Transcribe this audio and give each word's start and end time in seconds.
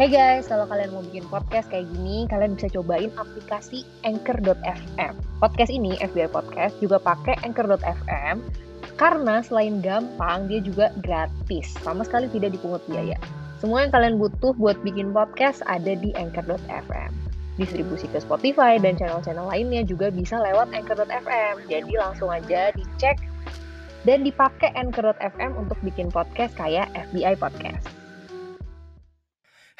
Hey 0.00 0.08
guys, 0.08 0.48
kalau 0.48 0.64
kalian 0.64 0.96
mau 0.96 1.04
bikin 1.04 1.28
podcast 1.28 1.68
kayak 1.68 1.84
gini, 1.92 2.24
kalian 2.32 2.56
bisa 2.56 2.72
cobain 2.72 3.12
aplikasi 3.20 3.84
Anchor.fm. 4.00 5.12
Podcast 5.44 5.68
ini, 5.68 5.92
FBI 6.00 6.32
Podcast, 6.32 6.72
juga 6.80 6.96
pakai 6.96 7.36
Anchor.fm 7.44 8.40
karena 8.96 9.44
selain 9.44 9.84
gampang, 9.84 10.48
dia 10.48 10.64
juga 10.64 10.88
gratis. 11.04 11.76
Sama 11.84 12.00
sekali 12.08 12.32
tidak 12.32 12.56
dipungut 12.56 12.80
biaya. 12.88 13.20
Semua 13.60 13.84
yang 13.84 13.92
kalian 13.92 14.16
butuh 14.16 14.56
buat 14.56 14.80
bikin 14.80 15.12
podcast 15.12 15.60
ada 15.68 15.92
di 15.92 16.16
Anchor.fm. 16.16 17.12
Distribusi 17.60 18.08
ke 18.08 18.24
Spotify 18.24 18.80
dan 18.80 18.96
channel-channel 18.96 19.52
lainnya 19.52 19.84
juga 19.84 20.08
bisa 20.08 20.40
lewat 20.40 20.72
Anchor.fm. 20.72 21.68
Jadi 21.68 21.92
langsung 22.00 22.32
aja 22.32 22.72
dicek 22.72 23.20
dan 24.08 24.24
dipakai 24.24 24.72
Anchor.fm 24.80 25.60
untuk 25.60 25.76
bikin 25.84 26.08
podcast 26.08 26.56
kayak 26.56 26.88
FBI 26.96 27.36
Podcast. 27.36 27.99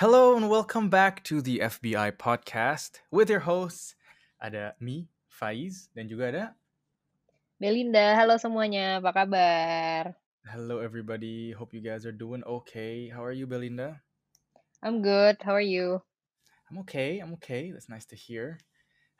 Hello 0.00 0.32
and 0.32 0.48
welcome 0.48 0.88
back 0.88 1.22
to 1.24 1.42
the 1.44 1.60
FBI 1.60 2.16
podcast 2.16 3.04
with 3.12 3.28
your 3.28 3.44
hosts. 3.44 3.92
Ada 4.40 4.72
me, 4.80 5.12
Faiz, 5.28 5.92
dan 5.92 6.08
juga 6.08 6.32
ada 6.32 6.44
Belinda, 7.60 8.16
halo 8.16 8.40
semuanya, 8.40 8.96
apa 9.04 9.12
kabar? 9.12 10.16
Hello 10.48 10.80
everybody. 10.80 11.52
Hope 11.52 11.76
you 11.76 11.84
guys 11.84 12.08
are 12.08 12.16
doing 12.16 12.40
okay. 12.48 13.12
How 13.12 13.20
are 13.20 13.36
you, 13.36 13.44
Belinda? 13.44 14.00
I'm 14.80 15.04
good, 15.04 15.36
how 15.44 15.52
are 15.52 15.60
you? 15.60 16.00
I'm 16.72 16.80
okay. 16.88 17.20
I'm 17.20 17.36
okay. 17.36 17.68
That's 17.68 17.92
nice 17.92 18.08
to 18.08 18.16
hear. 18.16 18.56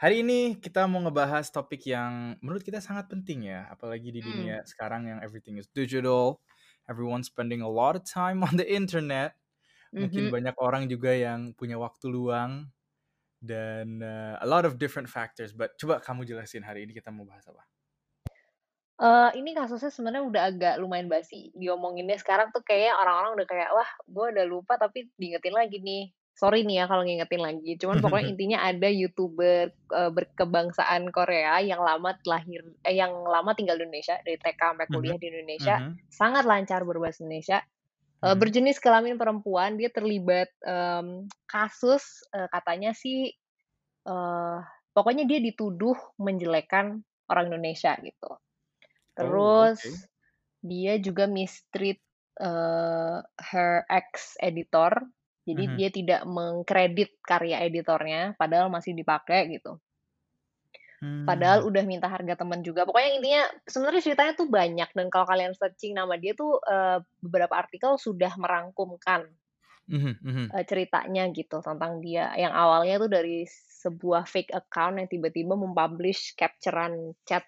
Hari 0.01 0.25
ini 0.25 0.57
kita 0.57 0.89
mau 0.89 1.05
ngebahas 1.05 1.53
topik 1.53 1.85
yang 1.85 2.41
menurut 2.41 2.65
kita 2.65 2.81
sangat 2.81 3.13
penting 3.13 3.53
ya, 3.53 3.69
apalagi 3.69 4.09
di 4.09 4.25
Hmm. 4.25 4.33
dunia 4.33 4.65
sekarang 4.65 5.13
yang 5.13 5.21
everything 5.21 5.61
is 5.61 5.69
digital. 5.77 6.41
Everyone 6.89 7.21
spending 7.21 7.61
a 7.61 7.69
lot 7.69 8.01
of 8.01 8.09
time 8.09 8.41
on 8.49 8.57
the 8.57 8.65
internet. 8.65 9.37
Mungkin 9.99 10.25
Mhm. 10.25 10.35
banyak 10.35 10.57
orang 10.61 10.87
juga 10.93 11.13
yang 11.15 11.53
punya 11.59 11.77
waktu 11.81 12.07
luang 12.11 12.71
dan 13.43 14.01
uh, 14.05 14.37
a 14.43 14.47
lot 14.49 14.65
of 14.69 14.79
different 14.83 15.09
factors. 15.11 15.53
But 15.57 15.77
coba 15.81 16.01
kamu 16.05 16.27
jelasin 16.29 16.65
hari 16.67 16.85
ini 16.87 16.93
kita 16.97 17.11
mau 17.15 17.25
bahas 17.29 17.47
apa? 17.49 17.65
Eh, 19.01 19.31
ini 19.41 19.57
kasusnya 19.57 19.89
sebenarnya 19.89 20.25
udah 20.29 20.43
agak 20.53 20.75
lumayan 20.83 21.09
basi. 21.09 21.49
Diomonginnya 21.57 22.21
sekarang 22.21 22.53
tuh 22.53 22.61
kayaknya 22.61 22.93
orang-orang 23.01 23.33
udah 23.41 23.47
kayak, 23.49 23.71
wah 23.73 23.91
gue 24.05 24.27
udah 24.37 24.45
lupa 24.45 24.77
tapi 24.77 25.09
diingetin 25.17 25.57
lagi 25.57 25.81
nih. 25.81 26.13
Sorry 26.37 26.61
nih 26.69 26.77
ya 26.81 26.87
kalau 26.89 27.03
ngingetin 27.09 27.41
lagi. 27.41 27.71
Cuman 27.81 28.05
pokoknya 28.05 28.27
intinya 28.33 28.59
ada 28.61 28.89
YouTuber 28.93 29.65
eh, 29.73 30.11
berkebangsaan 30.13 31.09
Korea 31.17 31.65
yang 31.65 31.81
lama 31.81 32.13
lahir, 32.29 32.61
eh, 32.85 32.93
yang 33.01 33.13
lama 33.25 33.51
tinggal 33.57 33.81
di 33.81 33.89
Indonesia 33.89 34.21
dari 34.21 34.37
TK 34.37 34.77
sampai 34.77 34.87
kuliah 34.93 35.17
di 35.17 35.33
Indonesia, 35.33 35.81
mhm, 35.81 36.01
sangat 36.13 36.45
lancar 36.45 36.85
berbahasa 36.85 37.25
Indonesia. 37.25 37.65
Eh, 38.21 38.37
mhm. 38.37 38.41
berjenis 38.41 38.77
kelamin 38.85 39.17
perempuan, 39.17 39.81
dia 39.81 39.89
terlibat 39.89 40.53
em, 40.65 41.25
kasus 41.49 42.21
eh, 42.37 42.49
katanya 42.53 42.93
sih, 42.93 43.33
eh, 44.09 44.59
pokoknya 44.97 45.25
dia 45.31 45.41
dituduh 45.41 45.97
menjelekan 46.21 47.01
orang 47.33 47.47
Indonesia 47.53 47.97
gitu. 48.03 48.31
Oh, 49.19 49.63
Terus 49.65 49.81
oke. 49.81 50.01
dia 50.65 50.97
juga 51.01 51.25
mistreat 51.31 52.01
eh, 52.41 53.19
her 53.53 53.73
ex 53.89 54.37
editor. 54.41 54.93
Jadi 55.49 55.65
Mhm. 55.65 55.77
dia 55.77 55.89
tidak 55.93 56.23
mengkredit 56.29 57.11
karya 57.25 57.65
editornya 57.67 58.37
padahal 58.41 58.69
masih 58.73 58.93
dipakai 58.97 59.49
gitu. 59.57 59.81
Padahal 61.29 61.61
Hmm. 61.61 61.71
udah 61.71 61.85
minta 61.87 62.09
harga 62.11 62.35
teman 62.41 62.61
juga. 62.67 62.83
Pokoknya 62.89 63.11
intinya 63.21 63.43
sebenarnya 63.69 64.03
ceritanya 64.07 64.33
tuh 64.41 64.49
banyak 64.51 64.91
dan 64.97 65.07
kalau 65.13 65.27
kalian 65.31 65.53
searching 65.55 65.95
nama 65.95 66.15
dia 66.19 66.33
tuh 66.35 66.59
eh, 66.65 66.99
beberapa 67.23 67.55
artikel 67.57 67.97
sudah 68.01 68.33
merangkumkan 68.41 69.31
Mhm, 69.89 70.19
mhm. 70.23 70.55
eh, 70.55 70.65
ceritanya 70.71 71.23
gitu 71.39 71.57
tentang 71.63 71.93
dia. 72.05 72.25
Yang 72.43 72.55
awalnya 72.63 72.95
tuh 73.07 73.11
dari 73.17 73.37
sebuah 73.83 74.23
fake 74.29 74.53
account 74.61 74.95
yang 75.01 75.09
tiba-tiba 75.11 75.55
mempublish 75.57 76.35
capturean 76.37 77.15
chat 77.29 77.45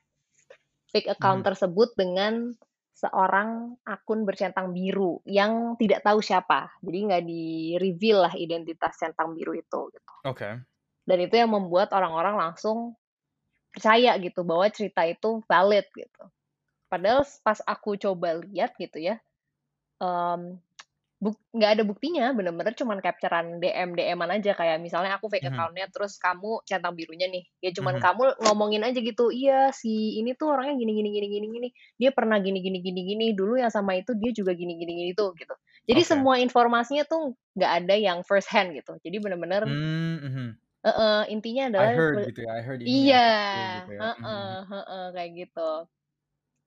fake 0.93 1.11
account 1.11 1.43
Mhm. 1.43 1.47
tersebut 1.47 1.91
dengan 1.99 2.55
seorang 2.95 3.77
akun 3.89 4.23
bercentang 4.29 4.71
biru 4.77 5.21
yang 5.27 5.75
tidak 5.81 6.01
tahu 6.07 6.21
siapa. 6.23 6.71
Jadi 6.85 6.99
nggak 7.09 7.25
di-reveal 7.27 8.19
lah 8.31 8.35
identitas 8.39 8.95
centang 9.01 9.35
biru 9.37 9.53
itu 9.59 9.81
gitu. 9.95 10.15
Oke. 10.25 10.65
Dan 11.07 11.19
itu 11.27 11.35
yang 11.39 11.51
membuat 11.55 11.91
orang-orang 11.95 12.35
langsung 12.39 12.95
percaya 13.75 14.13
gitu 14.21 14.41
bahwa 14.47 14.67
cerita 14.73 15.03
itu 15.09 15.41
valid 15.51 15.87
gitu. 15.97 16.23
Padahal 16.93 17.23
pas 17.47 17.61
aku 17.67 17.97
coba 18.01 18.39
lihat 18.45 18.77
gitu 18.81 18.99
ya, 19.01 19.17
buk 21.23 21.39
nggak 21.55 21.71
ada 21.79 21.83
buktinya, 21.87 22.25
bener-bener 22.35 22.75
cuman 22.75 22.99
capturean 22.99 23.63
DM 23.63 23.95
DM-an 23.95 24.31
aja 24.43 24.59
kayak 24.59 24.83
misalnya 24.83 25.15
aku 25.23 25.31
fake 25.31 25.47
Mhm. 25.47 25.53
account-nya 25.55 25.87
terus 25.95 26.19
kamu 26.19 26.67
centang 26.67 26.99
birunya 26.99 27.31
nih, 27.31 27.47
ya 27.63 27.71
cuman 27.71 27.95
Mhm. 27.95 28.03
kamu 28.03 28.43
ngomongin 28.43 28.83
aja 28.83 28.99
gitu, 28.99 29.31
"Iya 29.31 29.71
si 29.71 30.19
ini 30.19 30.35
tuh 30.35 30.51
orangnya 30.51 30.75
gini 30.83 30.93
gini 30.99 31.09
gini 31.15 31.27
gini 31.31 31.47
gini, 31.55 31.69
dia 31.95 32.11
pernah 32.11 32.43
gini 32.43 32.59
gini 32.59 32.79
gini 32.83 33.01
gini, 33.07 33.27
dulu 33.39 33.55
yang 33.63 33.71
sama 33.71 33.95
itu 33.95 34.19
dia 34.19 34.35
juga 34.35 34.51
gini 34.59 34.75
gini 34.83 34.93
gini 34.99 35.11
tuh," 35.15 35.31
gitu. 35.39 35.55
Jadi 35.87 36.01
Oke. 36.01 36.19
semua 36.19 36.43
informasinya 36.43 37.07
tuh 37.07 37.39
nggak 37.55 37.73
ada 37.87 37.95
yang 37.95 38.19
first 38.27 38.51
hand 38.51 38.75
gitu. 38.75 38.99
Jadi 38.99 39.17
bener-bener 39.23 39.63
Hmm, 39.63 40.19
mhm. 40.85 41.03
heeh, 41.07 41.19
intinya 41.35 41.63
I 41.77 41.89
adalah 41.89 41.91
heard 41.91 42.19
be 42.19 42.23
gitu 42.25 42.43
ya. 42.47 42.53
I 42.59 42.63
heard 42.63 42.83
iya, 42.87 43.19
gitu 43.77 43.91
ya. 43.93 44.07
Mhm, 44.19 44.27
heeh 44.27 44.47
mhm. 44.47 44.57
heeh, 44.71 45.05
kayak 45.15 45.31
gitu. 45.41 45.61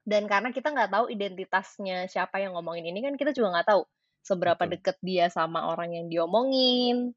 Dan 0.05 0.29
karena 0.29 0.49
kita 0.53 0.69
nggak 0.73 0.91
tahu 0.93 1.05
identitasnya 1.09 2.05
siapa 2.13 2.37
yang 2.43 2.53
ngomongin 2.57 2.85
ini 2.93 2.99
kan 3.05 3.15
kita 3.17 3.33
juga 3.33 3.57
nggak 3.57 3.67
tahu 3.73 3.81
seberapa 4.21 4.63
Betul. 4.63 4.73
deket 4.73 4.97
dia 5.01 5.25
sama 5.33 5.65
orang 5.73 5.97
yang 5.97 6.05
diomongin, 6.13 7.13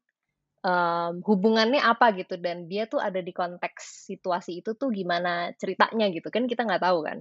em, 0.65 1.13
hubungannya 1.25 1.81
apa 1.83 2.13
gitu 2.19 2.35
dan 2.41 2.67
dia 2.71 2.85
tuh 2.89 3.01
ada 3.03 3.19
di 3.23 3.31
konteks 3.35 4.09
situasi 4.11 4.61
itu 4.63 4.71
tuh 4.77 4.89
gimana 4.93 5.53
ceritanya 5.61 6.07
gitu 6.13 6.29
kan 6.33 6.45
kita 6.51 6.63
nggak 6.67 6.83
tahu 6.85 6.99
kan. 7.07 7.19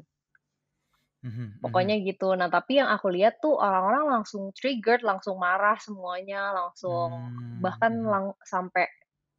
Mhm, 1.23 1.59
mhm. 1.63 1.63
Pokoknya 1.63 1.99
gitu. 2.07 2.39
Nah, 2.39 2.47
tapi 2.47 2.79
yang 2.79 2.87
aku 2.95 3.11
lihat 3.11 3.43
tuh 3.43 3.59
orang-orang 3.59 4.05
langsung 4.23 4.55
triggered, 4.55 5.03
langsung 5.03 5.37
marah 5.43 5.75
semuanya, 5.83 6.55
langsung 6.55 7.11
Hmm, 7.11 7.59
bahkan 7.59 7.91
mhm. 7.91 8.13
lang 8.13 8.31
sampai 8.47 8.87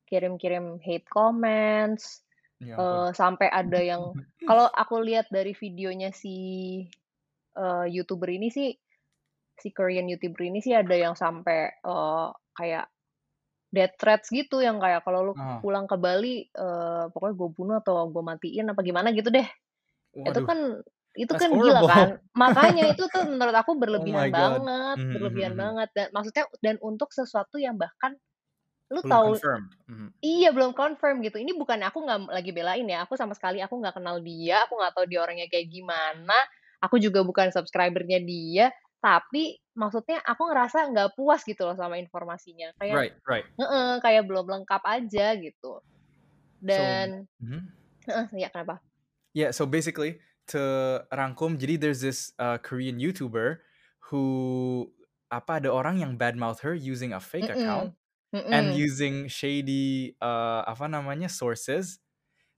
kirim-kirim 0.10 0.82
hate 0.82 1.08
comments, 1.10 2.26
Ya 2.60 2.80
eh, 2.82 3.10
sampai 3.16 3.48
ada 3.54 3.80
yang 3.82 4.04
kalau 4.50 4.68
aku 4.74 4.96
lihat 5.06 5.28
dari 5.32 5.54
videonya 5.54 6.10
si 6.16 6.36
eh, 7.58 7.86
YouTuber 7.96 8.30
ini 8.30 8.48
sih, 8.54 8.70
si 9.60 9.70
Korean 9.76 10.08
YouTuber 10.12 10.42
ini 10.50 10.60
sih 10.64 10.74
ada 10.76 10.96
yang 10.96 11.16
sampai 11.18 11.60
eh, 11.84 12.28
kayak 12.58 12.86
death 13.74 13.96
threats 14.02 14.30
gitu 14.34 14.62
yang 14.66 14.78
kayak 14.82 15.02
kalau 15.06 15.22
lu 15.34 15.36
Oh. 15.36 15.64
pulang 15.64 15.86
ke 15.92 15.98
Bali 16.00 16.48
eh, 16.50 17.04
pokoknya 17.14 17.36
gue 17.40 17.50
bunuh 17.58 17.76
atau 17.84 17.96
gue 18.12 18.24
matiin 18.26 18.72
apa 18.74 18.82
gimana 18.86 19.10
gitu 19.16 19.30
deh. 19.34 19.48
Itu 20.28 20.40
Waduh, 20.40 20.50
kan 20.50 20.82
itu 21.18 21.34
that's 21.34 21.42
kan 21.42 21.52
gila 21.62 21.84
horrible. 21.84 21.90
kan. 21.90 22.10
Makanya 22.38 22.86
itu 22.92 23.04
tuh 23.12 23.26
menurut 23.28 23.56
aku 23.56 23.76
Oh 23.94 24.02
berlebihan 24.08 24.30
god. 24.30 24.62
banget, 24.64 24.98
Mhm, 24.98 25.16
mhm, 25.16 25.16
berlebihan 25.16 25.54
mhm. 25.54 25.60
banget 25.60 25.90
dan 25.98 26.08
maksudnya 26.16 26.46
dan 26.66 26.78
untuk 26.84 27.10
sesuatu 27.16 27.58
yang 27.62 27.76
bahkan 27.80 28.18
lu 28.90 29.06
Belum 29.06 29.14
tahu 29.14 29.30
confirmed. 29.38 29.72
Mhm. 29.86 30.08
iya 30.26 30.50
belum 30.50 30.72
confirm 30.74 31.22
gitu. 31.22 31.38
Ini 31.38 31.54
bukan 31.54 31.80
aku 31.86 32.02
nggak 32.02 32.20
lagi 32.34 32.52
belain 32.52 32.86
ya. 32.90 33.06
Aku 33.06 33.14
sama 33.14 33.38
sekali 33.38 33.62
aku 33.62 33.78
nggak 33.78 34.02
kenal 34.02 34.18
dia, 34.20 34.66
aku 34.66 34.74
nggak 34.82 34.94
tahu 34.98 35.06
dia 35.06 35.20
orangnya 35.22 35.46
kayak 35.46 35.70
gimana. 35.70 36.38
Aku 36.82 36.98
juga 36.98 37.22
bukan 37.22 37.54
subscribernya 37.54 38.18
dia, 38.24 38.74
tapi 38.98 39.62
maksudnya 39.78 40.24
aku 40.26 40.50
ngerasa 40.50 40.90
nggak 40.90 41.14
puas 41.14 41.46
gitu 41.46 41.70
loh 41.70 41.78
sama 41.78 42.02
informasinya. 42.02 42.74
Kayak 42.82 42.96
Right, 42.98 43.14
right. 43.30 43.46
heeh, 43.62 43.90
kayak 44.02 44.24
belum 44.26 44.48
lengkap 44.48 44.84
aja 44.84 45.38
gitu. 45.38 45.80
So, 45.80 45.84
Dan 46.60 47.30
mhm. 47.40 47.62
heeh, 48.10 48.28
ya 48.42 48.50
kenapa? 48.50 48.82
Yeah, 49.38 49.54
so 49.54 49.70
basically 49.70 50.18
to 50.50 50.60
rangkum, 51.14 51.62
jadi 51.62 51.78
there's 51.78 52.02
this 52.02 52.34
uh, 52.42 52.58
Korean 52.58 52.98
YouTuber 52.98 53.62
who 54.10 54.90
apa 55.30 55.62
ada 55.62 55.70
orang 55.70 56.02
yang 56.02 56.18
badmouth 56.18 56.66
her 56.66 56.74
using 56.74 57.14
a 57.14 57.22
fake 57.22 57.54
account 57.54 57.94
Mhm. 58.34 58.42
and 58.52 58.72
Mhm. 58.72 58.76
using 58.76 59.28
shady 59.32 60.16
uh, 60.22 60.64
apa 60.68 60.88
namanya 60.90 61.28
sources, 61.32 62.02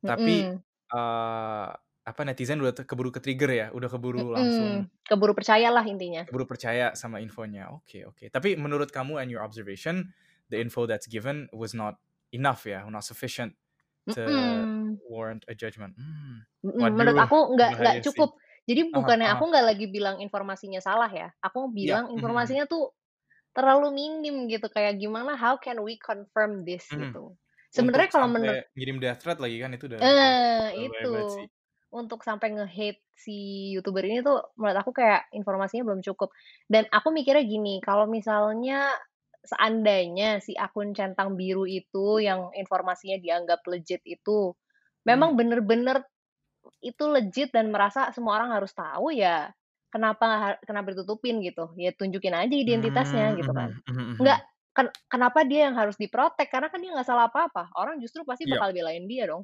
tapi 0.05 0.47
Mhm. 0.47 0.63
uh, 0.93 1.71
apa 2.07 2.21
netizen 2.27 2.61
udah 2.63 2.73
keburu 2.87 3.11
ke-trigger 3.15 3.51
ya, 3.51 3.67
udah 3.75 3.89
keburu 3.91 4.33
langsung. 4.35 4.89
Keburu 5.09 5.33
percayalah 5.37 5.85
intinya. 5.93 6.23
keburu 6.27 6.45
percaya 6.47 6.93
sama 6.95 7.19
infonya. 7.23 7.71
Oke, 7.73 8.05
oke. 8.07 8.29
Tapi 8.31 8.55
menurut 8.55 8.89
kamu 8.93 9.19
and 9.21 9.29
your 9.33 9.43
observation, 9.43 10.13
the 10.49 10.57
info 10.61 10.85
that's 10.87 11.07
given 11.09 11.49
was 11.51 11.73
not 11.75 11.99
enough 12.31 12.63
ya, 12.65 12.85
not 12.87 13.03
sufficient 13.03 13.55
to 14.15 14.21
Mhm. 14.25 15.01
warrant 15.09 15.43
a 15.49 15.55
judgment. 15.55 15.95
Hmm. 15.97 16.45
Mhm, 16.61 16.93
menurut 16.93 17.17
aku 17.17 17.37
nggak 17.57 17.71
nggak 17.81 17.97
cukup. 18.05 18.37
Jadi 18.69 18.93
bukannya 18.93 19.25
aha. 19.25 19.33
aku 19.33 19.49
nggak 19.49 19.65
lagi 19.65 19.85
bilang 19.89 20.21
informasinya 20.21 20.77
salah 20.77 21.09
ya. 21.09 21.33
Aku 21.41 21.73
Iya. 21.79 21.97
bilang 21.97 22.13
mhm, 22.15 22.31
mhm. 22.37 22.55
informasinya 22.55 22.69
tuh 22.69 22.93
terlalu 23.57 23.87
minim 23.95 24.35
gitu. 24.51 24.67
Kayak 24.71 24.99
gimana 25.01 25.35
how 25.39 25.55
can 25.59 25.81
we 25.85 25.97
confirm 26.01 26.63
this 26.67 26.89
Mhm. 26.89 26.99
gitu. 26.99 27.35
Sebenarnya 27.73 28.09
kalau 28.13 28.27
menurut 28.31 28.59
ngirim 28.77 28.97
death 29.03 29.19
threat 29.23 29.39
lagi 29.43 29.57
kan 29.63 29.71
itu 29.77 29.85
udah 29.91 30.03
eh 30.03 30.69
itu 30.87 31.07
untuk 31.91 32.23
sampai 32.23 32.55
nge-hate 32.55 33.03
si 33.19 33.35
YouTuber 33.75 34.03
ini 34.07 34.23
tuh 34.23 34.39
menurut 34.55 34.79
aku 34.79 34.91
kayak 34.95 35.27
informasinya 35.35 35.83
belum 35.91 36.01
cukup. 36.07 36.31
Dan 36.71 36.87
aku 36.89 37.11
mikirnya 37.11 37.43
gini, 37.43 37.83
kalau 37.83 38.07
misalnya 38.07 38.87
seandainya 39.43 40.39
si 40.39 40.55
akun 40.55 40.95
centang 40.95 41.35
biru 41.35 41.67
itu 41.67 42.21
yang 42.23 42.47
informasinya 42.55 43.19
dianggap 43.19 43.59
legit 43.67 43.99
itu, 44.07 44.55
Mhm. 45.07 45.31
memang 45.31 45.35
bener-bener 45.35 46.05
itu 46.83 47.05
legit 47.09 47.51
dan 47.55 47.69
merasa 47.73 48.09
semua 48.15 48.39
orang 48.41 48.51
harus 48.57 48.71
tahu 48.75 49.11
ya, 49.15 49.51
kenapa 49.93 50.57
kenapa 50.67 50.87
ditutupin 50.95 51.39
gitu? 51.45 51.71
Ya 51.79 51.91
tunjukin 51.95 52.33
aja 52.35 52.55
identitasnya 52.55 53.25
Mmm, 53.25 53.39
gitu 53.39 53.51
kan. 53.55 53.69
mhm 53.87 53.99
mhm 53.99 54.15
Nggak 54.21 54.39
mhm. 54.39 54.41
ken 54.75 54.87
kenapa 55.11 55.39
dia 55.49 55.67
yang 55.71 55.75
harus 55.79 55.95
di-protect? 56.01 56.49
Karena 56.53 56.67
kan 56.71 56.79
dia 56.83 56.91
nggak 56.95 57.07
salah 57.09 57.27
apa-apa. 57.31 57.71
Orang 57.77 57.99
justru 58.03 58.23
pasti 58.27 58.43
Yap. 58.43 58.51
bakal 58.51 58.71
belain 58.75 59.05
dia 59.11 59.27
dong. 59.31 59.43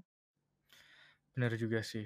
Bener 1.35 1.53
juga 1.61 1.79
sih. 1.85 2.05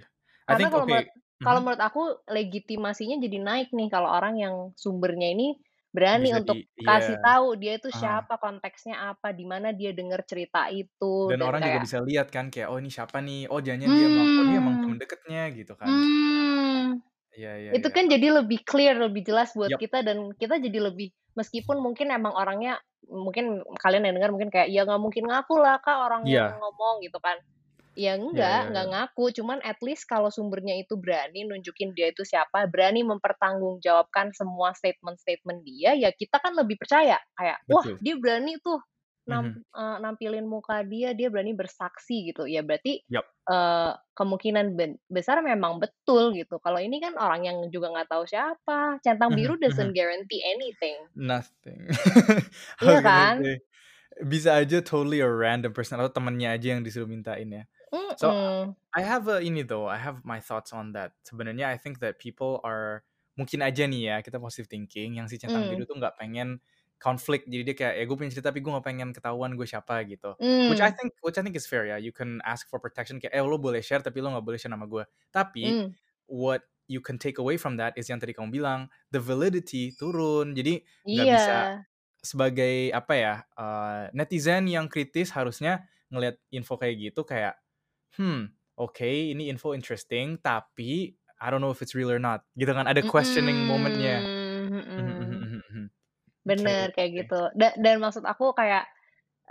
I 0.50 0.54
Karena 0.54 0.68
think 0.68 0.74
kalau 0.74 0.86
menurut 0.90 1.08
oke 1.08 1.12
kalau 1.42 1.60
mhm. 1.60 1.64
menurut 1.66 1.82
aku 1.82 2.02
legitimasinya 2.30 3.18
jadi 3.26 3.38
naik 3.42 3.68
nih 3.74 3.90
kalau 3.90 4.10
orang 4.14 4.36
yang 4.38 4.56
sumbernya 4.78 5.34
ini 5.34 5.58
berani 5.96 6.30
Bisa 6.30 6.38
untuk 6.38 6.62
di 6.78 6.84
iya, 6.84 6.88
kasih 6.88 7.18
tahu 7.20 7.58
dia 7.62 7.76
itu 7.82 7.90
siapa, 7.92 8.38
konteksnya 8.40 8.96
apa, 9.12 9.34
di 9.36 9.44
mana 9.50 9.74
dia 9.76 9.92
denger 9.92 10.22
cerita 10.30 10.70
itu, 10.72 11.16
Dan 11.30 11.40
dan 11.40 11.50
orang 11.50 11.62
juga 11.68 11.78
kayak 11.78 11.86
bisa 11.86 11.98
lihat 12.10 12.28
kan 12.36 12.46
kayak, 12.54 12.68
"Oh 12.74 12.78
ini 12.82 12.90
siapa 12.96 13.18
nih? 13.28 13.40
Oh 13.54 13.60
jangan-jangan 13.66 13.94
dia 13.98 14.06
emang 14.12 14.28
oh 14.38 14.46
dia 14.50 14.58
emang 14.64 14.76
temen 14.82 14.98
deketnya," 15.02 15.42
gitu 15.58 15.74
kan. 15.82 15.94
Mmm. 15.94 17.02
Iya 17.38 17.52
iya 17.64 17.74
Itu 17.74 17.88
iya. 17.88 17.96
kan 17.96 18.12
jadi 18.12 18.28
lebih 18.44 18.68
clear, 18.68 19.00
lebih 19.00 19.24
jelas 19.24 19.56
buat 19.56 19.72
Yap. 19.72 19.80
kita 19.80 20.04
dan 20.04 20.36
kita 20.36 20.60
jadi 20.60 20.92
lebih 20.92 21.16
meskipun 21.40 21.80
mungkin 21.80 22.12
emang 22.12 22.36
orangnya 22.36 22.76
mungkin 23.08 23.64
kalian 23.80 24.04
yang 24.12 24.16
denger 24.20 24.32
mungkin 24.36 24.52
kayak, 24.52 24.70
"Ya 24.70 24.84
nggak 24.84 25.00
mungkin 25.02 25.26
ngaku 25.32 25.56
lah 25.64 25.80
Kak, 25.80 25.98
orang 26.12 26.28
yang 26.28 26.44
Iya. 26.44 26.62
ngomong," 26.62 27.00
gitu 27.06 27.18
kan. 27.24 27.40
Ya 27.98 28.16
enggak, 28.20 28.72
nggak 28.74 28.88
iya. 28.88 28.94
ngaku, 28.94 29.32
cuman 29.40 29.60
at 29.64 29.80
least 29.86 30.06
kalau 30.10 30.30
sumbernya 30.34 30.76
itu 30.80 30.96
berani 31.00 31.48
nunjukin 31.48 31.96
dia 31.98 32.12
itu 32.14 32.24
siapa, 32.28 32.68
berani 32.72 33.04
mempertanggungjawabkan 33.08 34.32
semua 34.36 34.72
statement-statement 34.78 35.62
dia, 35.68 35.96
ya 35.96 36.12
kita 36.16 36.40
kan 36.44 36.54
lebih 36.60 36.78
percaya. 36.82 37.20
Kayak, 37.40 37.60
"Wah 37.72 37.86
Betul. 37.86 38.02
dia 38.04 38.16
berani 38.20 38.58
tuh 38.66 38.80
nam 39.30 39.46
Mhm. 39.46 39.62
eee, 39.76 39.98
nampilin 40.04 40.46
muka 40.50 40.84
dia, 40.88 41.14
dia 41.18 41.30
berani 41.34 41.54
bersaksi," 41.58 42.30
gitu. 42.34 42.46
Ya 42.50 42.62
berarti, 42.66 43.02
Yap. 43.10 43.32
eee, 43.50 43.92
kemungkinan 44.18 44.78
ben 44.80 44.98
besar 45.12 45.42
memang 45.46 45.80
betul 45.84 46.34
gitu. 46.38 46.58
Kalau 46.64 46.80
ini 46.82 47.00
kan 47.04 47.16
orang 47.20 47.42
yang 47.48 47.58
juga 47.74 47.92
nggak 47.94 48.10
tahu 48.12 48.24
siapa, 48.30 49.00
centang 49.06 49.32
Mhm 49.32 49.38
biru 49.38 49.58
doesn't 49.62 49.92
mhm. 49.92 49.96
guarantee 49.98 50.42
anything. 50.46 50.98
Nothing. 51.16 51.92
Iya 52.82 53.00
kan? 53.06 53.38
say, 53.38 53.60
bisa 54.28 54.56
aja 54.62 54.80
totally 54.84 55.20
a 55.22 55.30
random 55.30 55.74
person 55.76 56.00
atau 56.02 56.12
temennya 56.14 56.56
aja 56.58 56.76
yang 56.78 56.84
disuruh 56.86 57.10
mintain 57.10 57.48
ya. 57.52 57.64
So, 58.16 58.32
Mhm. 58.32 58.76
I 58.96 59.04
have 59.06 59.28
a 59.32 59.42
ini 59.44 59.64
though, 59.68 59.88
I 59.90 59.98
have 60.02 60.24
my 60.28 60.40
thoughts 60.44 60.72
on 60.76 60.94
that. 60.98 61.16
Sebenarnya 61.28 61.68
I 61.72 61.78
think 61.80 62.00
that 62.04 62.20
people 62.22 62.62
are 62.66 63.04
mungkin 63.40 63.62
aja 63.66 63.86
nih 63.88 64.02
ya, 64.14 64.18
kita 64.26 64.38
positive 64.42 64.70
thinking, 64.72 65.18
yang 65.20 65.28
si 65.32 65.38
centang 65.42 65.68
Mmm. 65.68 65.72
biru 65.72 65.86
tuh 65.90 65.98
nggak 66.00 66.18
pengen 66.20 66.62
konflik. 67.02 67.50
Jadi 67.50 67.64
dia 67.68 67.76
kayak, 67.78 67.94
"Ya 68.00 68.04
gue 68.06 68.18
punya 68.18 68.32
cerita 68.32 68.54
tapi 68.54 68.62
gue 68.64 68.72
nggak 68.72 68.86
pengen 68.88 69.10
ketahuan 69.18 69.58
gue 69.58 69.66
siapa," 69.68 70.06
gitu. 70.06 70.38
Which 70.70 70.80
I 70.86 70.90
Mmm. 70.90 70.96
think 70.96 71.18
which 71.26 71.36
I 71.42 71.44
think 71.44 71.58
is 71.58 71.66
fair 71.66 71.90
ya, 71.90 71.98
you 71.98 72.14
can 72.14 72.40
ask 72.46 72.70
for 72.70 72.78
protection 72.80 73.18
kayak, 73.20 73.34
"Eh 73.36 73.42
lo 73.44 73.58
boleh 73.60 73.82
share 73.82 74.06
tapi 74.06 74.22
lo 74.24 74.30
nggak 74.38 74.46
boleh 74.46 74.60
share 74.62 74.72
nama 74.74 74.86
gue." 74.88 75.04
Tapi, 75.34 75.74
Mmm. 75.74 75.96
what 76.30 76.70
you 76.88 77.02
can 77.04 77.18
take 77.20 77.40
away 77.42 77.58
from 77.58 77.76
that 77.82 77.98
is 77.98 78.08
yang 78.12 78.20
tadi 78.22 78.32
kamu 78.38 78.54
bilang, 78.54 78.88
the 79.12 79.20
validity 79.20 79.92
turun. 79.98 80.54
Jadi 80.56 80.84
nggak 81.12 81.28
bisa 81.32 81.58
Iya. 81.58 81.86
sebagai 82.24 82.92
apa 82.96 83.14
ya, 83.18 83.36
eee, 83.58 84.04
netizen 84.18 84.68
yang 84.70 84.88
kritis 84.92 85.34
harusnya 85.36 85.86
ngelihat 86.14 86.38
info 86.54 86.78
kayak 86.82 86.98
gitu 87.12 87.24
kayak, 87.28 87.58
"Hmm, 88.18 88.54
oke 88.80 89.06
ini 89.08 89.50
info 89.54 89.74
interesting, 89.78 90.38
tapi 90.42 91.16
I 91.42 91.48
don't 91.54 91.62
know 91.64 91.72
if 91.76 91.82
it's 91.86 91.94
real 91.98 92.12
or 92.14 92.20
not," 92.24 92.46
gitu 92.60 92.72
kan, 92.76 92.86
ada 92.90 93.02
questioning 93.06 93.66
moment-nya. 93.68 94.30
Mhm 94.98 95.14
mhm 95.18 95.36
mhm. 95.36 95.48
mhm 95.48 95.60
mhm. 95.72 95.86
Oke 96.41 96.41
Bener, 96.52 96.90
kayak 96.96 97.12
gitu. 97.26 97.40
Da 97.54 97.74
dan 97.78 98.02
maksud 98.02 98.26
aku 98.26 98.52
kayak, 98.58 98.90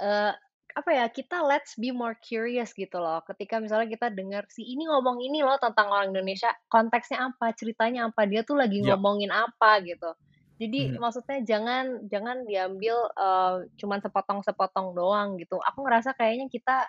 eee, 0.00 0.32
apa 0.76 0.90
ya, 0.94 1.06
kita 1.10 1.42
let's 1.46 1.74
be 1.78 1.90
more 1.94 2.14
curious 2.20 2.72
gitu 2.76 2.98
loh. 3.02 3.22
Ketika 3.26 3.58
misalnya 3.62 3.88
kita 3.90 4.08
denger, 4.14 4.46
si 4.52 4.62
ini 4.66 4.86
ngomong 4.90 5.18
ini 5.22 5.42
loh 5.46 5.58
tentang 5.62 5.90
orang 5.92 6.12
Indonesia, 6.14 6.50
konteksnya 6.70 7.20
apa, 7.32 7.52
ceritanya 7.56 8.10
apa, 8.12 8.26
dia 8.30 8.42
tuh 8.46 8.58
lagi 8.60 8.80
Yap. 8.80 9.00
ngomongin 9.00 9.30
apa, 9.34 9.82
gitu. 9.86 10.14
Jadi 10.62 10.94
Mhm. 10.94 11.00
maksudnya 11.00 11.40
jangan 11.46 12.06
jangan 12.10 12.44
diambil, 12.48 12.96
eee, 13.16 13.54
cuman 13.80 14.00
sepotong-sepotong 14.04 14.94
doang 14.98 15.36
gitu. 15.42 15.58
Aku 15.62 15.82
ngerasa 15.86 16.14
kayaknya 16.18 16.48
kita 16.52 16.86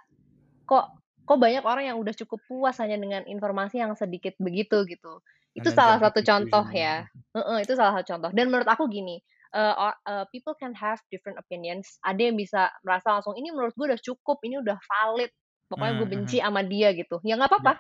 kok 0.70 0.88
kok 1.28 1.40
banyak 1.42 1.64
orang 1.66 1.86
yang 1.96 1.98
udah 2.02 2.14
cukup 2.18 2.42
puas 2.50 2.78
hanya 2.84 2.98
dengan 3.00 3.24
informasi 3.30 3.80
yang 3.84 3.94
sedikit 4.00 4.36
begitu, 4.42 4.84
gitu. 4.90 5.22
Itu 5.58 5.70
Hanya 5.70 5.76
salah 5.76 5.98
satu 6.02 6.22
contoh 6.26 6.64
conclusion 6.64 6.76
ya, 6.76 7.06
mhm. 7.16 7.24
heeh, 7.38 7.60
itu 7.66 7.74
salah 7.80 8.00
satu 8.02 8.16
contoh. 8.18 8.32
Dan 8.36 8.50
menurut 8.54 8.68
aku 8.70 8.88
gini, 8.92 9.20
o 9.56 9.88
eee, 10.10 10.26
people 10.34 10.56
can 10.60 10.74
have 10.78 11.00
different 11.14 11.38
opinions. 11.42 12.00
Ada 12.08 12.32
yang 12.32 12.38
bisa 12.40 12.72
merasa 12.86 13.14
langsung, 13.20 13.36
"Ini 13.40 13.52
menurut 13.56 13.74
gue 13.78 13.88
udah 13.92 14.02
cukup, 14.02 14.40
ini 14.48 14.60
udah 14.64 14.78
valid, 14.80 15.32
pokoknya 15.72 15.94
gue 16.00 16.08
Mmm, 16.08 16.12
benci 16.12 16.38
mhm. 16.38 16.42
sama 16.44 16.62
dia," 16.66 16.92
gitu. 16.96 17.20
Ya 17.28 17.36
nggak 17.40 17.52
apa-apa, 17.52 17.74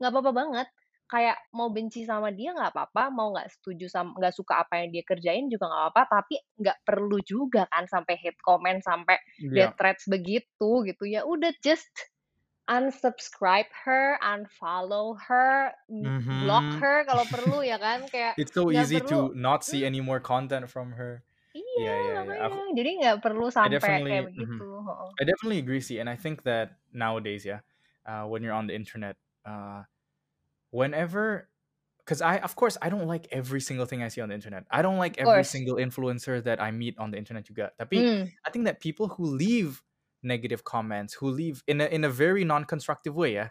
nggak 0.00 0.10
apa-apa 0.12 0.32
banget. 0.34 0.68
Kayak 1.04 1.36
mau 1.52 1.68
benci 1.68 2.08
sama 2.08 2.32
dia 2.32 2.56
nggak 2.56 2.72
apa-apa, 2.74 3.12
mau 3.12 3.28
nggak 3.36 3.52
setuju 3.60 3.86
sam 3.92 4.16
nggak 4.16 4.32
suka 4.34 4.64
apa 4.64 4.80
yang 4.84 4.88
dia 4.96 5.04
kerjain 5.04 5.46
juga 5.52 5.68
nggak 5.68 5.82
apa-apa, 5.92 6.02
tapi 6.20 6.34
nggak 6.60 6.78
perlu 6.88 7.18
juga 7.24 7.68
kan 7.72 7.84
sampai 7.88 8.16
hate 8.20 8.40
comment, 8.40 8.80
sampai 8.80 9.16
death 9.52 9.72
Iya. 9.72 9.76
threats 9.76 10.04
begitu, 10.08 10.70
gitu. 10.88 11.04
Ya 11.08 11.22
udah 11.28 11.52
just 11.60 11.92
unsubscribe 12.68 13.68
her, 13.84 14.18
unfollow 14.22 15.16
her, 15.28 15.72
m 15.90 16.12
block 16.28 16.72
her 16.80 17.04
kalau 17.08 17.26
perlu 17.32 17.60
ya 17.66 17.76
kan, 17.80 18.08
kayak 18.12 18.36
It's 18.36 18.52
so 18.54 18.70
easy 18.70 19.00
perlu 19.00 19.14
to 19.14 19.34
not 19.34 19.64
see 19.64 19.84
mmm. 19.84 19.86
any 19.86 20.00
more 20.00 20.20
content 20.20 20.70
from 20.70 20.92
her. 20.92 21.24
Iya, 21.58 21.90
iya 22.02 22.14
iya, 22.26 22.36
makanya. 22.46 22.46
aku 22.46 22.58
Jadi 22.78 22.90
nggak 22.98 23.16
perlu 23.24 23.46
I 23.62 23.68
sampai 23.68 23.94
kayak 24.06 24.22
definitely 24.22 24.28
begitu, 24.28 24.62
mhm, 24.62 24.66
heeh. 24.86 25.14
I 25.20 25.24
definitely 25.24 25.58
agree 25.58 25.80
sih, 25.80 26.00
and 26.00 26.10
I 26.10 26.16
think 26.16 26.42
that 26.44 26.80
nowadays 26.92 27.44
ya, 27.46 27.60
uh, 28.06 28.26
when 28.26 28.42
you're 28.42 28.54
on 28.56 28.66
the 28.66 28.74
internet, 28.74 29.16
uh, 29.46 29.84
whenever 30.70 31.50
'cause 32.06 32.22
I 32.22 32.38
of 32.40 32.56
course 32.56 32.78
I 32.82 32.90
don't 32.90 33.06
like 33.08 33.28
every 33.32 33.60
single 33.62 33.86
thing 33.86 34.02
I 34.02 34.08
see 34.08 34.20
on 34.22 34.30
the 34.30 34.36
internet. 34.36 34.66
I 34.70 34.82
don't 34.82 34.98
like 34.98 35.18
every 35.18 35.44
single 35.44 35.76
influencer 35.76 36.42
that 36.44 36.60
I 36.62 36.70
meet 36.72 36.98
on 36.98 37.10
the 37.12 37.18
internet 37.18 37.46
juga. 37.46 37.72
Tapi 37.78 38.06
Mmm. 38.06 38.34
I 38.46 38.50
think 38.50 38.66
that 38.66 38.80
people 38.80 39.08
who 39.08 39.24
leave 39.26 39.82
negative 40.24 40.64
comments, 40.64 41.14
who 41.20 41.28
leave 41.30 41.62
in 41.68 41.80
a 41.80 41.86
in 41.88 42.04
a 42.04 42.10
very 42.12 42.44
non-constructive 42.44 43.14
way 43.16 43.36
ya, 43.38 43.48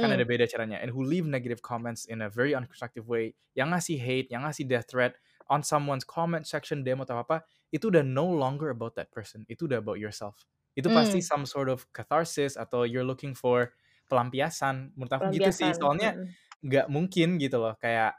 kan 0.00 0.12
ada 0.12 0.24
beda 0.24 0.48
caranya, 0.48 0.80
and 0.80 0.92
who 0.96 1.04
leave 1.04 1.28
negative 1.28 1.60
comments 1.60 2.04
in 2.08 2.24
a 2.24 2.28
very 2.32 2.52
unconstructive 2.56 3.04
way, 3.08 3.36
yang 3.56 3.72
ngasih 3.76 4.00
hate, 4.00 4.28
yang 4.32 4.44
ngasih 4.48 4.64
death 4.68 4.88
threat 4.88 5.16
on 5.52 5.60
someone's 5.64 6.04
comment 6.06 6.46
section, 6.48 6.80
DM 6.86 7.04
atau 7.04 7.20
apa, 7.20 7.44
itu 7.74 7.92
udah 7.92 8.00
no 8.06 8.24
longer 8.24 8.72
about 8.72 8.96
that 8.96 9.12
person, 9.12 9.44
itu 9.52 9.68
udah 9.68 9.80
about 9.82 10.00
yourself. 10.00 10.48
Itu 10.78 10.88
pasti 10.88 11.20
Mmm. 11.20 11.24
some 11.24 11.44
sort 11.44 11.68
of 11.68 11.84
catharsis 11.92 12.56
atau 12.56 12.88
you're 12.88 13.04
looking 13.06 13.36
for 13.36 13.74
pelampiasan. 14.08 14.94
Menurut 14.96 15.12
aku 15.20 15.26
gitu 15.36 15.50
sih, 15.52 15.70
Pelampiasan, 15.70 15.76
soalnya 15.76 16.16
nggak 16.64 16.88
mungkin 16.92 17.36
gitu 17.42 17.60
loh, 17.60 17.74
kayak 17.80 18.16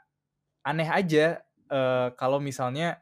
aneh 0.66 0.86
aja, 0.88 1.42
eee, 1.70 2.08
kalau 2.18 2.38
misalnya 2.42 3.01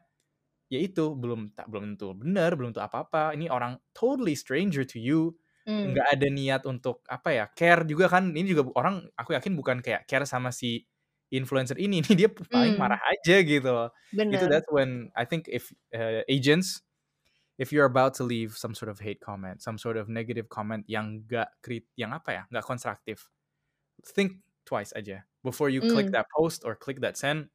ya 0.71 0.79
itu, 0.81 1.13
belum 1.19 1.51
ta 1.53 1.67
belum 1.69 1.95
tentu 1.99 2.15
bener, 2.15 2.55
belum 2.57 2.71
tentu 2.73 2.83
apa-apa, 2.87 3.35
ini 3.35 3.51
orang 3.51 3.75
totally 3.93 4.33
stranger 4.39 4.87
to 4.87 4.97
you, 5.03 5.35
Mmm. 5.67 6.01
nggak 6.01 6.07
ada 6.17 6.27
niat 6.31 6.61
untuk 6.69 7.03
apa 7.11 7.29
ya, 7.35 7.45
care 7.53 7.83
juga 7.89 8.07
kan, 8.09 8.31
ini 8.33 8.47
juga 8.55 8.71
orang 8.79 9.05
aku 9.19 9.35
yakin 9.37 9.53
bukan 9.59 9.79
kayak 9.83 10.07
care 10.09 10.23
sama 10.29 10.49
si 10.55 10.87
influencer 11.33 11.75
ini 11.79 11.99
nih, 12.07 12.15
dia 12.25 12.29
paling 12.31 12.73
marah 12.79 12.97
Mmm. 12.97 13.11
aja 13.11 13.41
gitu 13.43 13.67
loh. 13.69 13.89
Itu 14.31 14.45
Bener. 14.45 14.51
that's 14.51 14.67
when 14.71 15.11
I 15.19 15.25
think 15.27 15.47
if, 15.51 15.69
eee, 15.93 16.23
agents, 16.31 16.81
if 17.59 17.71
you're 17.75 17.87
about 17.89 18.13
to 18.19 18.25
leave 18.27 18.55
some 18.57 18.73
sort 18.75 18.89
of 18.91 18.99
hate 19.03 19.21
comment, 19.21 19.61
some 19.63 19.77
sort 19.79 19.97
of 19.99 20.09
negative 20.09 20.49
comment 20.51 20.85
yang 20.89 21.23
nggak 21.29 21.49
krit 21.65 21.85
yang 21.99 22.11
apa 22.15 22.29
ya, 22.33 22.43
nggak 22.53 22.65
konstruktif, 22.67 23.29
think 24.05 24.41
twice 24.67 24.91
aja 24.97 25.25
before 25.45 25.69
you 25.73 25.81
click 25.83 26.07
Mmm. 26.07 26.15
that 26.15 26.27
post 26.37 26.63
or 26.67 26.75
click 26.77 27.01
that 27.03 27.17
send, 27.19 27.49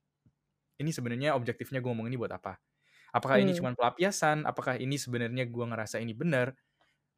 ini 0.82 0.90
sebenarnya 0.94 1.34
objektifnya 1.38 1.80
gue 1.84 1.90
ngomong 1.92 2.08
ini 2.10 2.18
buat 2.20 2.32
apa? 2.34 2.58
Apakah 3.14 3.38
ini 3.42 3.52
Mmm. 3.52 3.56
cuman 3.56 3.74
pelampiasan? 3.78 4.44
Apakah 4.48 4.78
ini 4.80 4.96
sebenarnya 4.98 5.44
gue 5.48 5.64
ngerasa 5.70 5.98
ini 6.02 6.12
bener? 6.16 6.54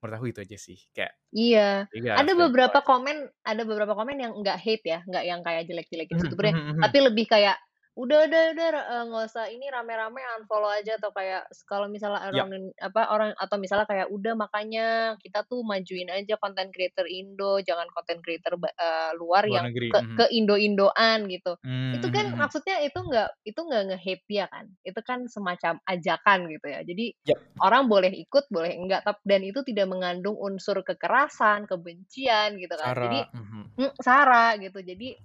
Menurut 0.02 0.14
aku 0.18 0.26
itu 0.33 0.40
aja 0.45 0.59
sih, 0.61 0.78
kayak 0.97 1.14
Iya, 1.37 1.85
gotta 1.92 2.16
ada 2.16 2.33
beberapa 2.33 2.80
komen 2.80 3.28
ada 3.45 3.62
beberapa 3.68 3.92
komen 3.92 4.16
yang 4.16 4.33
nggak 4.40 4.57
hate 4.64 4.85
ya, 4.88 4.99
nggak 5.04 5.25
yang 5.28 5.40
kayak 5.45 5.62
jelek-jelekin 5.68 6.16
si 6.16 6.25
Mhm 6.25 6.25
youtuber-nya, 6.25 6.57
mhm 6.57 6.75
tapi 6.80 6.97
mhm. 6.97 7.04
lebih 7.04 7.25
kayak, 7.28 7.57
"Udah 7.99 8.19
udah 8.31 8.43
udah, 8.55 8.69
eee, 8.78 9.02
nggak 9.11 9.25
usah 9.31 9.47
ini 9.50 9.67
rame-rame 9.75 10.23
unfollow 10.38 10.71
aja," 10.71 10.95
atau 11.02 11.11
kayak 11.11 11.50
kalau 11.67 11.90
misalnya 11.90 12.23
orang 12.31 12.47
Yap. 12.47 12.49
nen 12.52 12.64
apa, 12.78 13.11
orang 13.11 13.31
atau 13.43 13.57
misalnya 13.59 13.87
kayak, 13.90 14.07
"Udah 14.14 14.35
makanya 14.38 14.87
kita 15.19 15.43
tuh 15.50 15.67
majuin 15.67 16.07
aja 16.14 16.38
content 16.38 16.71
creator 16.71 17.07
Indo, 17.11 17.59
jangan 17.67 17.90
content 17.95 18.23
creator 18.23 18.55
eee, 18.62 19.11
luar 19.19 19.45
Luar 19.45 19.61
yang 19.61 19.67
negeri, 19.67 19.90
ke 19.90 19.99
mhm. 20.02 20.28
ke-Indo-Indoan," 20.28 21.26
gitu. 21.33 21.59
Mmm, 21.64 21.95
Itu 21.95 22.07
mhm 22.07 22.14
kan 22.14 22.31
mhm. 22.35 22.38
maksudnya 22.38 22.78
itu 22.87 22.99
nggak 23.02 23.28
itu 23.49 23.61
nggak 23.61 23.83
nge-hate 23.93 24.25
dia 24.31 24.47
kan, 24.52 24.67
itu 24.87 25.00
kan 25.02 25.26
semacam 25.26 25.81
ajakan 25.88 26.40
gitu 26.52 26.67
ya. 26.71 26.81
Jadi 26.87 27.07
Yap. 27.25 27.38
orang 27.64 27.90
boleh 27.90 28.12
ikut, 28.14 28.47
boleh 28.55 28.73
enggak, 28.78 29.02
tap 29.07 29.19
dan 29.26 29.43
itu 29.43 29.61
tidak 29.67 29.90
mengandung 29.90 30.37
unsur 30.38 30.78
kekerasan, 30.87 31.67
kebencian 31.67 32.55
gitu 32.62 32.75
kan. 32.78 32.95
Jadi 33.02 33.19
Sara, 33.19 33.31
mhm. 33.33 33.78
mmm, 33.81 33.95
sara 34.02 34.55
gitu. 34.62 34.78
Jadi 34.85 35.17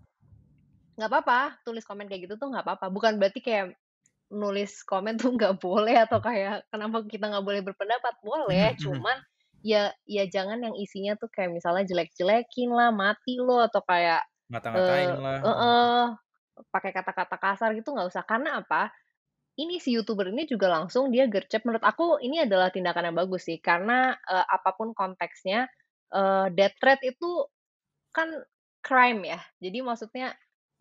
nggak 0.97 1.09
apa-apa 1.09 1.39
tulis 1.65 1.83
komen 1.87 2.05
kayak 2.09 2.29
gitu 2.29 2.35
tuh 2.41 2.49
nggak 2.53 2.65
apa-apa, 2.67 2.87
bukan 2.93 3.17
berarti 3.21 3.41
kayak 3.43 3.65
nulis 4.33 4.81
komen 4.87 5.15
tuh 5.21 5.33
nggak 5.37 5.59
boleh 5.61 5.95
atau 6.05 6.19
kayak 6.23 6.65
kenapa 6.73 7.05
kita 7.07 7.25
nggak 7.31 7.45
boleh 7.45 7.61
berpendapat? 7.65 8.13
Boleh, 8.25 8.75
cuman 8.81 9.17
ya 9.65 9.93
ya 10.09 10.25
jangan 10.29 10.59
yang 10.65 10.75
isinya 10.77 11.13
tuh 11.19 11.29
kayak 11.33 11.51
misalnya 11.55 11.85
jelek-jelekin 11.89 12.69
lah, 12.73 12.89
mati 12.95 13.37
lo, 13.41 13.61
atau 13.63 13.81
kayak, 13.85 14.23
Ngata-ngatain 14.51 15.11
eee 15.15 15.15
lah, 15.23 15.39
mhm. 15.59 15.73
heeh, 15.73 16.05
pakai 16.73 16.91
kata-kata 16.95 17.37
kasar 17.41 17.69
gitu 17.77 17.91
nggak 17.95 18.09
usah. 18.11 18.23
Karena 18.27 18.61
apa? 18.63 18.91
Ini 19.57 19.77
si 19.77 19.93
YouTuber 19.93 20.33
ini 20.33 20.49
juga 20.49 20.65
langsung 20.73 21.13
dia 21.13 21.29
gercep 21.29 21.61
menurut 21.67 21.85
aku 21.85 22.17
ini 22.25 22.41
adalah 22.41 22.73
tindakan 22.73 23.13
yang 23.13 23.17
bagus 23.21 23.45
sih 23.49 23.61
karena, 23.61 24.17
eee, 24.25 24.45
apa 24.49 24.69
konteksnya, 24.97 25.69
eee, 26.13 26.47
death 26.57 26.77
threat 26.81 27.01
itu 27.05 27.45
kan 28.15 28.29
crime 28.85 29.21
ya. 29.27 29.39
Jadi 29.63 29.79
maksudnya 29.85 30.35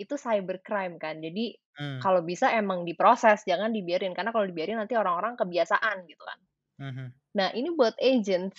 itu 0.04 0.14
cybercrime 0.18 0.97
kan. 1.00 1.18
Jadi 1.23 1.54
Mmm. 1.80 2.00
kalau 2.02 2.21
bisa 2.26 2.50
emang 2.52 2.82
diproses, 2.88 3.47
jangan 3.47 3.71
dibiarin, 3.71 4.12
karena 4.16 4.30
kalau 4.35 4.47
dibiarin 4.49 4.78
nanti 4.80 4.94
orang-orang 4.99 5.38
kebiasaan 5.38 6.04
gitu 6.11 6.23
kan. 6.26 6.38
Mhm. 6.78 7.12
Nah 7.38 7.49
ini 7.56 7.73
buat 7.75 7.94
agents, 8.02 8.59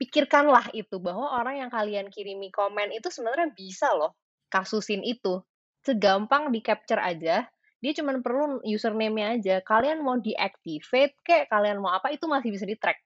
pikirkanlah 0.00 0.72
itu 0.76 0.96
bahwa 1.00 1.40
orang 1.40 1.62
yang 1.66 1.70
kalian 1.72 2.08
kirimi 2.12 2.52
komen 2.52 2.92
itu 2.92 3.08
sebenarnya 3.12 3.52
bisa 3.56 3.92
loh 3.96 4.16
kasusin 4.52 5.02
itu. 5.06 5.40
Segampang 5.86 6.50
di-capture 6.54 6.98
aja, 7.00 7.46
dia 7.82 7.92
cuman 7.96 8.20
perlu 8.24 8.60
username-nya 8.66 9.38
aja. 9.38 9.56
Kalian 9.62 10.02
mau 10.02 10.18
deactivate 10.18 11.14
kek, 11.22 11.46
kalian 11.52 11.78
mau 11.78 11.94
apa, 11.94 12.10
itu 12.10 12.26
masih 12.26 12.50
bisa 12.54 12.66
di-track. 12.66 12.98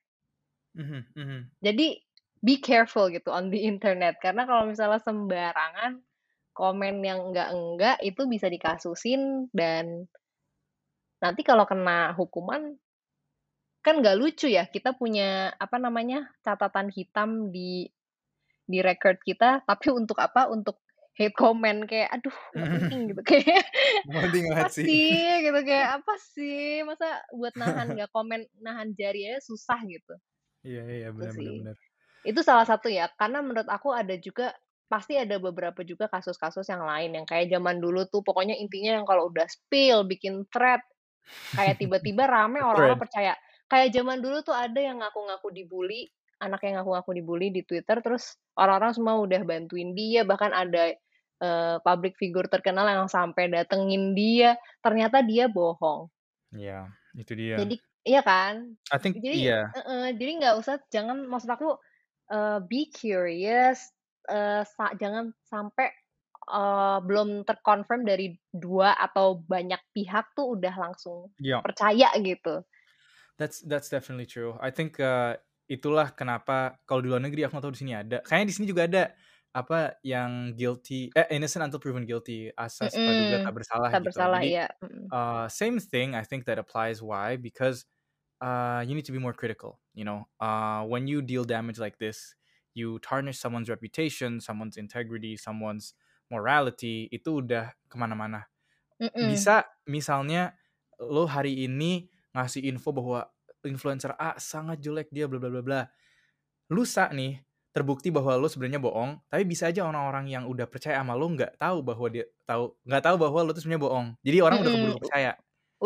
Mhm 0.74 1.04
mhm. 1.16 1.50
Jadi, 1.60 2.00
be 2.40 2.56
careful 2.56 3.12
gitu 3.12 3.28
on 3.28 3.52
the 3.52 3.60
internet, 3.68 4.16
karena 4.24 4.48
kalau 4.48 4.64
misalnya 4.64 5.00
sembarangan 5.04 6.00
komen 6.60 6.96
yang 7.08 7.20
enggak-enggak, 7.32 7.96
itu 8.08 8.22
bisa 8.34 8.46
dikasusin 8.54 9.22
dan 9.60 9.84
nanti 11.22 11.40
kalau 11.48 11.64
kena 11.70 11.98
hukuman 12.18 12.62
kan 13.84 13.94
nggak 14.04 14.18
lucu 14.20 14.46
ya, 14.52 14.64
kita 14.68 14.90
punya, 15.00 15.56
apa 15.56 15.76
namanya, 15.80 16.28
catatan 16.44 16.88
hitam 16.92 17.48
di 17.54 17.88
di 18.72 18.78
record 18.88 19.18
kita, 19.28 19.50
tapi 19.68 19.86
untuk 20.00 20.18
apa, 20.26 20.42
untuk 20.52 20.76
hate 21.18 21.34
comment 21.36 21.80
kayak, 21.90 22.08
aduh 22.14 22.36
penting 22.60 23.10
gitu, 23.12 23.22
kayak 23.24 23.64
Penting 24.04 24.44
apa 24.52 24.66
sih. 24.68 24.86
sih 24.86 25.16
gitu, 25.44 25.58
kayak 25.68 25.88
apa 26.02 26.14
sih, 26.34 26.84
masa 26.88 27.24
buat 27.32 27.54
nahan 27.56 27.96
nggak 27.96 28.10
komen, 28.16 28.40
nahan 28.64 28.92
jari 28.98 29.28
aja 29.32 29.40
susah 29.48 29.80
gitu. 29.88 30.14
Iya 30.68 30.82
iya, 30.96 31.08
sih. 31.34 31.52
bener. 31.52 31.76
Itu 32.26 32.40
salah 32.44 32.66
satu 32.68 32.88
ya, 32.92 33.08
karena 33.20 33.40
menurut 33.44 33.68
aku 33.68 33.90
ada 33.96 34.14
juga 34.20 34.52
pasti 34.90 35.14
ada 35.16 35.38
beberapa 35.38 35.80
juga 35.86 36.10
kasus-kasus 36.10 36.66
yang 36.68 36.82
lain 36.84 37.14
yang 37.16 37.26
kayak 37.28 37.48
zaman 37.54 37.78
dulu 37.78 38.04
tuh 38.10 38.20
pokoknya 38.26 38.58
intinya 38.58 38.98
yang 39.00 39.06
kalau 39.08 39.30
udah 39.32 39.46
spill, 39.48 40.02
bikin 40.08 40.44
thread, 40.52 40.82
kayak 41.56 41.78
tiba-tiba 41.82 42.26
rame 42.30 42.60
orang-orang 42.64 42.98
percaya. 43.00 43.34
Kayak 43.70 43.94
zaman 43.94 44.18
dulu 44.24 44.42
tuh 44.46 44.54
ada 44.56 44.78
yang 44.80 44.98
ngaku-ngaku 45.02 45.48
dibully, 45.54 46.10
anak 46.42 46.60
yang 46.66 46.82
ngaku-ngaku 46.82 47.10
dibully 47.22 47.48
di 47.54 47.62
Twitter, 47.66 47.98
terus 48.02 48.34
orang-orang 48.58 48.92
semua 48.96 49.14
udah 49.22 49.42
bantuin 49.46 49.94
dia, 49.94 50.22
bahkan 50.26 50.50
ada, 50.54 50.94
eee, 51.42 51.76
public 51.86 52.14
figure 52.18 52.48
terkenal 52.50 52.86
yang 52.90 53.06
sampai 53.10 53.46
datengin 53.52 54.12
dia, 54.18 54.58
ternyata 54.82 55.22
dia 55.22 55.46
bohong. 55.50 56.10
Iya, 56.58 56.78
itu 57.20 57.32
dia. 57.40 57.58
Jadi 57.58 57.74
iya 58.08 58.20
kan? 58.24 58.54
I 58.92 58.98
think 58.98 59.16
Jadi 59.16 59.34
iya. 59.34 59.74
heeh, 59.74 60.04
jadi 60.18 60.30
nggak 60.42 60.54
usah 60.62 60.76
jangan 60.94 61.26
maksud 61.30 61.50
aku, 61.50 61.68
eee, 62.30 62.58
be 62.70 62.80
curious, 62.94 63.90
eee, 64.30 64.62
sa 64.66 64.94
jangan 65.00 65.34
sampai, 65.50 65.88
eee, 66.50 66.98
belum 67.08 67.44
ter-confirm 67.48 68.02
dari 68.08 68.36
2 68.54 68.94
atau 68.96 69.40
banyak 69.42 69.80
pihak 69.96 70.32
tuh 70.38 70.56
udah 70.58 70.74
langsung 70.78 71.30
Iya. 71.38 71.64
percaya 71.64 72.10
gitu. 72.22 72.64
That's 73.38 73.60
that's 73.64 73.88
definitely 73.88 74.26
true. 74.26 74.56
I 74.60 74.70
think, 74.74 74.98
eee, 75.00 75.38
itulah 75.70 76.12
kenapa 76.16 76.80
kalau 76.84 77.00
di 77.04 77.08
luar 77.10 77.22
negeri 77.22 77.46
aku 77.46 77.56
nggak 77.56 77.64
tahu 77.66 77.74
di 77.76 77.80
sini 77.86 77.92
ada, 77.96 78.16
kayaknya 78.26 78.46
di 78.50 78.54
sini 78.56 78.66
juga 78.68 78.82
ada, 78.90 79.02
apa, 79.54 79.98
yang 80.06 80.54
guilty 80.58 81.10
eh, 81.14 81.26
innocent 81.34 81.62
until 81.66 81.80
proven 81.82 82.04
guilty, 82.06 82.50
asas 82.58 82.98
praduga 83.02 83.38
Mhm, 83.38 83.42
tak 83.42 83.52
bersalah 83.56 83.90
tak 83.90 84.00
gitu. 84.02 84.06
bersalah, 84.06 84.40
Jadi, 84.40 84.60
mhm. 84.82 85.12
eee, 85.12 85.46
same 85.52 85.78
thing 85.80 86.14
I 86.18 86.24
think 86.26 86.44
that 86.50 86.58
applies, 86.60 87.00
why? 87.02 87.36
Because, 87.40 87.86
uh, 88.42 88.82
you 88.86 88.94
need 88.96 89.06
to 89.08 89.14
be 89.14 89.20
more 89.22 89.34
critical, 89.36 89.80
you 89.94 90.04
know? 90.06 90.26
Uh, 90.40 90.84
when 90.86 91.06
you 91.08 91.22
deal 91.22 91.44
damage 91.46 91.78
like 91.80 91.98
this, 92.00 92.34
you 92.74 92.98
tarnish 93.02 93.38
someone's 93.40 93.68
reputation, 93.70 94.40
someone's 94.40 94.76
integrity, 94.78 95.36
someone's 95.36 95.94
morality, 96.30 97.08
itu 97.12 97.42
udah 97.42 97.74
ke 97.90 97.96
mana-mana. 97.98 98.46
Mhm. 99.00 99.46
Bisa 99.46 99.68
misalnya 99.88 100.56
lo 101.00 101.28
hari 101.28 101.66
ini 101.68 102.08
ngasih 102.36 102.64
info 102.70 102.92
bahwa 102.96 103.28
influencer 103.66 104.16
A 104.16 104.36
sangat 104.40 104.80
jelek, 104.80 105.08
dia 105.12 105.28
bla 105.28 105.36
bla 105.42 105.50
bla 105.52 105.62
bla. 105.64 105.82
Lusa 106.70 107.10
nih, 107.10 107.42
terbukti 107.74 108.08
bahwa 108.14 108.38
lo 108.38 108.46
sebenarnya 108.50 108.78
bohong, 108.82 109.20
tapi 109.30 109.42
bisa 109.46 109.70
aja 109.70 109.82
orang-orang 109.86 110.26
yang 110.30 110.44
udah 110.46 110.66
percaya 110.70 111.02
sama 111.02 111.14
lo 111.18 111.26
nggak 111.34 111.58
tahu 111.60 111.78
bahwa 111.82 112.06
dia 112.12 112.24
tahu 112.46 112.74
nggak 112.86 113.02
tahu 113.06 113.16
bahwa 113.20 113.38
lo 113.46 113.50
tuh 113.56 113.62
sebenarnya 113.64 113.84
bohong. 113.86 114.06
Jadi 114.26 114.38
orang 114.44 114.58
udah 114.62 114.72
Mhm, 114.72 114.74
keburu 114.74 114.94
percaya. 115.00 115.32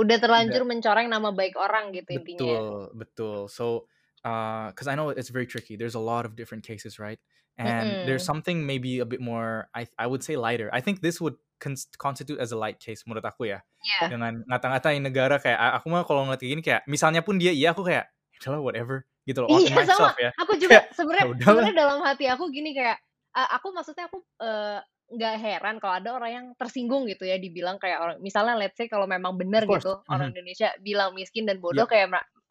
udah 0.01 0.19
Udah. 0.37 0.61
terlanjur 0.63 0.63
mencoreng 0.71 1.09
nama 1.15 1.31
baik 1.39 1.55
orang 1.67 1.85
gitu 1.97 2.11
intinya. 2.19 2.59
Betul 2.59 2.93
betul. 2.95 3.49
So, 3.49 3.89
uh, 4.25 4.73
'cause 4.75 4.89
I 4.89 4.95
know 4.97 5.11
it's 5.11 5.31
very 5.31 5.47
tricky, 5.47 5.77
there's 5.77 5.95
a 5.97 6.01
lot 6.03 6.25
of 6.27 6.37
different 6.37 6.65
cases, 6.65 6.99
right? 6.99 7.21
And 7.59 7.99
there's 8.03 8.25
Mhm. 8.25 8.29
something 8.29 8.67
maybe 8.67 8.99
a 9.01 9.07
bit 9.07 9.21
more, 9.23 9.69
I 9.77 9.87
I 9.99 10.07
would 10.11 10.25
say 10.25 10.37
lighter. 10.37 10.71
I 10.75 10.81
think 10.83 11.01
this 11.03 11.21
would 11.23 11.37
cons 11.63 11.87
constitute 11.99 12.41
as 12.41 12.53
a 12.53 12.59
light 12.59 12.81
case 12.83 13.05
menurut 13.07 13.25
aku 13.27 13.47
ya. 13.53 13.61
Iya. 13.83 14.11
Dengan 14.11 14.43
ngata-ngatain 14.51 15.01
negara 15.05 15.39
kayak 15.41 15.59
aku 15.81 15.87
mah 15.93 16.03
kalau 16.09 16.27
ngeliat 16.27 16.41
kayak 16.43 16.53
gini 16.59 16.63
kayak 16.67 16.83
misalnya 16.91 17.23
pun 17.25 17.39
dia 17.41 17.53
iya, 17.55 17.73
aku 17.77 17.85
kayak, 17.87 18.11
"Ya 18.35 18.39
udahlah 18.45 18.61
whatever," 18.65 18.97
gitu 19.29 19.41
loh, 19.47 19.53
Iya 19.53 19.85
sama, 19.85 20.09
myself 20.09 20.15
ya. 20.19 20.33
aku 20.41 20.53
juga 20.57 20.73
Kayak, 20.73 20.85
ya 21.21 21.27
sebenarnya 21.29 21.29
sebenarnya 21.45 21.75
dalam 21.77 22.01
hati 22.01 22.25
aku 22.33 22.49
gini 22.49 22.73
kayak, 22.73 22.97
eee, 23.37 23.49
aku 23.53 23.69
maksudnya 23.77 24.09
aku, 24.09 24.25
eee, 24.41 24.81
nggak 25.05 25.35
heran 25.37 25.77
kalau 25.85 25.95
ada 26.01 26.11
orang 26.17 26.31
yang 26.33 26.47
tersinggung 26.57 27.05
gitu 27.05 27.29
ya 27.29 27.37
dibilang 27.37 27.77
kayak 27.77 28.01
orang 28.01 28.17
misalnya 28.25 28.57
let's 28.57 28.73
say 28.81 28.89
kalau 28.89 29.05
memang 29.05 29.37
course, 29.67 29.85
gitu 29.85 30.01
orang 30.09 30.33
mhm. 30.33 30.33
Indonesia 30.33 30.73
bilang 30.81 31.13
miskin 31.13 31.45
dan 31.45 31.61
bodoh 31.61 31.85
Yap. 31.85 31.91
kayak 31.91 32.09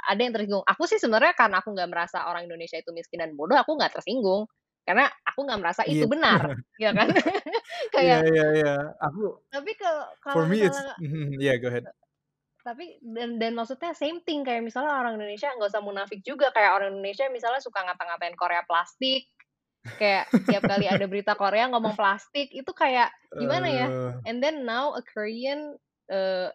ada 0.10 0.20
yang 0.24 0.34
tersinggung. 0.36 0.66
Aku 0.68 0.84
sih 0.90 1.00
sebenarnya 1.02 1.34
karena 1.38 1.60
aku 1.64 1.72
nggak 1.76 1.90
merasa 1.92 2.28
orang 2.30 2.46
Indonesia 2.50 2.78
itu 2.80 2.92
miskin 2.96 3.22
dan 3.24 3.34
bodoh, 3.40 3.58
aku 3.60 3.76
nggak 3.80 3.96
tersinggung. 4.00 4.48
Karena 4.88 5.08
aku 5.28 5.40
nggak 5.48 5.60
merasa 5.64 5.84
Iya. 5.88 6.04
itu 6.04 6.06
benar, 6.12 6.52
ya 6.82 6.92
kan? 6.96 7.10
Iya 8.02 8.16
Kayak 8.16 8.26
iya 8.32 8.44
iya. 8.58 8.72
Aku 9.06 9.20
tapi 9.54 9.72
kalau 9.78 10.06
for 10.32 10.44
me 10.50 10.58
it's 10.68 10.82
mhm, 11.04 11.40
yeah, 11.46 11.58
go 11.62 11.68
ahead. 11.70 11.86
tapi 12.64 12.96
dan 13.04 13.36
dan 13.44 13.60
maksudnya 13.60 13.92
same 13.92 14.24
thing 14.24 14.48
kayak 14.48 14.64
misalnya 14.64 14.96
orang 14.96 15.20
Indonesia 15.20 15.52
nggak 15.52 15.68
usah 15.76 15.84
munafik 15.84 16.24
juga, 16.24 16.48
kayak 16.56 16.72
orang 16.80 16.96
Indonesia 16.96 17.28
misalnya 17.28 17.60
suka 17.60 17.84
ngata-ngatain 17.84 18.40
Korea 18.40 18.64
plastik, 18.64 19.28
kayak 20.00 20.32
tiap 20.48 20.64
kali 20.68 20.88
ada 20.88 21.06
berita 21.10 21.34
Korea 21.40 21.68
ngomong 21.72 21.96
plastik, 22.00 22.50
itu 22.56 22.72
kayak 22.76 23.12
gimana 23.40 23.70
ya? 23.72 23.88
Eee. 23.92 24.24
And 24.28 24.40
then 24.44 24.64
now 24.68 24.96
a 24.96 25.04
Korean, 25.06 25.76
eee, 26.12 26.50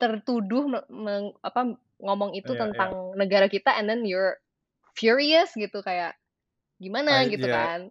tertuduh 0.00 0.64
me 0.70 0.80
meng 0.92 1.24
apa, 1.44 1.76
ngomong 2.02 2.36
itu 2.36 2.52
Iya 2.52 2.60
iya. 2.72 2.86
tentang 2.86 3.14
negara 3.16 3.48
kita 3.50 3.72
and 3.78 3.88
then 3.90 4.04
you're 4.08 4.38
furious 4.98 5.52
gitu, 5.56 5.80
kayak 5.84 6.16
gimana 6.82 7.24
I 7.24 7.30
gitu 7.30 7.46
yeah. 7.46 7.52
kan. 7.52 7.90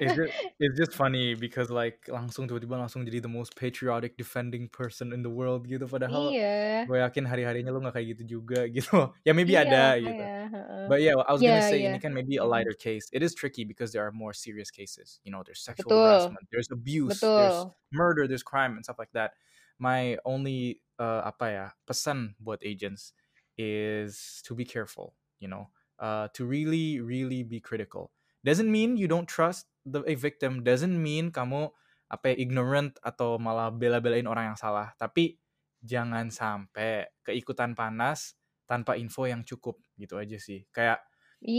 It's 0.00 0.14
just 0.16 0.32
it's 0.58 0.78
just 0.78 0.92
funny 0.98 1.34
because 1.34 1.70
like 1.70 2.08
langsung 2.10 2.48
tiba-tiba 2.50 2.74
langsung 2.80 3.06
jadi 3.06 3.22
the 3.22 3.30
most 3.30 3.54
patriotic 3.54 4.18
defending 4.18 4.66
person 4.68 5.12
in 5.14 5.22
the 5.22 5.30
world 5.30 5.68
gitu, 5.70 5.86
padahal 5.86 6.34
Iya. 6.34 6.88
gue 6.88 6.98
yakin 6.98 7.22
hari-harinya 7.30 7.70
lo 7.70 7.78
nggak 7.86 7.94
kayak 8.00 8.08
gitu 8.18 8.24
juga 8.42 8.66
gitu. 8.76 9.14
Ya 9.22 9.32
maybe 9.36 9.54
Iya 9.54 9.60
ada 9.60 9.94
gitu. 10.02 10.26
makanya, 10.26 10.32
heeh. 10.52 10.86
But 10.86 11.02
yeah, 11.04 11.14
I 11.18 11.32
was 11.34 11.42
Iya 11.42 11.48
gonna 11.48 11.62
say 11.62 11.80
iya, 11.80 11.90
ini 11.90 11.98
kan 12.02 12.12
maybe 12.14 12.38
a 12.40 12.46
lighter 12.48 12.74
case. 12.74 13.08
It 13.14 13.22
is 13.22 13.34
tricky 13.36 13.64
because 13.68 13.92
there 13.94 14.02
are 14.06 14.12
more 14.14 14.32
serious 14.34 14.70
cases, 14.72 15.20
you 15.24 15.30
know, 15.32 15.42
there's 15.46 15.62
sexual 15.62 15.92
Betul. 15.92 15.98
harassment, 15.98 16.46
there's 16.52 16.68
abuse, 16.72 17.30
there's 17.36 17.66
Betul. 17.66 17.74
murder, 17.92 18.26
there's 18.28 18.42
crime 18.44 18.74
and 18.76 18.84
stuff 18.84 18.98
like 18.98 19.12
that. 19.14 19.34
My 19.78 20.18
only, 20.26 20.82
eee, 21.00 21.22
apa 21.26 21.46
ya, 21.52 21.66
pesan 21.88 22.34
buat 22.42 22.60
agents 22.66 23.14
is 23.58 24.40
to 24.46 24.54
be 24.56 24.64
careful, 24.64 25.16
you 25.40 25.48
know, 25.48 25.70
uh, 26.00 26.28
to 26.36 26.44
really 26.46 27.00
really 27.00 27.42
be 27.44 27.60
critical. 27.60 28.12
Doesn't 28.44 28.70
mean 28.70 28.96
you 28.98 29.06
don't 29.10 29.28
trust 29.30 29.68
the 29.86 30.02
a 30.08 30.14
victim, 30.18 30.64
doesn't 30.66 30.94
mean 30.98 31.30
kamu, 31.32 31.70
apa 32.10 32.34
ya, 32.34 32.36
ignorant 32.48 32.98
atau 33.04 33.38
malah 33.40 33.70
bela-belain 33.74 34.26
orang 34.26 34.54
yang 34.54 34.58
salah, 34.60 34.92
tapi 34.98 35.38
jangan 35.82 36.30
sampai 36.30 37.10
keikutan 37.26 37.74
panas 37.78 38.34
tanpa 38.70 38.94
info 38.98 39.26
yang 39.30 39.42
cukup, 39.46 39.78
gitu 39.98 40.18
aja 40.18 40.38
sih. 40.38 40.66
Kayak 40.74 41.02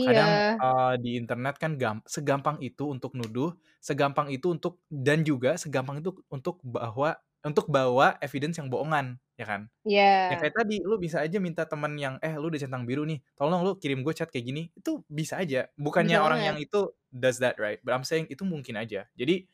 kadang, 0.04 0.42
Iya. 0.42 0.64
eee, 0.64 0.94
di 1.04 1.12
internet 1.20 1.56
kan 1.62 1.76
gam 1.80 2.02
segampang 2.08 2.60
itu 2.64 2.90
untuk 2.92 3.16
nuduh, 3.18 3.56
segampang 3.84 4.30
itu 4.34 4.52
untuk 4.56 4.84
dan 4.92 5.24
juga 5.28 5.56
segampang 5.60 6.00
itu 6.04 6.12
untuk 6.32 6.60
bahwa 6.66 7.16
untuk 7.46 7.68
bawa 7.72 8.18
evidence 8.24 8.58
yang 8.60 8.68
bohongan, 8.72 9.20
ya 9.40 9.46
kan? 9.48 9.62
Ya 10.32 10.36
Iya. 10.36 10.40
kayak 10.40 10.56
tadi, 10.56 10.80
lu 10.84 10.96
bisa 11.02 11.20
aja 11.24 11.38
minta 11.44 11.68
temen 11.68 11.96
yang, 12.00 12.16
"Eh, 12.24 12.34
lu 12.40 12.48
udah 12.52 12.60
centang 12.64 12.88
biru 12.88 13.04
nih, 13.08 13.20
tolong 13.36 13.62
lu 13.64 13.76
kirim 13.80 14.02
gue 14.08 14.14
chat 14.16 14.32
kayak 14.32 14.46
gini." 14.50 14.64
Itu 14.76 15.04
bisa 15.12 15.38
aja, 15.42 15.68
bukannya 15.78 16.16
Bisa 16.16 16.20
orang 16.20 16.42
yang 16.48 16.56
banget. 16.56 16.64
itu 16.64 16.92
does 17.12 17.40
that, 17.44 17.60
right? 17.60 17.80
But 17.84 17.94
I'm 17.98 18.08
saying 18.08 18.32
itu 18.32 18.44
mungkin 18.48 18.80
aja. 18.80 19.08
Jadi, 19.20 19.48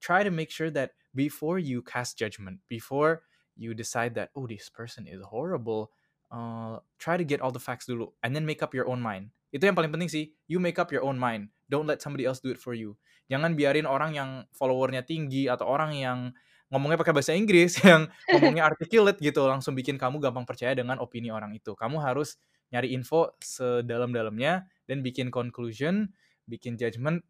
try 0.00 0.22
to 0.24 0.30
make 0.30 0.50
sure 0.50 0.70
that 0.70 0.94
before 1.14 1.58
you 1.58 1.82
cast 1.82 2.18
judgment, 2.18 2.60
before 2.68 3.24
you 3.56 3.74
decide 3.74 4.14
that 4.18 4.30
oh 4.34 4.46
this 4.50 4.66
person 4.66 5.06
is 5.06 5.22
horrible 5.22 5.94
uh, 6.34 6.82
try 6.98 7.14
to 7.14 7.22
get 7.22 7.38
all 7.38 7.54
the 7.54 7.62
facts 7.62 7.86
dulu 7.86 8.10
and 8.26 8.34
then 8.34 8.42
make 8.42 8.62
up 8.66 8.74
your 8.74 8.82
own 8.90 8.98
mind 8.98 9.30
itu 9.54 9.62
yang 9.62 9.78
paling 9.78 9.94
penting 9.94 10.10
sih 10.10 10.34
you 10.50 10.58
make 10.58 10.74
up 10.82 10.90
your 10.90 11.06
own 11.06 11.14
mind 11.14 11.46
don't 11.70 11.86
let 11.86 12.02
somebody 12.02 12.26
else 12.26 12.42
do 12.42 12.50
it 12.50 12.58
for 12.58 12.74
you 12.74 12.98
jangan 13.30 13.54
biarin 13.54 13.86
orang 13.86 14.10
yang 14.18 14.30
followernya 14.50 15.06
tinggi 15.06 15.46
atau 15.46 15.70
orang 15.70 15.94
yang 15.94 16.34
ngomongnya 16.72 16.98
pakai 17.00 17.14
bahasa 17.16 17.32
Inggris 17.36 17.76
yang 17.88 18.08
ngomongnya 18.32 18.64
articulate 18.68 19.18
gitu 19.20 19.44
langsung 19.46 19.74
bikin 19.76 19.96
kamu 20.00 20.18
gampang 20.22 20.44
percaya 20.48 20.72
dengan 20.76 20.98
opini 21.02 21.28
orang 21.32 21.52
itu 21.56 21.72
kamu 21.76 22.00
harus 22.02 22.36
nyari 22.72 22.92
info 22.96 23.34
sedalam-dalamnya 23.42 24.66
dan 24.88 25.00
bikin 25.04 25.28
conclusion 25.30 26.10
bikin 26.48 26.76
judgment 26.80 27.22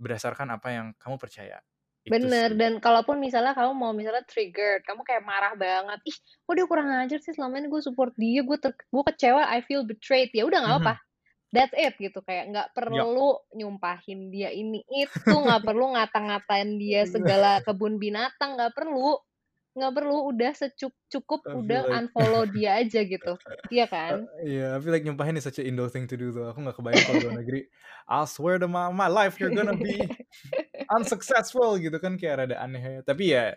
berdasarkan 0.00 0.50
apa 0.54 0.68
yang 0.74 0.86
kamu 1.00 1.16
percaya 1.20 1.60
itu 2.06 2.28
Bener, 2.30 2.58
dan 2.58 2.82
kalaupun 2.82 3.22
misalnya 3.22 3.54
kamu 3.54 3.70
mau 3.82 3.92
misalnya 3.94 4.26
triggered, 4.26 4.82
kamu 4.82 5.06
kayak 5.06 5.22
marah 5.22 5.54
banget, 5.54 5.98
"Ih, 6.10 6.16
kok 6.42 6.54
dia 6.58 6.66
kurang 6.66 6.88
ajar 6.90 7.18
sih 7.22 7.30
selama 7.36 7.62
ini 7.62 7.70
gue 7.70 7.82
support 7.86 8.10
dia, 8.18 8.42
gue 8.42 8.58
ter 8.58 8.72
gue 8.74 9.02
kecewa, 9.06 9.42
I 9.46 9.62
feel 9.62 9.86
betrayed." 9.86 10.34
Ya 10.34 10.42
udah 10.48 10.58
nggak 10.58 10.72
apa-apa, 10.74 10.94
Mhm. 10.94 10.98
That's 11.50 11.74
it 11.74 11.94
gitu, 11.98 12.22
kayak 12.22 12.50
nggak 12.54 12.68
perlu 12.74 13.38
nyumpahin 13.54 14.30
dia 14.30 14.50
ini 14.54 14.82
itu, 14.86 15.34
nggak 15.34 15.66
perlu 15.66 15.94
ngata-ngatain 15.98 16.78
dia 16.78 17.02
segala 17.06 17.60
kebun 17.66 17.98
binatang, 17.98 18.56
nggak 18.58 18.74
perlu 18.74 19.18
nggak 19.70 19.92
perlu, 19.94 20.34
udah 20.34 20.50
secuk 20.50 20.90
cukup 21.06 21.46
I 21.46 21.54
udah 21.54 21.80
like 21.86 21.94
unfollow 22.02 22.42
dia 22.50 22.82
aja 22.82 23.06
gitu, 23.06 23.38
iya 23.70 23.86
kan? 23.86 24.26
Iya, 24.42 24.74
I 24.74 24.78
feel 24.82 24.90
like 24.90 25.06
nyumpahin 25.06 25.38
is 25.38 25.46
such 25.46 25.62
a 25.62 25.64
Indo 25.66 25.86
thing 25.86 26.10
to 26.10 26.18
do 26.18 26.34
tuh. 26.34 26.50
Aku 26.50 26.58
nggak 26.58 26.74
kebayang 26.74 27.06
kalau 27.06 27.30
luar 27.30 27.38
negeri, 27.38 27.70
"I'll 28.10 28.26
swear 28.26 28.58
to 28.58 28.66
my 28.66 28.90
my 28.90 29.06
life 29.06 29.38
you're 29.38 29.54
gonna 29.54 29.78
be 29.78 30.02
unsuccessful," 30.96 31.78
gitu 31.78 32.02
kan 32.02 32.18
kayak 32.18 32.46
rada 32.50 32.58
aneh. 32.58 33.06
Tapi 33.06 33.30
ya, 33.30 33.54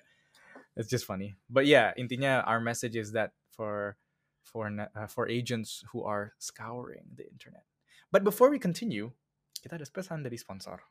it's 0.78 0.86
just 0.90 1.10
funny. 1.10 1.34
But 1.50 1.66
yeah, 1.66 1.98
intinya 1.98 2.46
our 2.46 2.62
message 2.62 2.94
is 2.94 3.18
that 3.18 3.34
for 3.50 3.98
for 4.46 4.70
uh, 4.70 5.10
for 5.10 5.26
agents 5.26 5.82
who 5.90 6.06
are 6.06 6.38
scouring 6.38 7.18
the 7.18 7.26
internet. 7.26 7.66
But 8.14 8.22
before 8.22 8.54
we 8.54 8.62
continue, 8.62 9.10
kita 9.58 9.82
ada 9.82 9.90
pesan 9.90 10.22
dari 10.22 10.38
sponsor. 10.38 10.86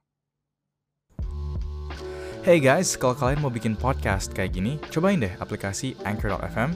Hey 2.42 2.58
guys, 2.58 2.98
kalau 2.98 3.14
kalian 3.14 3.38
mau 3.38 3.52
bikin 3.54 3.78
podcast 3.78 4.34
kayak 4.34 4.58
gini, 4.58 4.74
cobain 4.90 5.22
deh 5.22 5.30
aplikasi 5.38 5.94
Anchor.fm. 6.02 6.74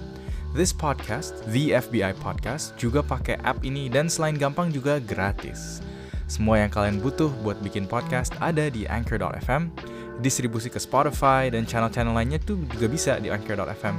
This 0.54 0.70
podcast, 0.70 1.42
The 1.50 1.74
FBI 1.74 2.14
Podcast, 2.22 2.78
juga 2.78 3.02
pakai 3.02 3.42
app 3.42 3.58
ini 3.66 3.90
dan 3.90 4.06
selain 4.06 4.38
gampang 4.38 4.70
juga 4.70 5.02
gratis. 5.02 5.82
Semua 6.30 6.62
yang 6.62 6.70
kalian 6.70 7.02
butuh 7.02 7.34
buat 7.42 7.58
bikin 7.66 7.90
podcast 7.90 8.30
ada 8.38 8.70
di 8.70 8.86
Anchor.fm, 8.86 9.74
distribusi 10.22 10.70
ke 10.70 10.78
Spotify 10.78 11.50
dan 11.50 11.66
channel-channel 11.66 12.14
lainnya 12.14 12.38
tuh 12.38 12.62
juga 12.70 12.86
bisa 12.86 13.18
di 13.18 13.34
Anchor.fm. 13.34 13.98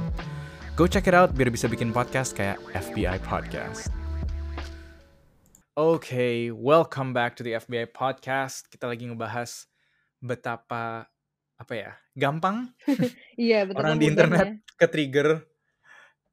Go 0.80 0.88
check 0.88 1.04
it 1.04 1.12
out 1.12 1.36
biar 1.36 1.52
bisa 1.52 1.68
bikin 1.68 1.92
podcast 1.92 2.32
kayak 2.32 2.56
FBI 2.72 3.20
Podcast. 3.28 3.97
Okay, 5.78 6.50
welcome 6.50 7.14
back 7.14 7.38
to 7.38 7.46
the 7.46 7.54
FBI 7.54 7.94
Podcast. 7.94 8.66
Kita 8.66 8.90
lagi 8.90 9.06
ngebahas 9.06 9.70
betapa 10.18 11.06
apa 11.54 11.70
ya 11.70 11.94
gampang 12.18 12.74
Iya, 13.38 13.62
betapa 13.62 13.86
orang 13.86 14.02
di 14.02 14.10
internet 14.10 14.58
mudahnya. 14.58 14.74
ke 14.74 14.86
trigger. 14.90 15.28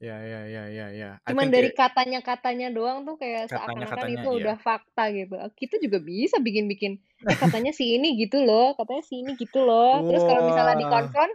Ya 0.02 0.18
ya 0.18 0.42
ya 0.50 0.64
ya 0.74 0.88
ya. 0.90 1.10
Cuman 1.30 1.54
dari 1.54 1.70
katanya-katanya 1.78 2.74
doang 2.74 3.06
tuh 3.06 3.22
kayak 3.22 3.54
seakan-akan 3.54 4.18
itu 4.18 4.30
iya. 4.34 4.38
udah 4.42 4.56
fakta 4.58 5.14
gitu. 5.14 5.38
Kita 5.54 5.78
juga 5.78 6.02
bisa 6.02 6.42
bikin-bikin, 6.42 6.98
eh 7.30 7.38
katanya 7.38 7.70
si 7.70 8.02
ini 8.02 8.18
gitu 8.18 8.42
loh, 8.42 8.74
katanya 8.74 9.06
si 9.06 9.22
ini 9.22 9.38
gitu 9.38 9.62
loh. 9.62 10.10
Terus 10.10 10.25
kalau 10.25 10.42
misalnya 10.50 10.74
Wah, 10.74 10.82
di-confront, 10.82 11.34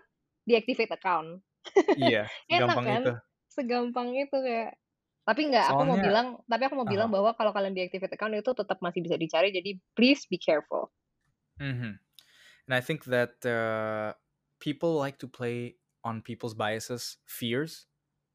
deactivate 0.51 0.99
account. 0.99 1.47
iya, 1.95 2.27
Enak 2.51 2.75
gampang 2.75 2.87
kan? 2.91 3.03
itu. 3.07 3.13
Segampang 3.55 4.09
itu 4.19 4.35
kayak 4.35 4.80
tapi 5.31 5.41
enggak, 5.49 5.67
aku 5.73 5.83
mau 5.89 5.99
bilang 6.07 6.27
tapi 6.51 6.63
aku 6.67 6.77
mau 6.81 6.89
bilang 6.93 7.09
aha. 7.09 7.15
bahwa 7.15 7.31
kalau 7.39 7.53
kalian 7.57 7.75
deactivate 7.77 8.15
account 8.17 8.35
itu 8.37 8.51
tetap 8.61 8.79
masih 8.85 9.01
bisa 9.07 9.17
dicari, 9.25 9.49
jadi 9.55 9.71
please 9.97 10.23
be 10.33 10.39
careful. 10.41 10.91
Mhm. 11.61 11.99
And 12.69 12.75
I 12.75 12.81
think 12.81 13.05
that 13.07 13.45
uh, 13.47 14.15
people 14.61 14.97
like 14.97 15.19
to 15.21 15.29
play 15.29 15.79
on 16.05 16.23
people's 16.23 16.55
biases, 16.55 17.19
fears, 17.27 17.87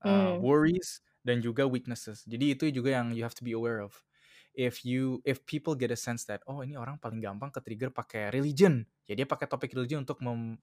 uh, 0.03 0.33
Hmm. 0.33 0.37
worries, 0.37 1.01
dan 1.25 1.41
juga 1.41 1.65
weaknesses. 1.69 2.23
Jadi 2.27 2.53
itu 2.57 2.65
juga 2.73 2.97
yang 3.01 3.13
you 3.15 3.23
have 3.25 3.37
to 3.37 3.45
be 3.45 3.53
aware 3.55 3.81
of. 3.81 4.03
If 4.55 4.85
you 4.85 5.21
if 5.27 5.43
people 5.47 5.75
get 5.75 5.91
a 5.91 5.99
sense 5.99 6.25
that 6.31 6.43
oh 6.47 6.63
ini 6.63 6.79
orang 6.79 6.99
paling 7.01 7.19
gampang 7.23 7.51
ke 7.53 7.59
trigger 7.63 7.91
pakai 7.91 8.31
religion, 8.33 8.87
ya 9.09 9.15
dia 9.17 9.27
pakai 9.27 9.47
topik 9.49 9.73
religion 9.75 10.05
untuk 10.07 10.21
mem 10.23 10.59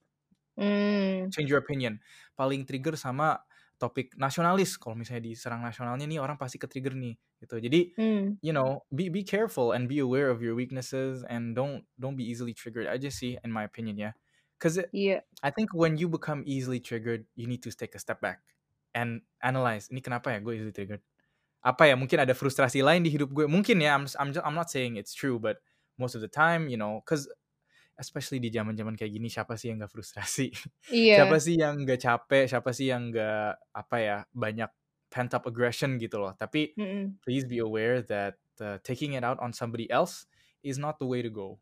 Hmm. 0.57 1.33
change 1.33 1.49
your 1.49 1.61
opinion. 1.61 1.99
Paling 2.37 2.63
trigger 2.67 2.95
sama 2.99 3.41
topik 3.83 4.15
nasionalis. 4.15 4.79
Kalau 4.79 4.95
misalnya 4.95 5.27
diserang 5.27 5.59
nasionalnya 5.59 6.07
nih 6.07 6.19
orang 6.23 6.39
pasti 6.39 6.55
ke 6.61 6.71
trigger 6.71 6.95
nih 6.95 7.19
gitu. 7.43 7.59
Jadi 7.59 7.91
Hmm. 7.97 8.37
you 8.43 8.51
know 8.55 8.83
be 8.95 9.07
be 9.11 9.23
careful 9.23 9.71
and 9.75 9.87
be 9.91 9.99
aware 9.99 10.31
of 10.31 10.39
your 10.43 10.55
weaknesses 10.55 11.23
and 11.27 11.55
don't 11.55 11.83
don't 11.99 12.15
be 12.15 12.23
easily 12.27 12.55
triggered 12.55 12.87
aja 12.87 13.11
sih 13.11 13.35
in 13.43 13.51
my 13.51 13.67
opinion 13.67 13.99
ya. 13.99 14.11
Cause 14.63 14.79
it, 14.79 14.95
Iya. 14.95 15.23
I 15.43 15.51
think 15.51 15.75
when 15.75 15.99
you 15.99 16.07
become 16.07 16.43
easily 16.47 16.79
triggered, 16.79 17.27
you 17.35 17.51
need 17.51 17.59
to 17.67 17.71
take 17.75 17.95
a 17.95 18.01
step 18.01 18.23
back 18.23 18.39
and 18.95 19.27
analyze. 19.43 19.91
Ini 19.91 19.99
kenapa 19.99 20.31
ya 20.31 20.39
gue 20.39 20.55
easily 20.55 20.71
triggered? 20.71 21.03
Apa 21.63 21.87
ya 21.91 21.95
mungkin 21.99 22.19
ada 22.23 22.35
frustrasi 22.35 22.83
lain 22.83 23.03
di 23.07 23.11
hidup 23.11 23.31
gue? 23.31 23.47
Mungkin 23.47 23.79
ya. 23.83 23.95
I'm 23.95 24.07
I'm 24.19 24.31
just, 24.35 24.43
I'm 24.43 24.55
not 24.55 24.67
saying 24.71 24.95
it's 24.99 25.15
true, 25.15 25.39
but 25.39 25.63
most 25.99 26.15
of 26.15 26.21
the 26.23 26.31
time, 26.31 26.67
you 26.71 26.75
know, 26.79 27.03
cause 27.07 27.27
especially 27.99 28.39
di 28.43 28.49
zaman-zaman 28.53 28.95
kayak 28.97 29.13
gini, 29.17 29.27
siapa 29.31 29.55
sih 29.59 29.71
yang 29.73 29.83
gak 29.85 29.93
frustrasi? 29.93 30.51
siapa 31.13 31.35
Iya. 31.35 31.43
sih 31.43 31.55
yang 31.59 31.83
gak 31.87 32.01
capek? 32.03 32.45
Siapa 32.51 32.69
sih 32.75 32.89
yang 32.93 33.11
gak 33.13 33.59
apa 33.75 33.97
ya 34.01 34.17
banyak 34.33 34.69
pent 35.13 35.31
up 35.37 35.45
aggression 35.49 35.97
gitu 36.01 36.17
loh? 36.21 36.33
Tapi 36.37 36.75
Mhm. 36.77 37.19
please 37.23 37.45
be 37.47 37.59
aware 37.61 38.01
that 38.03 38.37
uh, 38.61 38.77
taking 38.83 39.13
it 39.17 39.23
out 39.25 39.39
on 39.41 39.53
somebody 39.55 39.87
else 39.91 40.25
is 40.65 40.77
not 40.81 40.97
the 41.01 41.07
way 41.07 41.21
to 41.23 41.29
go, 41.31 41.59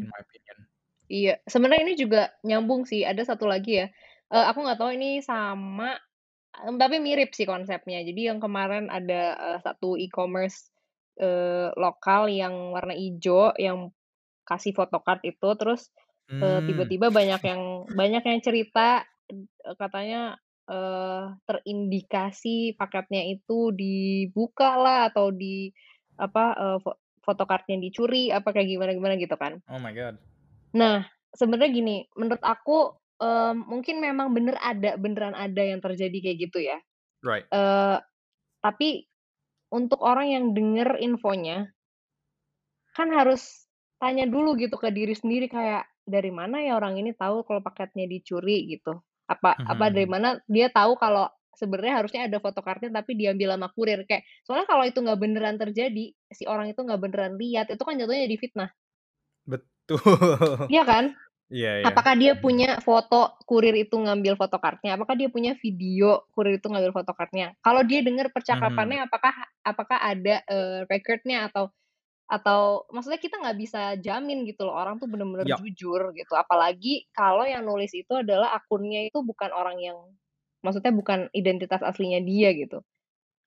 in 0.00 0.06
Hmm. 0.06 0.10
my 0.10 0.20
opinion. 0.22 0.68
Iya, 1.12 1.40
sebenarnya 1.44 1.82
ini 1.84 1.94
juga 2.00 2.22
nyambung 2.48 2.88
sih, 2.88 3.04
ada 3.04 3.20
satu 3.28 3.44
lagi 3.44 3.76
ya, 3.84 3.86
eee, 4.32 4.44
aku 4.48 4.58
nggak 4.64 4.78
tahu 4.80 4.90
ini 4.96 5.20
sama, 5.20 6.00
tapi 6.80 6.96
mirip 7.02 7.32
sih 7.36 7.44
konsepnya. 7.48 8.00
Jadi 8.06 8.28
yang 8.30 8.40
kemarin 8.40 8.88
ada, 8.92 9.36
eee, 9.36 9.58
satu 9.64 9.96
e-commerce, 10.00 10.72
eee, 11.20 11.72
lokal 11.80 12.28
yang 12.32 12.72
warna 12.76 12.94
ijo, 12.96 13.52
yang 13.60 13.92
kasih 14.48 14.72
photocard 14.76 15.20
itu, 15.26 15.48
terus, 15.60 15.90
Hmm. 16.30 16.64
tiba-tiba 16.68 17.08
banyak 17.14 17.40
yang 17.46 17.62
banyak 17.92 18.22
yang 18.28 18.40
cerita, 18.44 19.04
eee, 19.32 19.74
katanya, 19.80 20.36
eee, 20.68 21.24
terindikasi 21.48 22.76
paketnya 22.80 23.22
itu 23.32 23.72
dibukalah 23.76 25.08
atau 25.12 25.32
di 25.32 25.72
apa, 26.20 26.44
eee, 26.58 26.78
fo 26.84 26.92
photocard-nya 27.24 27.80
dicuri, 27.80 28.28
apa 28.34 28.52
kayak 28.52 28.68
gimana-gimana 28.76 29.16
gitu 29.20 29.36
kan. 29.40 29.62
Oh 29.68 29.78
my 29.78 29.92
god. 29.92 30.18
Nah, 30.74 31.06
sebenarnya 31.38 31.70
gini, 31.70 31.96
menurut 32.18 32.42
aku, 32.42 32.98
mmm, 33.22 33.70
mungkin 33.70 34.02
memang 34.02 34.34
bener 34.34 34.58
ada 34.58 34.98
beneran 34.98 35.34
ada 35.38 35.62
yang 35.62 35.78
terjadi 35.78 36.16
kayak 36.18 36.38
gitu 36.50 36.58
ya. 36.66 36.78
Right. 37.22 37.46
Eee, 37.52 37.98
tapi 38.64 39.06
untuk 39.72 40.00
orang 40.04 40.28
yang 40.32 40.44
denger 40.56 40.98
infonya 41.02 41.72
kan 42.92 43.08
harus 43.10 43.63
tanya 44.04 44.24
dulu 44.34 44.50
gitu 44.60 44.76
ke 44.76 44.88
diri 44.98 45.14
sendiri 45.16 45.46
kayak, 45.56 45.88
"Dari 46.04 46.30
mana 46.40 46.56
ya 46.66 46.76
orang 46.80 46.94
ini 47.00 47.12
tahu 47.16 47.36
kalau 47.48 47.60
paketnya 47.64 48.04
dicuri?" 48.12 48.68
Gitu. 48.72 48.92
Apa 49.32 49.50
apa 49.64 49.86
dari 49.94 50.06
mana 50.14 50.28
dia 50.50 50.68
tahu 50.68 50.92
kalau 51.00 51.26
sebenarnya 51.56 51.94
harusnya 52.04 52.22
ada 52.28 52.38
photocard-nya 52.44 52.90
tapi 52.92 53.12
diambil 53.20 53.54
sama 53.56 53.68
kurir, 53.76 54.00
kayak 54.10 54.24
soalnya 54.46 54.66
kalau 54.68 54.84
itu 54.90 54.98
nggak 55.04 55.20
beneran 55.22 55.56
terjadi, 55.62 56.04
si 56.34 56.44
orang 56.50 56.68
itu 56.74 56.80
nggak 56.82 57.00
beneran 57.04 57.34
lihat, 57.40 57.66
itu 57.72 57.82
kan 57.86 57.94
jatuhnya 58.00 58.26
jadi 58.28 58.38
fitnah. 58.42 58.70
Betul. 59.46 60.00
Iya 60.68 60.82
kan? 60.88 61.04
Iya 61.54 61.72
iya. 61.84 61.94
Apakah 61.94 62.14
dia 62.18 62.34
Mhm. 62.34 62.40
punya 62.40 62.80
foto 62.82 63.38
kurir 63.48 63.74
itu 63.76 63.96
ngambil 63.96 64.34
photocard-nya? 64.40 64.96
Apakah 64.98 65.14
dia 65.20 65.28
punya 65.32 65.54
video 65.60 66.26
kurir 66.34 66.58
itu 66.60 66.68
ngambil 66.68 66.92
photocard-nya? 66.96 67.54
Kalau 67.62 67.82
dia 67.86 68.00
dengar 68.02 68.32
percakapannya 68.34 69.06
apakah 69.06 69.34
apakah 69.64 69.98
ada, 70.00 70.42
eee, 70.50 70.80
record-nya 70.90 71.48
atau 71.52 71.70
atau 72.30 72.88
maksudnya 72.94 73.20
kita 73.20 73.36
nggak 73.42 73.58
bisa 73.60 73.80
jamin 74.00 74.44
gitu 74.48 74.64
loh, 74.66 74.74
orang 74.76 74.96
tuh 75.02 75.06
bener-bener 75.12 75.48
Yup. 75.48 75.64
jujur 75.64 76.12
gitu. 76.16 76.32
Apalagi 76.36 77.06
kalau 77.14 77.44
yang 77.46 77.62
nulis 77.68 77.92
itu 77.94 78.12
adalah 78.16 78.56
akunnya 78.58 79.04
itu 79.08 79.20
bukan 79.22 79.50
orang 79.52 79.78
yang 79.82 79.98
maksudnya 80.64 80.92
bukan 80.96 81.28
identitas 81.36 81.80
aslinya 81.84 82.20
dia 82.24 82.50
gitu. 82.56 82.80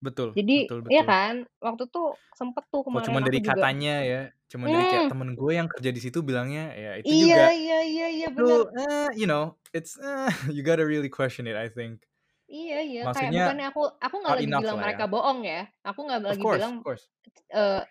Betul 0.02 0.38
Jadi 0.38 0.54
betul 0.54 0.82
iya 0.92 1.02
betul. 1.02 1.10
kan? 1.10 1.34
Waktu 1.66 1.84
itu 1.90 2.00
sempet 2.38 2.64
tuh 2.74 2.82
kemarin 2.88 3.06
cuman 3.06 3.22
aku 3.28 3.28
dari 3.28 3.40
juga 3.42 3.64
katanya 3.64 3.90
ya, 4.10 4.18
cuman 4.52 4.70
dari 4.74 4.86
kayak 4.90 5.06
mmm. 5.06 5.12
temen 5.12 5.30
gue 5.40 5.52
yang 5.60 5.68
kerja 5.74 5.90
di 5.96 6.02
situ 6.04 6.20
bilangnya, 6.28 6.62
ya 6.84 6.90
itu 7.02 7.14
Iya 7.14 7.24
juga 7.24 7.42
iya 7.62 7.78
iya 7.92 8.06
iya, 8.18 8.28
itu, 8.30 8.42
bener. 8.42 8.62
eh, 8.80 9.08
you 9.20 9.28
know, 9.32 9.44
it's, 9.78 9.94
eh, 10.00 10.30
you 10.56 10.62
gotta 10.64 10.86
really 10.86 11.10
question 11.10 11.48
it 11.48 11.58
I 11.58 11.70
think. 11.70 12.06
Iya 12.48 12.76
iya, 12.88 13.02
kayak 13.12 13.36
Maksudnya 13.36 13.44
bukannya 13.44 13.66
aku 13.76 13.80
aku 14.00 14.16
nggak 14.24 14.36
lagi 14.40 14.52
bilang 14.56 14.80
lah 14.80 14.86
ya. 14.88 14.98
mereka 14.98 15.04
bohong 15.12 15.44
ya, 15.44 15.68
aku 15.84 16.00
nggak 16.08 16.24
lagi 16.32 16.46
course 16.46 16.48
bilang, 16.48 16.80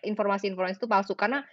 informasi-informasi 0.09 0.77
itu 0.81 0.89
palsu, 0.89 1.13
karena, 1.17 1.45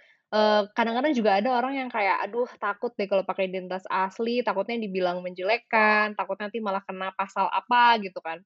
kadang-kadang 0.76 1.12
juga 1.16 1.36
ada 1.40 1.50
orang 1.60 1.74
yang 1.80 1.90
kayak, 1.92 2.16
"Aduh 2.28 2.48
takut 2.60 2.92
deh 2.96 3.08
kalau 3.08 3.24
pakai 3.28 3.48
identitas 3.52 3.84
asli, 3.92 4.40
takutnya 4.46 4.76
dibilang 4.80 5.20
menjelekkan, 5.24 6.16
takutnya 6.16 6.48
nanti 6.48 6.60
malah 6.64 6.82
kena 6.88 7.12
pasal 7.16 7.48
apa," 7.52 8.00
gitu 8.04 8.20
kan. 8.24 8.44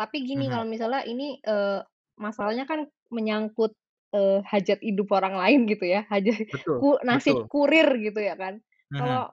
Tapi 0.00 0.24
gini, 0.24 0.48
Mhm. 0.48 0.52
kalau 0.52 0.64
misalnya 0.64 1.04
ini, 1.04 1.38
eee, 1.44 1.80
masalahnya 2.16 2.64
kan 2.64 2.88
menyangkut, 3.12 3.76
eee, 4.16 4.40
hajat 4.48 4.80
hidup 4.80 5.08
orang 5.12 5.36
lain 5.36 5.60
gitu 5.68 5.84
ya, 5.84 6.04
hajat 6.08 6.48
Betul 6.50 6.78
ku 6.80 6.96
nasib 7.04 7.36
betul. 7.36 7.52
kurir 7.52 7.86
gitu 8.00 8.20
ya 8.20 8.34
kan. 8.36 8.60
Mhm. 8.90 8.92
Kalau 8.96 9.30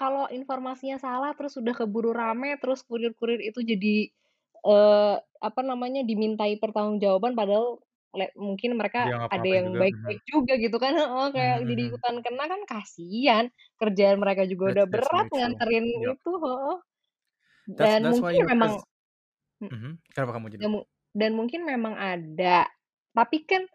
kalau 0.00 0.24
informasinya 0.32 0.96
salah 1.02 1.30
terus 1.38 1.54
udah 1.60 1.74
keburu 1.78 2.10
rame, 2.16 2.56
terus 2.62 2.80
kurir-kurir 2.88 3.40
itu 3.48 3.60
jadi, 3.66 4.08
eee, 4.66 5.14
apa 5.48 5.60
namanya, 5.66 6.00
dimintai 6.08 6.56
pertanggungjawaban 6.62 7.34
padahal 7.38 7.82
le 8.16 8.32
mungkin 8.40 8.74
mereka 8.80 9.00
Dia 9.02 9.28
ada 9.30 9.44
yang 9.48 9.76
juga, 9.76 9.80
baik-baik 9.80 10.20
juga 10.32 10.52
gitu 10.62 10.76
kan 10.80 10.92
heeh, 11.00 11.26
kayak 11.36 11.58
Mhm 11.58 11.70
jadi 11.70 11.82
mhm. 11.82 11.92
ikutan 11.92 12.16
kena 12.24 12.44
kan 12.52 12.60
kasihan, 12.70 13.44
kerjaan 13.80 14.18
mereka 14.22 14.42
juga 14.50 14.64
That's 14.64 14.82
udah 14.82 14.86
that's 14.90 15.08
berat 15.10 15.26
nganterin 15.34 15.86
yup. 15.94 16.18
itu 16.18 16.30
heeh. 16.44 16.76
That's 17.76 17.96
Dan 17.96 18.02
that's 18.02 18.20
mungkin 18.22 18.42
memang 18.50 18.72
mhm, 19.62 19.70
mhm, 19.72 19.92
kenapa 20.14 20.32
kamu 20.36 20.48
jadi? 20.56 20.66
dan 20.66 20.68
mu 20.74 20.80
dan 21.16 21.32
mungkin 21.34 21.62
memang 21.66 21.94
ada, 21.98 22.68
tapi 23.16 23.42
kan, 23.48 23.66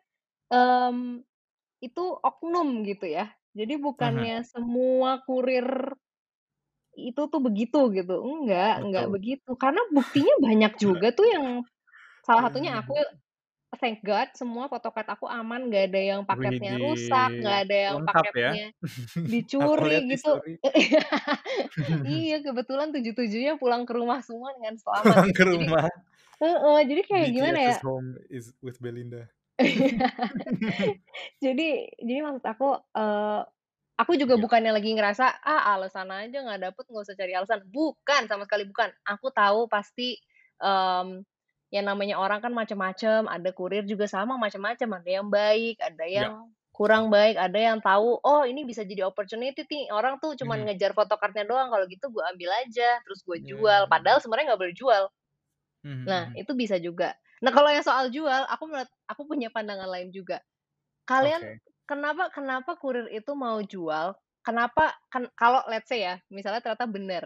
mmm, 0.53 1.23
itu 1.83 2.03
oknum 2.23 2.83
gitu 2.87 3.05
ya. 3.09 3.33
Jadi 3.57 3.75
Mhm. 3.99 4.27
bukannya 4.27 4.43
semua 4.47 5.21
kurir 5.27 5.95
itu 6.97 7.21
tuh 7.31 7.41
begitu 7.43 7.77
gitu, 7.97 8.13
enggak 8.25 8.83
enggak 8.85 9.05
Betul. 9.05 9.13
begitu. 9.13 9.49
Karena 9.59 9.81
buktinya 9.95 10.33
banyak 10.45 10.73
juga 10.81 11.07
tuh 11.17 11.25
yang 11.29 11.45
salah 12.25 12.43
satunya 12.49 12.79
aku, 12.81 12.93
thank 13.81 14.01
God 14.05 14.29
semua 14.39 14.67
photocard 14.71 15.07
aku 15.09 15.25
aman, 15.29 15.67
nggak 15.71 15.83
ada 15.93 16.01
yang 16.01 16.21
paketnya 16.29 16.77
rusak, 16.81 17.33
nggak 17.41 17.57
ada 17.69 17.75
yang 17.91 17.97
lengkap 17.97 18.27
ya. 18.35 18.51
paketnya 18.51 18.73
lihat 19.89 20.03
dicuri 20.03 20.07
di 20.09 20.17
gitu. 20.17 20.27
story. 20.27 20.55
Iya, 22.07 22.35
kebetulan 22.45 22.89
tujuh-tujuhnya 22.95 23.53
pulang 23.61 23.83
ke 23.87 23.93
rumah 23.97 24.19
semua 24.25 24.51
dengan 24.57 24.75
selamat 24.79 25.17
Pulang 25.17 25.29
gitu. 25.29 25.37
ke 25.37 25.43
Jadi 25.53 25.67
rumah. 25.67 25.87
heeh, 26.43 26.79
jadi 26.89 27.01
kayak 27.09 27.29
gimana 27.35 27.59
BTS 27.59 27.67
ya 27.69 27.75
is 27.75 27.81
home 27.81 28.17
is 28.29 28.53
with 28.61 28.79
Belinda. 28.81 29.29
Jadi 31.43 31.63
jadi 32.01 32.19
maksud 32.25 32.45
aku, 32.45 32.67
eee, 32.97 33.39
aku 34.03 34.19
juga 34.19 34.35
Iya. 34.35 34.43
bukannya 34.43 34.71
lagi 34.75 34.91
ngerasa, 34.95 35.41
"Ah, 35.43 35.73
alasan 35.79 36.11
aja 36.13 36.43
nggak 36.43 36.61
dapet, 36.71 36.83
nggak 36.91 37.05
usah 37.07 37.17
cari 37.19 37.33
alasan." 37.35 37.61
Bukan, 37.71 38.27
sama 38.29 38.43
sekali 38.47 38.67
bukan. 38.69 38.91
Aku 39.07 39.31
tahu 39.33 39.65
pasti, 39.71 40.19
mmm, 40.61 41.23
yang 41.73 41.85
namanya 41.89 42.19
orang 42.21 42.39
kan 42.43 42.53
macem-macem, 42.53 43.25
ada 43.31 43.49
kurir 43.55 43.83
juga 43.89 44.05
sama 44.05 44.37
macem-macem, 44.37 44.87
ada 44.93 45.09
yang 45.09 45.27
baik, 45.31 45.79
ada 45.81 46.05
Iya. 46.13 46.27
yang 46.27 46.51
kurang 46.75 47.09
baik, 47.13 47.37
ada 47.39 47.57
yang 47.57 47.79
tahu, 47.81 48.19
"Oh, 48.25 48.43
ini 48.45 48.65
bisa 48.67 48.83
jadi 48.85 49.05
opportunity 49.09 49.65
nih, 49.65 49.89
orang 49.93 50.17
tuh 50.21 50.33
cuman 50.37 50.61
Mhm. 50.61 50.69
ngejar 50.69 50.93
photocard-nya 50.97 51.45
doang, 51.49 51.69
kalau 51.73 51.85
gitu 51.89 52.09
gue 52.13 52.23
ambil 52.33 52.49
aja, 52.65 53.01
terus 53.05 53.21
gue 53.25 53.39
jual." 53.45 53.85
Mmm. 53.85 53.93
Padahal 53.93 54.19
sebenarnya 54.21 54.53
nggak 54.53 54.61
boleh 54.61 54.77
jual. 54.77 55.03
Mhm 55.83 55.91
Nah, 56.07 56.27
mhm. 56.31 56.39
itu 56.39 56.51
bisa 56.57 56.77
juga. 56.79 57.15
Nah, 57.43 57.51
kalau 57.55 57.69
yang 57.71 57.83
soal 57.85 58.09
jual, 58.11 58.43
aku 58.49 58.63
menurut 58.71 58.89
aku 59.07 59.23
punya 59.27 59.49
pandangan 59.53 59.87
lain 59.91 60.11
juga. 60.15 60.39
Kalian 61.09 61.41
Oke. 61.41 61.59
Kenapa 61.93 62.23
kenapa 62.33 62.71
kurir 62.81 63.07
itu 63.13 63.31
mau 63.37 63.59
jual, 63.73 64.07
kenapa 64.47 64.85
kan 65.13 65.29
kalau 65.37 65.61
let's 65.71 65.89
say 65.91 66.01
ya, 66.07 66.15
misalnya 66.33 66.61
ternyata 66.65 66.87
bener, 66.89 67.23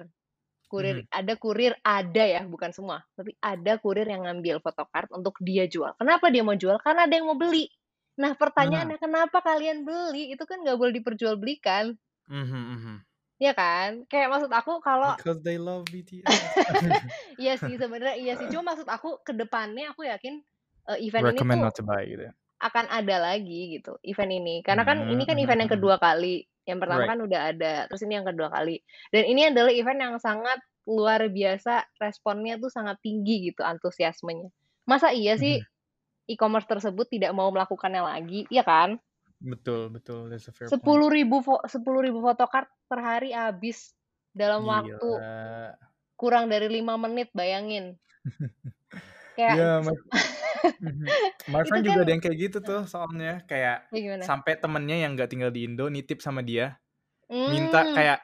kurir 0.71 0.97
Mhm. 0.97 1.07
ada 1.19 1.33
kurir 1.39 1.73
ada 1.85 2.23
ya, 2.35 2.41
bukan 2.53 2.71
semua, 2.75 3.03
tapi 3.17 3.31
ada 3.43 3.73
kurir 3.83 4.07
yang 4.09 4.23
ngambil 4.27 4.59
photocard 4.65 5.09
untuk 5.15 5.35
dia 5.43 5.65
jual. 5.71 5.93
Kenapa 6.01 6.27
dia 6.33 6.43
mau 6.47 6.57
jual? 6.57 6.77
Karena 6.85 7.07
ada 7.07 7.15
yang 7.17 7.27
mau 7.31 7.39
beli. 7.39 7.67
Nah, 8.21 8.33
Nah. 8.57 8.91
pertanyaannya 8.91 8.97
kenapa 9.01 9.39
kalian 9.45 9.85
beli? 9.87 10.33
Itu 10.35 10.43
kan 10.49 10.61
nggak 10.65 10.77
boleh 10.79 10.93
diperjualbelikan. 10.99 11.95
Mhm 12.27 12.55
mhm. 12.73 13.05
Iya 13.41 13.51
kan? 13.59 13.89
Kayak 14.09 14.27
maksud 14.33 14.51
aku 14.59 14.71
kalau 14.87 15.11
Because 15.15 15.41
they 15.41 15.57
love 15.57 15.89
BTS. 15.89 16.61
iya 17.41 17.53
sih, 17.61 17.73
sebenarnya 17.81 18.15
iya 18.21 18.33
sih. 18.39 18.47
Cuma 18.51 18.73
maksud 18.73 18.87
aku 18.89 19.07
ke 19.25 19.33
depannya 19.35 19.91
aku 19.93 20.01
yakin, 20.11 20.33
eee, 20.89 20.99
event 21.07 21.27
ini 21.33 21.41
Recommend 21.41 21.61
tuh 21.61 21.63
not 21.63 21.75
to 21.75 21.83
buy 21.83 22.05
gitu 22.05 22.23
ya? 22.31 22.33
Akan 22.57 22.85
ada 22.89 23.15
lagi 23.21 23.77
gitu, 23.79 23.97
event 24.05 24.31
ini. 24.33 24.55
Karena 24.65 24.83
kan 24.87 25.05
ini 25.05 25.23
kan 25.29 25.37
event 25.37 25.61
yang 25.65 25.71
mhm. 25.71 25.77
kedua 25.77 25.95
kali, 26.01 26.45
yang 26.65 26.79
pertama 26.81 27.05
Right. 27.05 27.11
kan 27.13 27.19
udah 27.23 27.41
ada, 27.53 27.73
terus 27.89 28.01
ini 28.05 28.17
yang 28.17 28.27
kedua 28.27 28.49
kali. 28.49 28.81
Dan 29.13 29.23
ini 29.29 29.41
adalah 29.49 29.71
event 29.73 29.99
yang 30.01 30.15
sangat 30.17 30.59
luar 30.87 31.27
biasa, 31.29 31.85
responnya 32.01 32.57
tuh 32.57 32.71
sangat 32.73 32.97
tinggi 33.03 33.51
gitu, 33.51 33.61
antusiasmenya. 33.61 34.49
Masa 34.87 35.11
iya 35.13 35.35
sih 35.37 35.59
Mhm. 35.61 36.33
e-commerce 36.33 36.67
tersebut 36.67 37.07
tidak 37.11 37.31
mau 37.35 37.49
melakukannya 37.53 38.03
lagi, 38.03 38.47
iya 38.51 38.63
kan? 38.65 38.99
Betul 39.37 39.93
betul, 39.93 40.33
that's 40.33 40.49
a 40.49 40.53
fair 40.53 40.73
point. 40.73 40.81
10.000 40.81 41.45
fo 41.45 41.61
10.000 41.69 42.19
photocard 42.25 42.67
per 42.89 42.99
hari 43.05 43.31
habis 43.37 43.93
dalam 44.33 44.65
waktu 44.65 44.97
Gila. 44.97 45.77
kurang 46.17 46.49
dari 46.49 46.67
5 46.81 46.97
menit, 46.97 47.29
bayangin. 47.37 47.97
Kayak 49.37 49.57
Iya, 49.57 49.79
se 49.85 49.85
my 49.85 49.93
mhm, 50.83 51.09
my 51.49 51.63
friend 51.67 51.83
kan 51.87 51.87
juga 51.87 51.99
ada 52.05 52.11
yang 52.15 52.23
kayak 52.23 52.37
gitu 52.49 52.57
tuh 52.67 52.81
soalnya, 52.89 53.43
kayak 53.49 53.87
Kayak 53.91 54.03
gimana? 54.03 54.27
sampai 54.27 54.53
temennya 54.61 54.97
yang 55.07 55.11
nggak 55.17 55.29
tinggal 55.33 55.51
di 55.53 55.67
Indo 55.67 55.87
nitip 55.93 56.19
sama 56.25 56.41
dia, 56.45 56.77
minta 57.49 57.87
Mmm. 57.89 57.97
kayak 57.97 58.19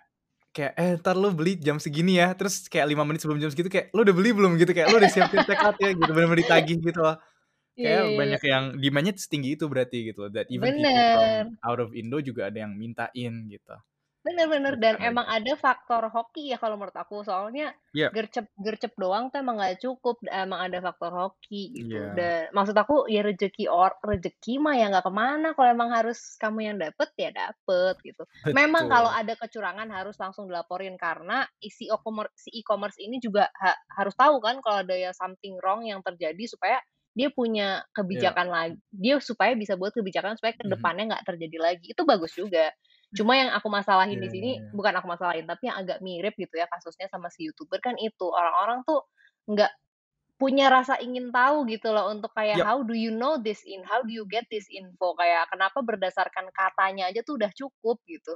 kayak, 0.56 0.74
"Eh, 0.80 0.90
entar 1.00 1.16
lu 1.20 1.30
beli 1.36 1.58
jam 1.62 1.78
segini 1.82 2.20
ya." 2.22 2.34
Terus 2.38 2.68
kayak 2.72 2.88
5 2.92 3.04
menit 3.08 3.22
sebelum 3.24 3.40
jam 3.44 3.52
segitu 3.54 3.70
kayak, 3.74 3.88
"Lu 3.96 4.02
udah 4.06 4.16
beli 4.18 4.32
belum?" 4.38 4.54
Gitu, 4.62 4.72
kayak, 4.78 4.90
"Lu 4.92 4.98
udah 5.02 5.12
siapin 5.12 5.44
checkout-nya?" 5.48 5.90
Gitu, 5.98 6.10
bener-bener 6.16 6.42
ditagih 6.46 6.78
gitu 6.84 7.00
loh. 7.04 7.18
Iya 7.78 7.90
iya 7.98 8.02
Kayaknya 8.02 8.06
iya 8.14 8.20
banyak 8.20 8.42
yang 8.48 8.64
demand-nya 8.82 9.14
setinggi 9.20 9.58
itu 9.60 9.66
berarti 9.72 9.98
gitu, 10.14 10.30
that 10.34 10.48
even 10.54 10.74
people 10.78 11.04
from 11.12 11.30
Bener. 11.38 11.58
out 11.66 11.80
of 11.84 11.94
Indo 11.98 12.20
juga 12.24 12.50
ada 12.52 12.60
yang 12.66 12.74
mintain 12.80 13.48
gitu. 13.52 13.76
Bener 14.26 14.48
bener, 14.48 14.80
That's 14.80 14.80
dan 14.80 14.96
emang 15.04 15.28
ada 15.28 15.52
faktor 15.60 16.08
hoki 16.08 16.48
ya 16.48 16.56
kalau 16.56 16.80
menurut 16.80 16.96
aku, 16.96 17.28
soalnya 17.28 17.76
Yap. 17.94 18.14
gercep-gercep 18.14 18.96
doang 18.96 19.28
tuh 19.28 19.44
emang 19.44 19.60
nggak 19.60 19.84
cukup, 19.84 20.16
emang 20.32 20.64
ada 20.64 20.80
faktor 20.80 21.12
hoki 21.12 21.76
gitu. 21.76 22.08
Iya. 22.08 22.14
Dan 22.16 22.48
maksud 22.56 22.72
aku 22.72 23.04
ya 23.12 23.20
rezeki 23.20 23.68
or 23.68 23.92
rezeki 24.00 24.64
mah 24.64 24.80
ya 24.80 24.88
nggak 24.96 25.04
ke 25.04 25.12
mana, 25.12 25.52
kalau 25.60 25.68
emang 25.76 25.92
harus 25.92 26.40
kamu 26.40 26.60
yang 26.72 26.78
dapet, 26.80 27.10
ya 27.20 27.36
dapet 27.36 28.00
gitu. 28.00 28.24
Memang 28.56 28.88
kalau 28.88 29.12
Betul. 29.12 29.12
ada 29.12 29.36
kecurangan 29.36 29.92
harus 29.92 30.16
langsung 30.16 30.48
dilaporin, 30.48 30.96
karena 30.96 31.44
si 31.60 31.92
okomer 31.92 32.32
si 32.40 32.48
e-commerce 32.56 32.96
ini 33.04 33.20
juga 33.20 33.52
ha 33.60 33.76
harus 34.00 34.16
tahu 34.16 34.40
kan 34.40 34.64
kalau 34.64 34.88
ada 34.88 34.96
ya 34.96 35.12
something 35.12 35.60
wrong 35.60 35.84
yang 35.84 36.00
terjadi 36.00 36.48
supaya 36.48 36.80
dia 37.14 37.28
punya 37.30 37.84
Iya. 38.12 38.34
kebijakan 38.34 38.48
lag 38.50 38.72
dia 38.90 39.20
supaya 39.22 39.54
bisa 39.54 39.78
buat 39.78 39.94
kebijakan 39.94 40.34
supaya 40.40 40.56
ke 40.58 40.64
Mhm. 40.64 40.70
depannya 40.70 41.12
nggak 41.18 41.26
terjadi 41.28 41.58
lagi, 41.60 41.92
itu 41.92 42.02
bagus 42.08 42.32
juga. 42.40 42.72
Cuma 43.14 43.38
yang 43.38 43.50
aku 43.54 43.70
masalahin 43.70 44.18
Iya 44.18 44.24
di 44.24 44.30
iya 44.34 44.34
sini 44.34 44.52
iya. 44.54 44.68
bukan 44.74 44.94
aku 45.00 45.08
masalahin, 45.10 45.46
tapi 45.50 45.70
yang 45.70 45.78
agak 45.82 46.00
mirip 46.02 46.34
gitu 46.38 46.56
ya 46.58 46.66
kasusnya 46.70 47.08
sama 47.14 47.30
si 47.34 47.46
YouTuber 47.50 47.80
kan 47.84 47.96
itu, 48.02 48.26
orang-orang 48.30 48.82
tuh 48.90 49.06
nggak 49.50 49.72
punya 50.42 50.68
rasa 50.74 51.00
ingin 51.00 51.32
tahu 51.32 51.64
gitu 51.72 51.94
loh 51.96 52.12
untuk 52.12 52.32
kayak, 52.36 52.58
Yap. 52.58 52.68
"How 52.68 52.82
do 52.84 52.94
you 52.98 53.12
know 53.14 53.40
this 53.40 53.62
in 53.66 53.82
how 53.88 54.02
do 54.04 54.12
you 54.12 54.26
get 54.30 54.46
this 54.52 54.68
info?" 54.74 55.16
Kayak 55.18 55.48
kenapa 55.54 55.80
berdasarkan 55.86 56.50
katanya 56.54 57.10
aja 57.12 57.22
tuh 57.28 57.40
udah 57.40 57.52
cukup 57.56 57.98
gitu. 58.10 58.34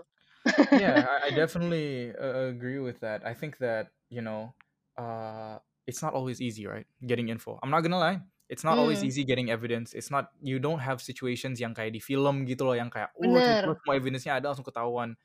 Yeah, 0.71 1.07
I 1.23 1.27
I 1.27 1.29
definitely 1.31 2.09
a 2.11 2.49
agree 2.51 2.79
with 2.79 2.99
that. 2.99 3.25
I 3.25 3.33
think 3.33 3.57
that, 3.59 3.91
you 4.09 4.21
know, 4.21 4.53
uh, 4.97 5.59
it's 5.87 6.01
not 6.03 6.13
always 6.13 6.41
easy, 6.41 6.67
right, 6.67 6.85
getting 7.05 7.29
info. 7.29 7.59
I'm 7.63 7.69
not 7.71 7.81
gonna 7.81 7.97
lie, 7.99 8.21
it's 8.51 8.63
not 8.67 8.77
always 8.79 9.01
Mmm. 9.01 9.07
easy 9.07 9.23
getting 9.27 9.49
evidence. 9.51 9.93
It's 9.97 10.11
not 10.11 10.31
you 10.41 10.59
don't 10.59 10.79
have 10.83 10.99
situations 11.03 11.59
yang 11.63 11.75
kayak 11.77 11.93
di 11.95 12.01
film 12.03 12.45
gitu 12.49 12.65
loh, 12.67 12.75
yang 12.77 12.89
kayak, 12.91 13.11
Bener. 13.19 13.77
semua 13.83 13.95
evidence-nya 13.99 14.39
ada 14.39 14.51
langsung 14.53 14.67
ketahuan. 14.67 15.15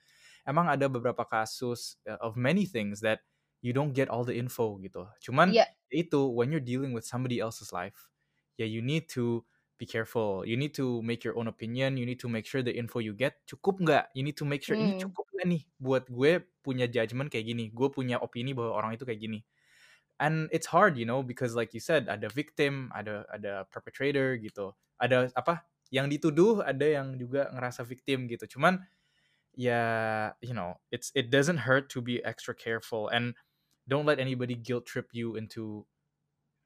Emang 0.49 0.69
ada 0.71 0.87
beberapa 0.91 1.25
kasus, 1.29 1.99
eee, 2.09 2.19
of 2.23 2.37
many 2.39 2.65
things 2.69 3.01
that 3.05 3.23
you 3.65 3.73
don't 3.77 3.93
get 3.97 4.09
all 4.13 4.25
the 4.27 4.35
info 4.37 4.79
gitu. 4.83 5.07
Cuman 5.25 5.55
Iya. 5.55 5.73
itu, 5.93 6.31
when 6.33 6.51
you're 6.55 6.63
dealing 6.65 6.93
with 6.97 7.05
somebody 7.09 7.39
else's 7.43 7.73
life, 7.75 8.11
ya 8.61 8.67
you 8.69 8.81
need 8.85 9.09
to 9.13 9.45
be 9.79 9.87
careful, 9.87 10.43
you 10.47 10.57
need 10.59 10.73
to 10.77 11.03
make 11.05 11.23
your 11.27 11.35
own 11.39 11.49
opinion, 11.51 11.99
you 11.99 12.07
need 12.07 12.21
to 12.23 12.29
make 12.31 12.47
sure 12.49 12.63
the 12.65 12.73
info 12.75 13.01
you 13.03 13.13
get 13.17 13.43
cukup 13.51 13.79
nggak, 13.83 14.11
you 14.17 14.23
need 14.27 14.39
to 14.39 14.47
make 14.49 14.63
sure 14.65 14.77
ini 14.79 14.91
Mmm. 14.91 15.13
cukup 15.13 15.27
nggak 15.37 15.47
nih 15.51 15.63
buat 15.83 16.05
gue 16.11 16.43
punya 16.65 16.87
judgement 16.91 17.29
kayak 17.33 17.47
gini, 17.51 17.65
gue 17.75 17.89
punya 17.93 18.19
opini 18.23 18.55
bahwa 18.57 18.73
orang 18.79 18.93
itu 18.99 19.05
kayak 19.09 19.21
gini. 19.23 19.41
And 20.23 20.47
it's 20.55 20.71
hard, 20.71 20.95
you 20.95 21.03
know, 21.07 21.27
because 21.27 21.59
like 21.59 21.75
you 21.75 21.83
said, 21.83 22.07
ada 22.07 22.31
victim, 22.31 22.95
ada 22.95 23.27
ada 23.35 23.67
perpetrator 23.75 24.39
gitu, 24.39 24.71
ada 25.03 25.35
apa, 25.35 25.67
yang 25.91 26.07
dituduh, 26.07 26.63
ada 26.63 26.87
yang 27.03 27.19
juga 27.19 27.51
ngerasa 27.51 27.83
victim 27.83 28.31
gitu. 28.31 28.47
Cuman 28.59 28.87
ya, 29.57 29.83
you 30.43 30.55
know, 30.57 30.79
it's 30.95 31.11
it 31.19 31.31
doesn't 31.33 31.67
hurt 31.69 31.91
to 31.93 32.01
be 32.05 32.23
extra 32.25 32.55
careful 32.55 33.09
and 33.11 33.35
don't 33.89 34.07
let 34.09 34.19
anybody 34.23 34.55
guilt 34.59 34.87
trip 34.89 35.11
you 35.17 35.35
into 35.37 35.87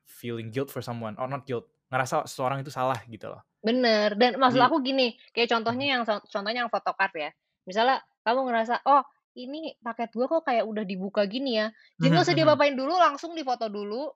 feeling 0.07 0.51
guilt 0.53 0.71
for 0.73 0.83
someone, 0.83 1.16
or 1.21 1.29
not 1.29 1.47
guilt, 1.47 1.69
ngerasa 1.92 2.27
seseorang 2.31 2.62
itu 2.64 2.73
salah 2.75 3.01
gitu 3.11 3.31
loh. 3.33 3.42
Bener, 3.64 4.14
dan 4.21 4.37
maksud 4.38 4.61
aku 4.62 4.79
gini, 4.85 5.16
kayak 5.35 5.49
Mhm. 5.66 5.88
contohnya 5.88 5.99
yang 5.99 6.03
so 6.07 6.21
contohnya 6.31 6.61
yang 6.66 6.71
photocard 6.73 7.11
ya. 7.16 7.31
Misalnya 7.66 7.99
kamu 8.23 8.47
ngerasa, 8.47 8.75
"Oh, 8.87 9.03
ini 9.37 9.77
paket 9.85 10.11
gua 10.16 10.27
kok 10.33 10.44
kayak 10.49 10.64
udah 10.66 10.85
dibuka 10.88 11.22
gini 11.29 11.61
ya." 11.61 11.66
Jadi 12.01 12.07
Mhm 12.07 12.16
nggak 12.16 12.25
usah 12.27 12.37
mhm. 12.37 12.37
diapa-apain 12.38 12.75
dulu, 12.81 12.94
langsung 12.96 13.33
difoto 13.38 13.66
dulu, 13.68 14.12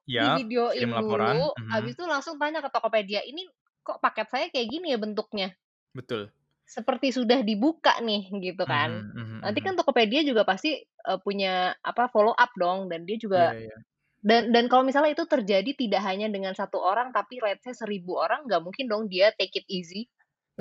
kirim 0.75 0.89
divideoin 0.89 0.91
laporan, 0.97 1.37
dulu, 1.37 1.53
mhm. 1.59 1.71
habis 1.71 1.93
itu 1.97 2.03
langsung 2.09 2.35
tanya 2.41 2.59
ke 2.65 2.69
Tokopedia, 2.73 3.21
"Ini 3.25 3.41
kok 3.85 3.99
paket 4.03 4.27
saya 4.33 4.45
kayak 4.53 4.67
gini 4.73 4.93
ya 4.93 4.99
bentuknya?" 5.01 5.53
Betul. 5.95 6.31
seperti 6.65 7.11
sudah 7.13 7.41
dibuka 7.43 7.99
nih 8.01 8.31
gitu 8.41 8.63
kan. 8.69 8.91
Mhm 8.91 9.11
mhm 9.15 9.41
Nanti 9.41 9.59
kan 9.65 9.73
Tokopedia 9.73 10.21
juga 10.21 10.45
pasti, 10.45 10.77
eee, 10.85 11.19
punya 11.25 11.73
apa, 11.81 12.07
follow 12.13 12.33
up 12.37 12.51
dong 12.57 12.87
dan 12.91 13.03
dia 13.09 13.17
juga 13.17 13.43
Iya 13.43 13.53
iya. 13.59 13.75
dan 14.21 14.51
dan 14.53 14.67
kalau 14.69 14.83
misalnya 14.85 15.13
itu 15.17 15.25
terjadi 15.29 15.71
tidak 15.77 16.01
hanya 16.05 16.27
dengan 16.29 16.53
satu 16.57 16.77
orang 16.81 17.09
tapi 17.15 17.39
let's 17.41 17.63
say 17.65 17.73
1000 17.77 18.17
orang, 18.19 18.45
nggak 18.49 18.61
mungkin 18.65 18.85
dong 18.91 19.03
dia 19.09 19.33
take 19.39 19.53
it 19.57 19.67
easy. 19.71 20.09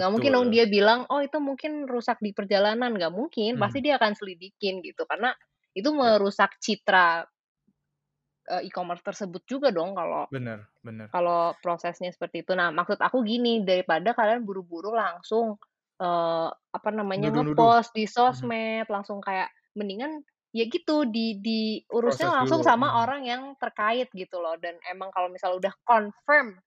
Nggak 0.01 0.11
mungkin 0.17 0.31
dong 0.33 0.49
Betul. 0.49 0.55
dia 0.55 0.65
bilang, 0.71 1.05
"Oh 1.13 1.21
itu 1.21 1.37
mungkin 1.45 1.85
rusak 1.91 2.19
di 2.25 2.33
perjalanan." 2.33 2.97
Nggak 2.97 3.13
mungkin, 3.15 3.61
pasti 3.61 3.79
Mhm. 3.79 3.85
dia 3.85 4.01
akan 4.01 4.17
selidikin 4.17 4.81
gitu, 4.81 5.05
karena 5.05 5.37
itu 5.77 5.93
Ya. 6.03 6.21
merusak 6.21 6.57
citra 6.65 7.29
eee, 8.49 8.69
e-commerce 8.73 9.05
tersebut 9.05 9.43
juga 9.45 9.69
dong 9.75 9.93
kalau 9.99 10.25
Bener 10.31 10.71
bener. 10.83 11.11
kalau 11.13 11.57
prosesnya 11.65 12.11
seperti 12.13 12.45
itu. 12.45 12.53
Nah, 12.59 12.71
maksud 12.75 13.01
aku 13.01 13.25
gini, 13.25 13.65
daripada 13.65 14.13
kalian 14.15 14.45
buru-buru 14.45 14.93
langsung, 14.93 15.57
eee, 16.03 16.49
apa 16.53 16.91
namanya, 16.93 17.31
nge-post 17.35 17.97
di 17.97 18.05
Mhm. 18.29 18.51
sosmed, 18.51 18.87
langsung 18.91 19.23
kayak 19.25 19.49
mendingan 19.79 20.23
ya 20.53 20.67
gitu, 20.69 21.07
di 21.09 21.39
diurusnya 21.41 22.29
Proses 22.29 22.33
langsung 22.33 22.61
dulu, 22.61 22.65
sama 22.67 22.97
mhm. 22.97 23.05
orang 23.05 23.25
yang 23.29 23.43
terkait 23.59 24.09
gitu 24.15 24.39
loh. 24.43 24.57
Dan 24.61 24.77
emang 24.91 25.11
kalau 25.15 25.29
misal 25.33 25.57
udah 25.59 25.73
confirm 25.87 26.61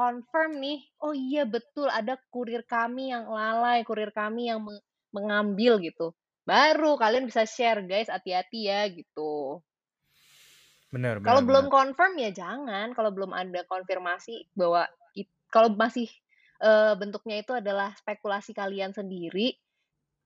confirm 0.00 0.50
nih, 0.64 0.78
"Oh 1.04 1.14
iya 1.14 1.42
betul 1.54 1.88
ada 1.98 2.14
kurir 2.34 2.62
kami 2.74 3.04
yang 3.14 3.24
lalai, 3.38 3.78
kurir 3.88 4.10
kami 4.20 4.42
yang 4.50 4.60
me 4.66 4.74
mengambil," 5.16 5.72
gitu. 5.88 6.06
Baru 6.50 6.90
kalian 7.02 7.24
bisa 7.30 7.42
share, 7.54 7.80
"Guys 7.90 8.08
hati-hati 8.14 8.60
ya," 8.70 8.80
gitu. 8.98 9.62
Bener 10.92 11.20
Kalau 11.24 11.40
belum 11.48 11.72
confirm 11.72 12.20
ya 12.20 12.30
jangan, 12.36 12.92
kalau 12.92 13.08
belum 13.16 13.32
ada 13.32 13.64
konfirmasi 13.64 14.52
bahwa 14.52 14.84
kalau 15.48 15.72
masih, 15.72 16.08
eee, 16.60 16.92
bentuknya 17.00 17.40
itu 17.40 17.52
adalah 17.56 17.96
spekulasi 17.96 18.52
kalian 18.52 18.92
sendiri, 18.92 19.56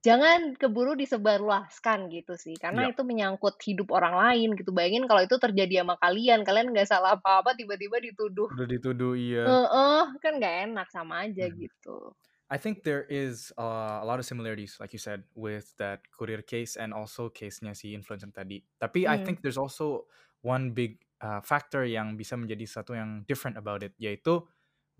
jangan 0.08 0.40
keburu 0.60 0.92
disebarluaskan 1.02 1.98
gitu 2.16 2.34
sih, 2.44 2.54
karena 2.64 2.80
Iya. 2.80 2.88
itu 2.92 3.02
menyangkut 3.10 3.54
hidup 3.68 3.88
orang 3.98 4.14
lain 4.22 4.48
gitu. 4.58 4.70
Bayangin 4.78 5.04
kalau 5.10 5.22
itu 5.28 5.36
terjadi 5.44 5.74
sama 5.84 5.94
kalian, 6.04 6.40
kalian 6.48 6.68
nggak 6.72 6.88
salah 6.92 7.10
apa-apa 7.20 7.50
tiba-tiba 7.60 7.96
dituduh 8.06 8.50
Udah 8.50 8.64
dituduh, 8.64 9.12
iya. 9.12 9.44
heeh, 9.48 10.02
kan 10.22 10.32
nggak 10.38 10.54
enak, 10.70 10.88
sama 10.94 11.14
aja 11.28 11.44
Mhm. 11.44 11.62
gitu. 11.62 12.14
I 12.50 12.58
think 12.58 12.84
there 12.84 13.04
is, 13.10 13.52
uh, 13.58 14.00
a 14.02 14.06
lot 14.06 14.20
of 14.20 14.26
similarities 14.26 14.80
like 14.80 14.92
you 14.92 15.00
said 15.00 15.24
with 15.34 15.74
that 15.78 16.06
courier 16.12 16.42
case 16.42 16.76
and 16.76 16.94
also 16.94 17.28
case-nya 17.30 17.76
si 17.76 17.92
influencer 17.96 18.32
tadi. 18.32 18.64
Tapi 18.80 19.06
I 19.08 19.16
Mmm. 19.16 19.18
think 19.18 19.42
there's 19.42 19.58
also 19.60 20.08
one 20.42 20.72
big, 20.76 21.04
uh, 21.20 21.40
factor 21.42 21.84
yang 21.84 22.16
bisa 22.20 22.36
menjadi 22.38 22.64
sesuatu 22.68 22.94
yang 22.96 23.24
different 23.28 23.56
about 23.58 23.82
it, 23.84 23.92
yaitu 24.00 24.44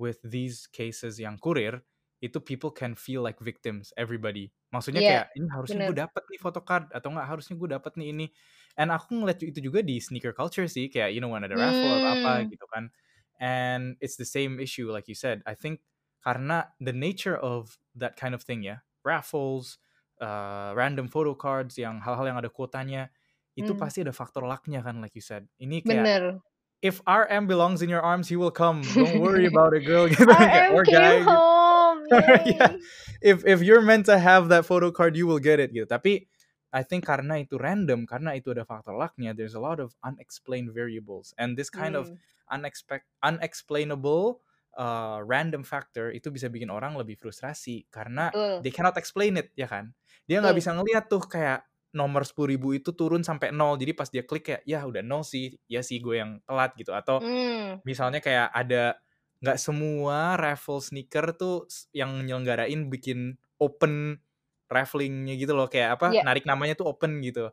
with 0.01 0.21
these 0.25 0.67
cases 0.69 1.19
yang 1.21 1.39
kurir, 1.41 1.83
itu 2.25 2.39
people 2.43 2.71
can 2.75 2.95
feel 2.99 3.23
like 3.25 3.39
victims, 3.43 3.93
everybody. 3.97 4.51
Maksudnya 4.75 5.01
Iya, 5.01 5.07
kayak, 5.07 5.31
"Ini 5.39 5.47
harusnya 5.55 5.81
gue 5.85 5.95
dapet 5.97 6.23
nih 6.31 6.41
photocard," 6.43 6.91
atau 6.95 7.09
enggak, 7.15 7.27
"Harusnya 7.31 7.55
gue 7.59 7.69
dapet 7.71 7.93
nih 8.01 8.09
ini." 8.15 8.27
And 8.79 8.91
aku 8.95 9.15
ngeliat 9.23 9.41
itu 9.43 9.59
juga 9.63 9.81
di 9.87 9.99
sneaker 10.03 10.35
culture 10.37 10.67
sih, 10.71 10.91
kayak 10.93 11.15
you 11.15 11.21
know 11.23 11.31
when 11.33 11.43
ada 11.47 11.57
raffle 11.59 11.95
atau 11.99 12.15
apa 12.19 12.45
Mmm. 12.45 12.51
gitu 12.51 12.65
kan. 12.71 12.91
And 13.41 13.95
it's 14.03 14.19
the 14.19 14.27
same 14.29 14.59
issue 14.63 14.91
like 14.91 15.07
you 15.11 15.15
said. 15.19 15.43
I 15.47 15.55
think 15.55 15.83
karena 16.27 16.75
the 16.83 16.93
nature 16.95 17.39
of 17.39 17.79
that 17.95 18.19
kind 18.19 18.35
of 18.35 18.43
thing 18.43 18.63
ya, 18.67 18.83
raffles, 19.07 19.79
eee, 20.21 20.71
random 20.75 21.07
photo 21.11 21.35
cards 21.39 21.79
yang 21.79 22.03
hal-hal 22.03 22.27
yang 22.27 22.39
ada 22.43 22.51
kuotanya, 22.51 23.11
itu 23.59 23.73
Mmm. 23.73 23.79
pasti 23.79 24.03
ada 24.07 24.11
faktor 24.15 24.43
luck-nya 24.47 24.83
kan 24.83 24.99
like 25.03 25.15
you 25.15 25.23
said. 25.25 25.47
Ini 25.63 25.83
kayak, 25.87 26.11
Bener. 26.11 26.43
"If 26.83 27.01
RM 27.09 27.47
belongs 27.51 27.83
in 27.83 27.91
your 27.91 28.03
arms, 28.05 28.29
he 28.31 28.37
will 28.39 28.53
come. 28.55 28.95
Don't 28.97 29.17
worry 29.19 29.47
about 29.51 29.75
it 29.77 29.83
girl," 29.87 30.07
gitu 30.13 30.35
RM 30.41 30.75
or 30.75 30.87
guy 30.89 31.17
yay. 32.47 32.89
"If 33.21 33.45
if 33.45 33.61
you're 33.63 33.83
meant 33.85 34.07
to 34.09 34.17
have 34.19 34.49
that 34.49 34.65
photo 34.65 34.91
card, 34.93 35.17
you 35.17 35.27
will 35.29 35.41
get 35.43 35.61
it," 35.61 35.73
gitu. 35.77 35.85
Tapi 35.89 36.29
I 36.73 36.85
think 36.85 37.05
karena 37.09 37.41
itu 37.41 37.57
random, 37.57 38.05
karena 38.09 38.37
itu 38.37 38.53
ada 38.53 38.65
faktor 38.69 38.97
luck-nya, 38.97 39.33
there's 39.37 39.57
a 39.57 39.63
lot 39.63 39.81
of 39.81 39.97
unexplained 40.05 40.73
variables. 40.77 41.33
And 41.41 41.57
this 41.57 41.73
kind 41.73 41.97
of 41.97 42.09
Mmm. 42.09 42.19
unexpect 42.53 43.09
unexplainable, 43.25 44.41
eee, 44.77 45.19
random 45.25 45.65
factor 45.65 46.13
itu 46.13 46.29
bisa 46.33 46.49
bikin 46.53 46.69
orang 46.73 46.97
lebih 46.97 47.17
frustrasi 47.21 47.89
karena 47.93 48.33
Betul. 48.33 48.65
they 48.65 48.73
cannot 48.73 48.97
explain 49.01 49.37
it, 49.41 49.53
ya 49.57 49.65
kan. 49.69 49.93
Dia 50.29 50.41
nggak 50.45 50.57
bisa 50.61 50.73
ngelihat 50.77 51.09
tuh 51.13 51.25
kayak 51.25 51.65
nomor 51.97 52.25
10.000 52.29 52.77
itu 52.77 52.93
turun 52.93 53.25
sampai 53.25 53.49
0, 53.53 53.81
jadi 53.81 53.97
pas 53.97 54.09
dia 54.13 54.21
klik 54.25 54.45
kayak, 54.53 54.63
"Ya 54.69 54.85
udah 54.85 55.01
0 55.01 55.25
sih, 55.25 55.57
iya 55.73 55.81
sih 55.81 56.01
gue 56.05 56.21
yang 56.21 56.41
telat," 56.45 56.77
gitu. 56.77 56.93
Atau 56.93 57.21
Mmm. 57.21 57.81
misalnya 57.87 58.21
kayak 58.25 58.51
ada 58.55 58.99
nggak 59.43 59.59
semua 59.61 60.35
raffle 60.41 60.81
sneaker 60.83 61.35
tuh 61.39 61.67
yang 61.95 62.27
nyelenggarain 62.27 62.89
bikin 62.91 63.39
open 63.63 64.19
raffling-nya 64.73 65.35
gitu 65.41 65.53
loh, 65.57 65.67
kayak 65.71 65.97
apa, 66.01 66.07
Iya. 66.07 66.23
narik 66.25 66.45
namanya 66.49 66.77
tuh 66.79 66.89
open 66.93 67.21
gitu. 67.25 67.49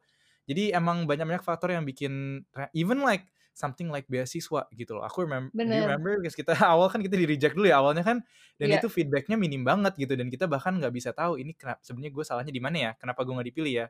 Jadi 0.50 0.74
emang 0.76 1.06
banyak-banyak 1.10 1.41
faktor 1.45 1.71
yang 1.74 1.84
bikin 1.88 2.43
even 2.76 3.02
like 3.06 3.26
something 3.56 3.88
like 3.89 4.06
beasiswa 4.12 4.67
gitu 4.76 4.93
loh. 5.00 5.04
Aku 5.08 5.24
remem 5.26 5.50
do 5.65 5.74
you 5.74 5.82
Bener. 5.82 5.88
remember 5.88 6.19
pas 6.21 6.36
kita 6.36 6.54
awal 6.74 6.88
kan 6.91 7.00
kita 7.06 7.15
di-reject 7.17 7.56
dulu 7.58 7.67
ya 7.71 7.80
awalnya 7.82 8.04
kan, 8.06 8.19
dan 8.62 8.67
Iya. 8.67 8.76
itu 8.76 8.88
feedback-nya 8.91 9.38
minim 9.39 9.63
banget 9.67 9.95
gitu, 10.00 10.13
dan 10.19 10.28
kita 10.34 10.45
bahkan 10.52 10.76
nggak 10.80 10.91
bisa 10.95 11.12
tahu 11.15 11.39
ini 11.41 11.54
kena 11.58 11.78
sebenarnya 11.86 12.12
gue 12.15 12.24
salahnya 12.28 12.54
di 12.56 12.62
mana 12.63 12.78
ya, 12.78 12.91
kenapa 13.00 13.24
gue 13.26 13.34
nggak 13.38 13.50
dipilih 13.56 13.74
ya. 13.86 13.88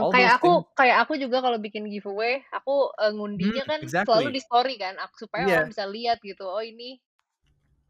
All 0.00 0.14
those 0.16 0.36
kayak 0.36 0.40
things 0.40 0.62
aku 0.62 0.68
kayak 0.78 0.96
aku 1.06 1.18
juga 1.18 1.42
kalau 1.44 1.58
bikin 1.58 1.88
giveaway, 1.90 2.42
aku, 2.54 2.92
Mhm, 3.38 3.58
ngundinya 3.58 3.64
kan 3.66 3.80
selalu 4.04 4.28
exactly. 4.28 4.36
di 4.36 4.40
story 4.42 4.74
kan, 4.78 4.94
ak 5.00 5.14
supaya 5.18 5.48
orang 5.50 5.66
Iya. 5.66 5.72
bisa 5.72 5.84
lihat 5.88 6.20
gitu, 6.22 6.46
oh 6.46 6.62
ini 6.62 6.98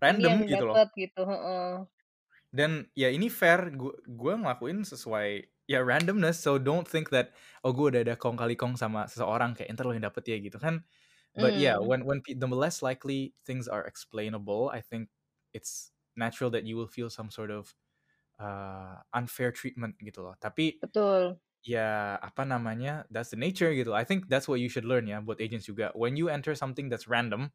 Random 0.03 0.35
yang 0.35 0.39
gitu 0.51 0.65
loh. 0.69 0.81
gitu, 0.99 1.21
heeh. 1.31 1.87
Dan 2.53 2.85
ya 2.93 3.09
ini 3.09 3.33
fair, 3.33 3.73
gu 3.73 3.97
gue 4.05 4.35
ngelakuin 4.37 4.85
sesuai 4.85 5.49
ya 5.73 5.81
randomness, 5.81 6.37
so 6.45 6.61
don't 6.61 6.85
think 6.85 7.09
that, 7.09 7.33
oh 7.65 7.73
gue 7.73 7.89
udah 7.97 8.03
ada 8.05 8.15
kong 8.21 8.37
kali 8.37 8.53
kong 8.61 8.77
sama 8.77 9.09
seseorang 9.09 9.57
kayak 9.57 9.73
entar 9.73 9.89
lo 9.89 9.97
yang 9.97 10.05
dapet 10.05 10.25
ya 10.29 10.37
gitu 10.37 10.61
kan. 10.61 10.85
But 11.37 11.57
yeah, 11.57 11.77
Mmm. 11.77 11.85
when 11.85 12.05
when 12.05 12.21
the 12.25 12.49
less 12.49 12.81
likely 12.85 13.37
things 13.45 13.69
are 13.69 13.85
explainable, 13.89 14.69
I 14.73 14.85
think 14.85 15.09
it's 15.57 15.93
natural 16.17 16.53
that 16.53 16.65
you 16.69 16.77
will 16.77 16.89
feel 16.91 17.09
some 17.09 17.33
sort 17.33 17.49
of, 17.53 17.73
eee, 18.41 18.97
unfair 19.17 19.53
treatment 19.55 19.99
gitu 20.03 20.23
loh. 20.25 20.37
Tapi 20.41 20.83
Betul. 20.83 21.41
ya 21.63 22.19
apa 22.23 22.43
namanya, 22.47 23.07
that's 23.13 23.31
the 23.35 23.39
nature 23.41 23.71
gitu. 23.75 23.95
I 23.95 24.03
think 24.07 24.27
that's 24.31 24.47
what 24.51 24.59
you 24.63 24.69
should 24.73 24.87
learn 24.89 25.07
ya 25.11 25.23
buat 25.23 25.39
agents 25.43 25.67
juga. 25.71 25.95
When 25.95 26.19
you 26.19 26.29
enter 26.33 26.55
something 26.59 26.91
that's 26.91 27.07
random, 27.11 27.55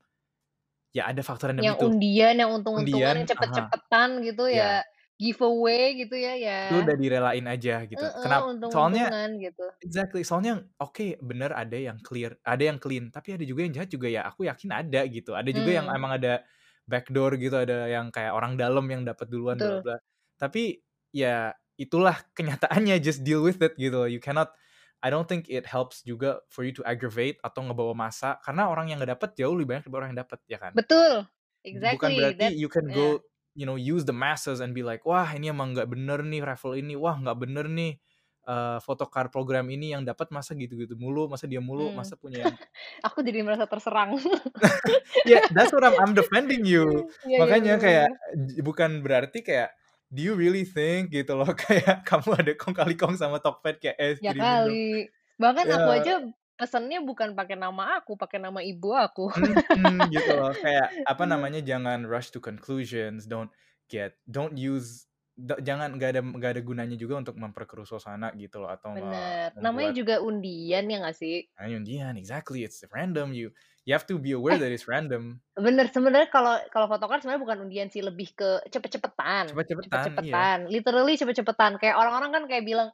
ya 0.96 1.10
ada 1.12 1.22
faktor 1.26 1.52
random 1.52 1.66
Yang 1.66 1.76
itu. 1.76 1.88
undian, 1.88 2.36
yang 2.38 2.52
untung-untungan, 2.54 3.14
yang 3.18 3.30
aha, 3.42 3.74
cepet-cepetan 3.74 4.22
gitu 4.22 4.46
iya. 4.54 4.62
ya, 4.62 4.86
giveaway 5.18 5.98
gitu 5.98 6.14
ya, 6.14 6.34
ya. 6.38 6.62
Itu 6.68 6.84
udah 6.84 6.96
direlain 7.00 7.46
aja 7.48 7.86
gitu. 7.88 8.12
Heeh, 8.12 8.14
Kenap 8.20 8.52
soalnya 8.68 9.14
untung-untungan 9.14 9.30
gitu. 9.44 9.66
exactly, 9.84 10.24
soalnya 10.28 10.66
oke 10.82 11.20
bener 11.24 11.52
ada 11.56 11.78
yang 11.78 12.00
clear, 12.04 12.38
ada 12.46 12.64
yang 12.70 12.80
clean, 12.82 13.10
tapi 13.14 13.36
ada 13.38 13.46
juga 13.48 13.62
yang 13.68 13.74
jahat 13.78 13.90
juga 13.94 14.08
ya, 14.12 14.22
aku 14.30 14.48
yakin 14.50 14.72
ada 14.74 15.02
gitu. 15.10 15.32
Ada 15.38 15.52
juga 15.56 15.72
yang 15.84 15.88
Mmm. 15.88 15.98
emang 15.98 16.18
ada 16.20 16.44
backdoor 16.90 17.38
gitu, 17.42 17.56
ada 17.60 17.88
yang 17.92 18.10
kayak 18.16 18.34
orang 18.36 18.56
dalam 18.60 18.86
yang 18.92 19.04
dapat 19.08 19.28
duluan 19.32 19.62
bla 19.66 19.78
bla. 19.82 19.98
Tapi 20.40 20.82
ya 21.16 21.54
itulah 21.80 22.18
kenyataannya, 22.38 22.98
just 23.06 23.24
deal 23.28 23.44
with 23.46 23.60
it 23.64 23.76
gitu. 23.80 24.08
You 24.10 24.20
cannot 24.24 24.54
I 25.04 25.10
don't 25.14 25.28
think 25.30 25.48
it 25.52 25.66
helps 25.70 26.02
juga 26.06 26.42
for 26.50 26.66
you 26.66 26.74
to 26.78 26.84
aggravate 26.88 27.38
atau 27.46 27.62
ngebawa 27.70 27.94
massa, 27.98 28.38
karena 28.46 28.68
orang 28.72 28.90
yang 28.92 28.98
nggak 29.02 29.14
dapet 29.20 29.30
jauh 29.40 29.54
lebih 29.56 29.78
banyak 29.78 29.84
daripada 29.88 30.00
orang 30.06 30.12
yang 30.18 30.22
dapet, 30.26 30.40
ya 30.50 30.60
kan. 30.62 30.74
Betul, 30.76 31.28
Bukan 31.74 32.12
exactly, 32.12 32.18
berarti 32.18 32.40
that's 32.40 32.60
you 32.60 32.70
can 32.72 32.92
go, 32.96 33.22
you 33.58 33.66
know, 33.68 33.76
use 33.80 34.06
the 34.08 34.16
masses 34.16 34.60
and 34.64 34.72
be 34.78 34.84
like, 34.86 35.04
"Wah 35.08 35.28
ini 35.36 35.52
emang 35.52 35.76
nggak 35.78 35.90
bener 35.92 36.22
nih 36.26 36.42
raffle 36.46 36.76
ini, 36.80 36.96
wah 36.98 37.16
nggak 37.20 37.38
bener 37.44 37.66
nih, 37.72 38.00
eee, 38.48 38.78
photocard 38.86 39.30
program 39.34 39.68
ini 39.74 39.94
yang 39.96 40.04
dapat 40.08 40.32
masa 40.34 40.56
gitu-gitu 40.58 40.96
mulu, 41.00 41.28
masa 41.32 41.46
dia 41.52 41.60
mulu, 41.64 41.92
Mmm, 41.92 41.98
masa 41.98 42.16
punya 42.20 42.50
yang" 42.52 42.56
aku 43.06 43.20
jadi 43.28 43.40
merasa 43.46 43.66
terserang. 43.70 44.18
Yeah, 45.26 45.42
that's 45.54 45.72
what 45.74 45.84
I'm 45.86 45.96
I'm 46.00 46.14
defending 46.18 46.66
you. 46.66 46.86
Iya 47.28 47.38
iya, 47.46 47.54
Makanya 47.54 47.78
bener 47.78 47.80
kayak 47.82 48.08
bener. 48.08 48.12
j 48.36 48.62
bukan 48.66 49.02
berarti 49.06 49.42
kayak, 49.46 49.74
do 50.14 50.22
you 50.24 50.34
really 50.36 50.64
think 50.66 51.12
gitu 51.16 51.34
loh, 51.38 51.50
kayak 51.64 52.04
kamu 52.08 52.30
ada 52.40 52.52
kong 52.60 52.76
kali 52.78 52.94
kong 53.00 53.16
sama 53.20 53.38
Tokped 53.44 53.78
kayak, 53.84 53.98
"Eh 54.00 54.16
Ya 54.26 54.34
dong." 54.34 54.34
kali, 54.34 55.14
bahkan 55.38 55.68
Ya 55.68 55.78
aku 55.78 55.94
aja 55.94 56.26
pesennya 56.58 56.98
bukan 57.06 57.38
pakai 57.38 57.54
nama 57.54 58.02
aku, 58.02 58.18
pakai 58.18 58.42
nama 58.42 58.60
ibu 58.66 58.90
aku. 58.98 59.30
Gitu 60.14 60.32
loh, 60.34 60.52
kayak 60.64 60.88
apa 61.08 61.24
namanya, 61.28 61.60
jangan 61.64 62.08
rush 62.08 62.32
to 62.34 62.40
conclusions, 62.44 63.28
don't 63.28 63.52
get 63.92 64.20
don't 64.28 64.56
use 64.60 65.08
jangan 65.38 65.96
nggak 65.96 66.10
ada 66.18 66.22
nggak 66.26 66.52
ada 66.58 66.62
gunanya 66.66 66.96
juga 66.98 67.22
untuk 67.22 67.36
memperkeruh 67.38 67.86
suasana 67.86 68.34
gitu 68.42 68.58
loh, 68.64 68.72
atau 68.74 68.90
Bener, 68.96 69.48
namanya 69.66 69.92
membuat 69.92 69.96
juga 70.00 70.16
undian 70.28 70.86
ya 70.92 70.98
nggak 71.02 71.16
sih? 71.22 71.36
Ah, 71.58 71.66
undian, 71.68 72.18
exactly, 72.18 72.64
it's 72.64 72.84
random, 72.94 73.34
you 73.34 73.50
you 73.88 73.94
have 73.96 74.06
to 74.08 74.20
be 74.20 74.32
aware 74.36 74.56
Eh, 74.56 74.60
that 74.60 74.72
it's 74.72 74.88
random. 74.88 75.40
bener, 75.58 75.86
sebenarnya 75.92 76.30
kalau 76.34 76.54
kalau 76.74 76.88
photocard 76.92 77.22
sebenarnya 77.24 77.44
bukan 77.46 77.60
undian 77.68 77.90
sih, 77.94 78.02
lebih 78.06 78.30
ke 78.38 78.62
cepet-cepetan 78.74 79.46
Cepet-cepetan, 79.48 80.20
iya. 80.20 80.44
cepet-cepetan, 80.44 80.58
literally 80.72 81.16
cepet-cepetan. 81.20 81.72
Kayak 81.82 81.96
orang-orang 82.02 82.32
kan 82.36 82.44
kayak 82.52 82.64
bilang, 82.68 82.90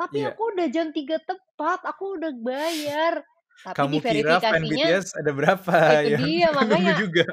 "Tapi 0.00 0.16
Iya. 0.16 0.28
aku 0.28 0.42
udah 0.56 0.66
jam 0.74 0.90
3 0.96 1.16
tepat, 1.22 1.80
aku 1.86 2.18
udah 2.20 2.32
bayar." 2.42 3.22
Tapi 3.66 3.84
di 3.92 3.98
Kamu 3.98 3.98
kira 4.08 4.40
fan 4.40 4.62
verifikasinya 4.64 4.66
BTS 4.70 5.06
ada 5.20 5.30
berapa 5.36 5.76
itu 5.96 6.06
yang 6.14 6.20
dia, 6.20 6.48
makanya 6.56 6.92
juga? 6.94 7.24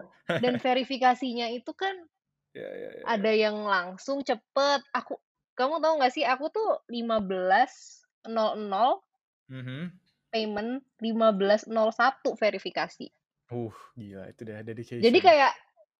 dan 0.41 0.57
verifikasinya 0.61 1.49
itu 1.53 1.71
kan 1.75 1.95
Ya 2.55 2.69
ya 2.69 2.89
ya 2.93 3.05
ada 3.05 3.27
ya. 3.29 3.33
yang 3.35 3.67
langsung 3.67 4.23
cepet, 4.23 4.79
aku 4.95 5.19
kamu 5.59 5.83
tahu 5.83 5.93
nggak 5.99 6.13
sih 6.15 6.23
aku 6.23 6.47
tuh 6.55 6.79
15.00 6.87 9.03
Mhm. 9.49 9.99
Payment, 10.33 10.71
15.01 11.05 12.33
verifikasi. 12.41 13.07
Uh, 13.51 13.71
gila 13.99 14.23
itu 14.31 14.41
udah 14.47 14.63
Jadi 15.01 15.19
dedication. 15.19 15.23
kayak 15.23 15.53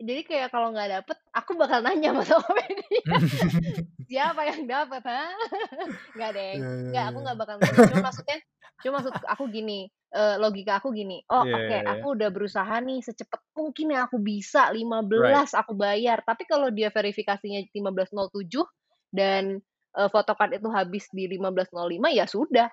jadi 0.04 0.22
kayak 0.26 0.48
kalau 0.52 0.74
nggak 0.74 0.90
dapet, 1.02 1.18
aku 1.38 1.54
bakal 1.56 1.80
nanya 1.86 2.12
sama 2.12 2.24
Tokopedia, 2.30 2.90
"Siapa 4.10 4.42
yang 4.50 4.64
dapet, 4.68 5.04
hah?" 5.06 5.32
Nggak 6.18 6.32
deng, 6.38 6.60
Iya 6.60 6.68
iya 6.82 6.94
nggak, 6.94 7.06
aku 7.14 7.18
iya. 7.18 7.26
nggak 7.26 7.38
bakal 7.40 7.58
nanya. 7.64 7.82
Cuma 7.88 8.00
maksudnya 8.12 8.38
cuma 8.84 9.00
maksud 9.02 9.16
aku 9.26 9.44
gini, 9.54 9.88
eee, 10.14 10.36
logika 10.42 10.82
aku 10.82 10.92
gini, 10.96 11.24
"Oh, 11.32 11.42
Iya 11.42 11.56
oke, 11.56 11.78
iya 11.78 11.82
iya. 11.90 12.04
aku 12.04 12.16
udah 12.18 12.30
berusaha 12.34 12.76
nih 12.84 13.00
secepat 13.06 13.42
mungkin 13.58 13.94
yang 13.96 14.04
aku 14.12 14.20
bisa, 14.22 14.70
Right. 15.12 15.44
15 15.44 15.56
aku 15.56 15.74
bayar." 15.78 16.22
Tapi 16.28 16.44
kalau 16.50 16.70
dia 16.74 16.90
verifikasinya 16.94 17.64
15.07 17.74 18.66
dan, 19.14 19.60
eee, 19.98 20.10
photocard 20.12 20.52
itu 20.58 20.70
habis 20.74 21.08
di 21.16 21.26
15.05, 21.32 22.10
ya 22.14 22.26
sudah. 22.28 22.68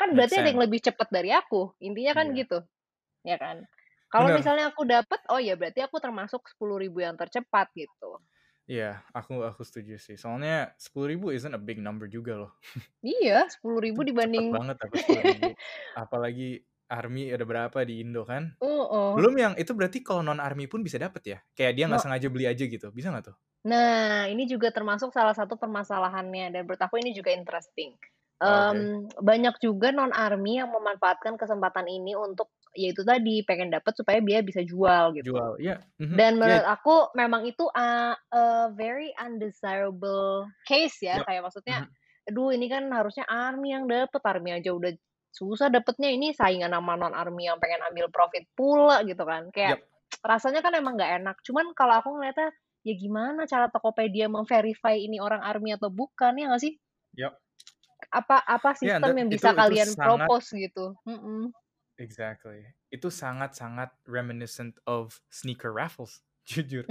Kan 0.00 0.08
berarti 0.16 0.34
ada 0.40 0.48
yang 0.52 0.60
lebih 0.64 0.80
cepat 0.86 1.08
dari 1.16 1.30
aku, 1.40 1.74
intinya 1.82 2.12
kan 2.18 2.26
Iya. 2.26 2.40
gitu, 2.40 2.58
ya 3.26 3.36
kan? 3.44 3.56
Kalau 4.12 4.28
misalnya 4.32 4.64
aku 4.72 4.82
dapet, 4.94 5.20
oh 5.32 5.40
ya 5.42 5.54
berarti 5.60 5.80
aku 5.86 5.98
termasuk 6.04 6.42
10.000 6.52 6.98
yang 7.06 7.16
tercepat 7.20 7.68
gitu. 7.76 8.20
Iya, 8.70 8.84
aku 9.16 9.32
aku 9.48 9.62
setuju 9.68 9.92
sih. 9.96 10.16
Soalnya 10.22 10.76
10.000 10.84 11.26
isn't 11.36 11.56
a 11.56 11.60
big 11.68 11.78
number 11.80 12.06
juga 12.16 12.32
loh. 12.40 12.50
Iya, 13.02 13.34
Itu 13.90 14.00
10.000 14.02 14.02
cepet 14.22 14.44
dibanding 14.48 14.48
banget 14.54 14.76
dapet 14.82 14.98
10.000. 15.04 15.48
Apalagi 15.96 16.64
ARMY 16.88 17.22
ada 17.34 17.44
berapa 17.48 17.78
di 17.88 17.94
Indo 18.04 18.22
kan. 18.28 18.56
Heeh. 18.60 19.16
Belum 19.16 19.34
yang 19.38 19.54
itu 19.60 19.72
berarti 19.78 19.98
kalau 20.06 20.22
non-ARMY 20.26 20.66
pun 20.72 20.80
bisa 20.86 20.98
dapet 21.00 21.22
ya? 21.32 21.38
Kayak 21.56 21.72
dia 21.78 21.84
nggak 21.90 22.02
No 22.02 22.04
sengaja 22.04 22.28
beli 22.32 22.46
aja 22.50 22.64
gitu, 22.68 22.88
bisa 22.94 23.08
nggak 23.14 23.26
tuh? 23.34 23.36
Nah, 23.70 24.26
ini 24.32 24.44
juga 24.52 24.68
termasuk 24.76 25.10
salah 25.16 25.34
satu 25.40 25.54
permasalahannya 25.62 26.46
dan 26.54 26.60
menurut 26.66 26.82
aku 26.86 26.94
ini 27.02 27.10
juga 27.18 27.30
interesting. 27.38 27.90
Oke. 28.38 28.78
Mmm, 28.78 29.18
banyak 29.18 29.54
juga 29.58 29.90
non-ARMY 29.90 30.62
yang 30.62 30.70
memanfaatkan 30.70 31.34
kesempatan 31.34 31.90
ini 31.90 32.14
untuk, 32.14 32.54
ya 32.70 32.94
itu 32.94 33.02
tadi, 33.02 33.42
pengen 33.42 33.74
dapet 33.74 33.98
supaya 33.98 34.22
dia 34.22 34.46
bisa 34.46 34.62
jual 34.62 35.10
gitu. 35.18 35.34
Jual, 35.34 35.58
iya, 35.58 35.82
mhm, 35.98 36.14
Dan 36.14 36.32
iya. 36.34 36.40
menurut 36.40 36.66
aku 36.70 36.94
memang 37.18 37.42
itu, 37.50 37.66
a 37.74 38.14
a 38.14 38.70
very 38.78 39.10
undesirable 39.18 40.46
case 40.70 41.02
ya, 41.02 41.18
Yap, 41.18 41.26
kayak 41.26 41.42
maksudnya, 41.50 41.78
mhm. 41.90 42.30
aduh 42.30 42.50
ini 42.54 42.66
kan 42.70 42.84
harusnya 42.94 43.26
ARMY 43.26 43.68
yang 43.74 43.84
dapet, 43.90 44.22
ARMY 44.22 44.62
aja 44.62 44.70
udah 44.70 44.94
susah 45.34 45.66
dapetnya, 45.66 46.14
ini 46.14 46.30
saingan 46.30 46.70
sama 46.70 46.94
non-ARMY 46.94 47.42
yang 47.50 47.58
pengen 47.58 47.82
ambil 47.90 48.06
profit 48.14 48.46
pula 48.54 49.02
gitu 49.02 49.26
kan. 49.26 49.50
Kayak 49.50 49.82
Yap. 49.82 50.22
rasanya 50.22 50.62
kan 50.62 50.78
emang 50.78 50.94
nggak 50.94 51.12
enak. 51.22 51.36
Cuman 51.42 51.74
kalau 51.74 51.98
aku 51.98 52.14
ngeliatnya, 52.14 52.54
ya 52.86 52.94
gimana 52.94 53.50
cara 53.50 53.66
Tokopedia 53.66 54.30
mem-verify 54.30 54.94
ini 54.94 55.18
orang 55.18 55.42
ARMY 55.42 55.74
atau 55.74 55.90
bukan, 55.90 56.38
ya 56.38 56.54
nggak 56.54 56.62
sih? 56.62 56.78
Yap. 57.18 57.34
Apa 58.14 58.38
apa 58.46 58.78
Iya, 58.82 58.94
sistem 58.94 59.10
dan 59.10 59.16
yang 59.18 59.30
itu 59.34 59.46
bisa 59.50 59.50
itu 59.58 59.74
kalian 59.74 59.98
sangat 59.98 60.30
propose 60.38 60.54
gitu? 60.54 60.94
Mhm. 61.02 61.50
Exactly. 61.98 62.62
Itu 62.94 63.10
sangat-sangat 63.10 63.98
reminiscent 64.06 64.78
of 64.86 65.18
sneaker 65.34 65.74
raffles, 65.74 66.22
jujur. 66.48 66.86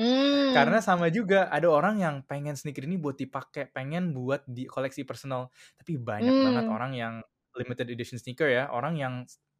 Karena 0.56 0.80
Mmm. 0.80 0.84
sama 0.84 1.12
juga, 1.12 1.52
ada 1.52 1.67
orang 1.67 2.00
yang 2.00 2.15
pengen 2.24 2.56
sneaker 2.56 2.88
ini 2.88 2.96
buat 3.00 3.20
dipakai, 3.20 3.72
pengen 3.76 4.15
buat 4.15 4.43
di 4.48 4.67
koleksi 4.67 5.04
personal. 5.08 5.52
Tapi 5.80 6.00
banyak 6.00 6.39
banget 6.39 6.65
Mmm. 6.65 6.74
orang 6.74 6.91
yang 6.96 7.13
limited 7.60 7.91
edition 7.91 8.20
sneaker 8.20 8.48
ya, 8.48 8.72
orang 8.72 8.96
yang 9.00 9.13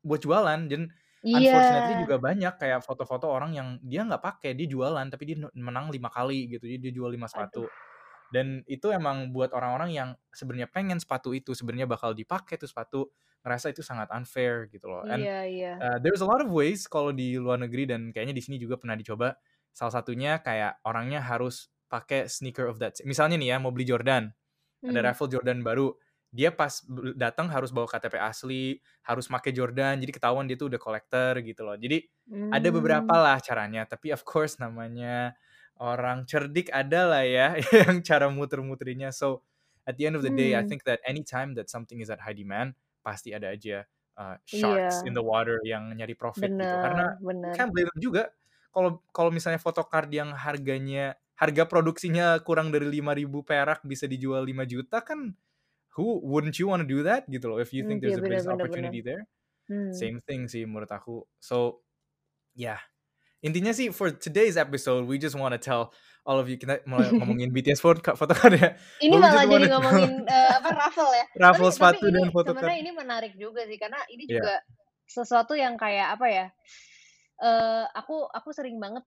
buat 0.08 0.24
jualan 0.24 0.68
dan 0.72 0.92
unfortunately 1.36 1.96
Iya. 1.96 2.08
juga 2.08 2.16
banyak 2.24 2.56
kayak 2.60 2.82
foto-foto 2.88 3.28
orang 3.28 3.52
yang 3.56 3.68
dia 3.84 4.08
nggak 4.08 4.24
pakai, 4.24 4.56
dia 4.56 4.68
jualan, 4.72 5.08
tapi 5.12 5.24
dia 5.36 5.38
menang 5.60 5.92
5 5.92 6.08
kali 6.14 6.48
gitu, 6.56 6.64
jadi 6.72 6.80
dia 6.80 6.94
jual 6.96 7.12
5 7.12 7.28
Aduh. 7.34 7.68
Dan 8.32 8.64
itu 8.68 8.92
emang 8.92 9.32
buat 9.36 9.52
orang-orang 9.56 9.92
yang 9.96 10.10
sebenarnya 10.36 10.68
pengen 10.72 11.00
sepatu 11.00 11.32
itu, 11.36 11.54
sebenarnya 11.56 11.88
bakal 11.90 12.12
dipakai 12.18 12.60
tuh 12.60 12.68
sepatu, 12.70 13.00
ngerasa 13.46 13.72
itu 13.74 13.82
sangat 13.86 14.12
unfair 14.16 14.68
gitu 14.72 14.88
loh. 14.92 15.04
And, 15.08 15.28
Iya 15.28 15.46
iya. 15.52 15.72
eee, 15.82 15.98
there's 16.04 16.22
a 16.24 16.28
lot 16.30 16.42
of 16.44 16.50
ways 16.52 16.86
kalau 16.90 17.12
di 17.16 17.38
luar 17.40 17.60
negeri 17.62 17.88
dan 17.90 18.12
kayaknya 18.14 18.36
di 18.38 18.44
sini 18.44 18.58
juga 18.62 18.76
pernah 18.82 18.96
dicoba. 19.00 19.36
Salah 19.76 19.94
satunya 20.02 20.42
kayak 20.42 20.82
orangnya 20.88 21.22
harus 21.24 21.70
pakai 21.88 22.28
sneaker 22.28 22.68
of 22.68 22.78
that 22.84 23.00
misalnya 23.08 23.40
nih 23.40 23.56
ya, 23.56 23.58
mau 23.64 23.72
beli 23.72 23.88
Jordan, 23.88 24.28
ada 24.88 25.00
Mmm. 25.00 25.14
raffle 25.14 25.28
Jordan 25.32 25.62
baru, 25.66 25.94
dia 26.34 26.52
pas 26.56 26.84
datang 27.18 27.48
harus 27.52 27.72
bawa 27.76 27.88
KTP 27.90 28.16
asli, 28.22 28.80
harus 29.08 29.28
make 29.34 29.52
Jordan, 29.56 30.00
jadi 30.04 30.12
ketahuan 30.16 30.46
dia 30.50 30.56
tuh 30.60 30.70
udah 30.74 30.80
collector 30.82 31.40
gitu 31.44 31.64
loh. 31.68 31.76
Jadi 31.80 32.06
ada 32.52 32.70
beberapa 32.74 33.12
Mmm. 33.12 33.20
lah 33.20 33.40
caranya, 33.44 33.84
tapi 33.90 34.12
of 34.16 34.24
course 34.28 34.58
namanya 34.62 35.36
orang 35.82 36.26
cerdik 36.30 36.70
ada 36.74 37.08
lah 37.10 37.24
ya 37.28 37.48
yang 37.86 38.02
cara 38.06 38.28
muter-muterinnya. 38.32 39.12
So, 39.16 39.44
at 39.88 39.96
the 40.00 40.06
end 40.10 40.16
of 40.20 40.24
the 40.26 40.34
day, 40.34 40.54
I 40.58 40.62
Mmm. 40.62 40.68
think 40.68 40.84
that 40.90 41.00
anytime 41.08 41.56
that 41.60 41.70
something 41.72 42.00
is 42.04 42.10
at 42.12 42.22
high 42.24 42.36
demand, 42.38 42.76
pasti 43.06 43.32
ada 43.36 43.54
aja, 43.56 43.86
eee, 44.20 44.36
sharks 44.46 45.02
in 45.08 45.12
Iya. 45.12 45.18
the 45.18 45.24
water 45.24 45.58
yang 45.66 45.94
nyari 45.96 46.14
profit 46.18 46.54
gitu. 46.60 46.76
Karena 46.82 47.02
Bener 47.02 47.18
you 47.46 47.52
bener. 47.52 47.58
can't 47.58 47.72
blame 47.74 47.90
juga. 48.00 48.34
Kalau 48.76 49.02
kalau 49.16 49.30
misalnya 49.34 49.58
photocard 49.62 50.10
yang 50.14 50.36
harganya 50.38 51.18
harga 51.38 51.66
produksinya 51.70 52.38
kurang 52.46 52.70
dari 52.74 52.86
5.000 52.90 53.42
perak 53.46 53.82
bisa 53.86 54.06
dijual 54.10 54.46
5 54.46 54.66
juta 54.68 55.02
kan, 55.06 55.34
who 55.98 56.20
wouldn't 56.26 56.58
you 56.62 56.68
wanna 56.70 56.86
do 56.88 57.02
that 57.06 57.26
gitu 57.32 57.48
loh, 57.52 57.60
if 57.62 57.72
you 57.76 57.82
Mmm, 57.82 57.88
think 57.88 58.02
iya 58.08 58.18
there's 58.18 58.20
a 58.20 58.24
bener 58.24 58.42
business 58.42 58.50
bener 58.50 58.66
bener. 58.74 58.94
opportunity 58.94 59.02
there. 59.04 59.24
Mmm. 59.70 60.04
Same 60.04 60.20
thing 60.26 60.48
sih 60.52 60.64
menurut 60.68 60.90
aku. 60.92 61.26
So, 61.42 61.84
yeah, 62.58 62.82
intinya 63.44 63.72
sih 63.72 63.94
for 63.94 64.10
today's 64.12 64.58
episode, 64.58 65.06
we 65.06 65.18
just 65.18 65.36
wanna 65.38 65.58
tell 65.58 65.94
all 66.28 66.38
of 66.42 66.50
you 66.52 66.58
kita 66.60 66.84
mulai 66.90 67.08
ngomongin 67.20 67.50
BTS 67.56 67.80
photocard 67.80 68.54
ya, 68.58 68.76
Ini 69.00 69.14
but 69.16 69.20
we 69.20 69.24
malah 69.24 69.46
jadi 69.48 69.68
ngomongin, 69.72 70.14
eee, 70.28 70.50
apa, 70.60 70.70
raffle 70.76 71.12
ya. 71.14 71.26
Tapi 71.34 71.42
raffle 71.44 71.70
tapi 71.70 71.76
sepatu 71.78 72.04
ini 72.08 72.14
dan 72.20 72.30
photocard. 72.34 72.56
sebenarnya 72.60 72.80
ini 72.84 72.92
menarik 72.92 73.34
juga 73.40 73.62
sih, 73.64 73.78
karena 73.80 74.00
ini 74.12 74.24
Iya. 74.28 74.34
juga 74.42 74.56
sesuatu 75.08 75.54
yang 75.56 75.80
kayak, 75.80 76.20
apa 76.20 76.28
ya, 76.28 76.46
eee, 77.40 77.84
aku 77.96 78.28
aku 78.28 78.50
sering 78.52 78.76
banget 78.82 79.06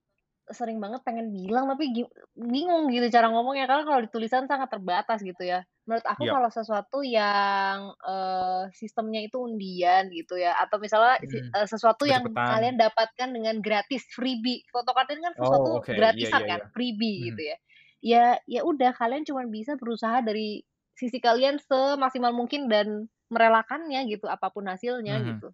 sering 0.55 0.79
banget 0.83 1.01
pengen 1.07 1.31
bilang 1.35 1.67
tapi 1.71 1.91
bingung 2.37 2.91
gitu 2.93 3.07
cara 3.13 3.31
ngomongnya, 3.33 3.67
karena 3.71 3.85
kalau 3.89 4.01
di 4.05 4.11
tulisan 4.13 4.45
sangat 4.51 4.69
terbatas 4.75 5.23
gitu 5.25 5.43
ya. 5.47 5.63
Menurut 5.89 6.07
aku 6.07 6.25
Yap. 6.25 6.35
kalau 6.35 6.49
sesuatu 6.53 7.01
yang, 7.07 7.95
eee, 8.05 8.63
sistemnya 8.77 9.21
itu 9.27 9.39
undian 9.43 10.11
gitu 10.15 10.37
ya, 10.39 10.55
atau 10.61 10.79
misalnya 10.83 11.19
Mhm, 11.19 11.57
eee, 11.57 11.67
sesuatu 11.71 12.05
yang 12.09 12.27
kalian 12.47 12.77
dapatkan 12.79 13.31
dengan 13.35 13.59
gratis, 13.65 14.07
freebie. 14.15 14.63
Ini 14.71 15.23
kan 15.27 15.35
Oh, 15.39 15.77
sesuatu 15.77 15.79
oke, 15.79 15.93
iya 16.19 16.29
gratisan 16.31 16.43
iya 16.43 16.47
kan, 16.47 16.61
iya. 16.61 16.65
freebie 16.75 17.17
Mhm. 17.17 17.35
gitu 17.35 17.43
ya. 17.55 17.57
Ya 18.03 18.25
ya 18.49 18.63
udah 18.65 18.93
kalian 18.97 19.25
cuman 19.29 19.49
bisa 19.53 19.77
berusaha 19.81 20.21
dari 20.25 20.65
sisi 20.97 21.19
kalian 21.23 21.59
semaksimal 21.61 22.33
mungkin 22.37 22.69
dan 22.73 23.09
merelakannya 23.33 24.07
gitu, 24.11 24.27
apa 24.31 24.51
pun 24.53 24.67
hasilnya 24.71 25.19
Mhm. 25.19 25.27
gitu. 25.27 25.53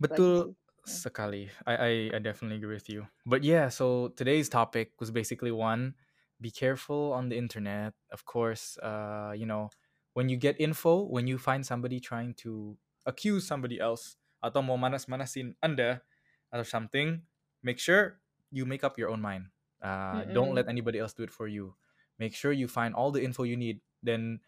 Betul. 0.00 0.56
Sekali. 0.86 1.50
I 1.66 1.74
I 1.74 1.92
I 2.14 2.18
definitely 2.22 2.62
agree 2.62 2.78
with 2.78 2.86
you. 2.86 3.10
But 3.26 3.42
yeah, 3.42 3.66
so 3.68 4.14
today's 4.14 4.46
topic 4.46 4.94
was 5.02 5.10
basically 5.10 5.50
one, 5.50 5.98
be 6.38 6.54
careful 6.54 7.10
on 7.10 7.26
the 7.28 7.34
internet. 7.34 7.92
Of 8.14 8.22
course, 8.22 8.78
uh, 8.78 9.34
you 9.34 9.50
know, 9.50 9.74
when 10.14 10.30
you 10.30 10.38
get 10.38 10.54
info, 10.62 11.02
when 11.10 11.26
you 11.26 11.42
find 11.42 11.66
somebody 11.66 11.98
trying 11.98 12.38
to 12.46 12.78
accuse 13.02 13.42
somebody 13.46 13.82
else 13.82 14.14
atau 14.38 14.62
mau 14.62 14.78
manas-manasin 14.78 15.58
Anda 15.58 16.06
or 16.54 16.62
something, 16.62 17.26
make 17.66 17.82
sure 17.82 18.22
you 18.54 18.62
make 18.62 18.86
up 18.86 18.94
your 18.94 19.10
own 19.10 19.18
mind. 19.18 19.50
Uh, 19.82 20.22
don't 20.30 20.54
Mhm. 20.54 20.58
let 20.62 20.66
anybody 20.70 21.02
else 21.02 21.12
do 21.12 21.26
it 21.26 21.34
for 21.34 21.50
you. 21.50 21.74
Make 22.16 22.32
sure 22.32 22.54
you 22.54 22.70
find 22.70 22.94
all 22.94 23.10
the 23.10 23.20
info 23.26 23.42
you 23.42 23.58
need, 23.58 23.82
then 24.06 24.38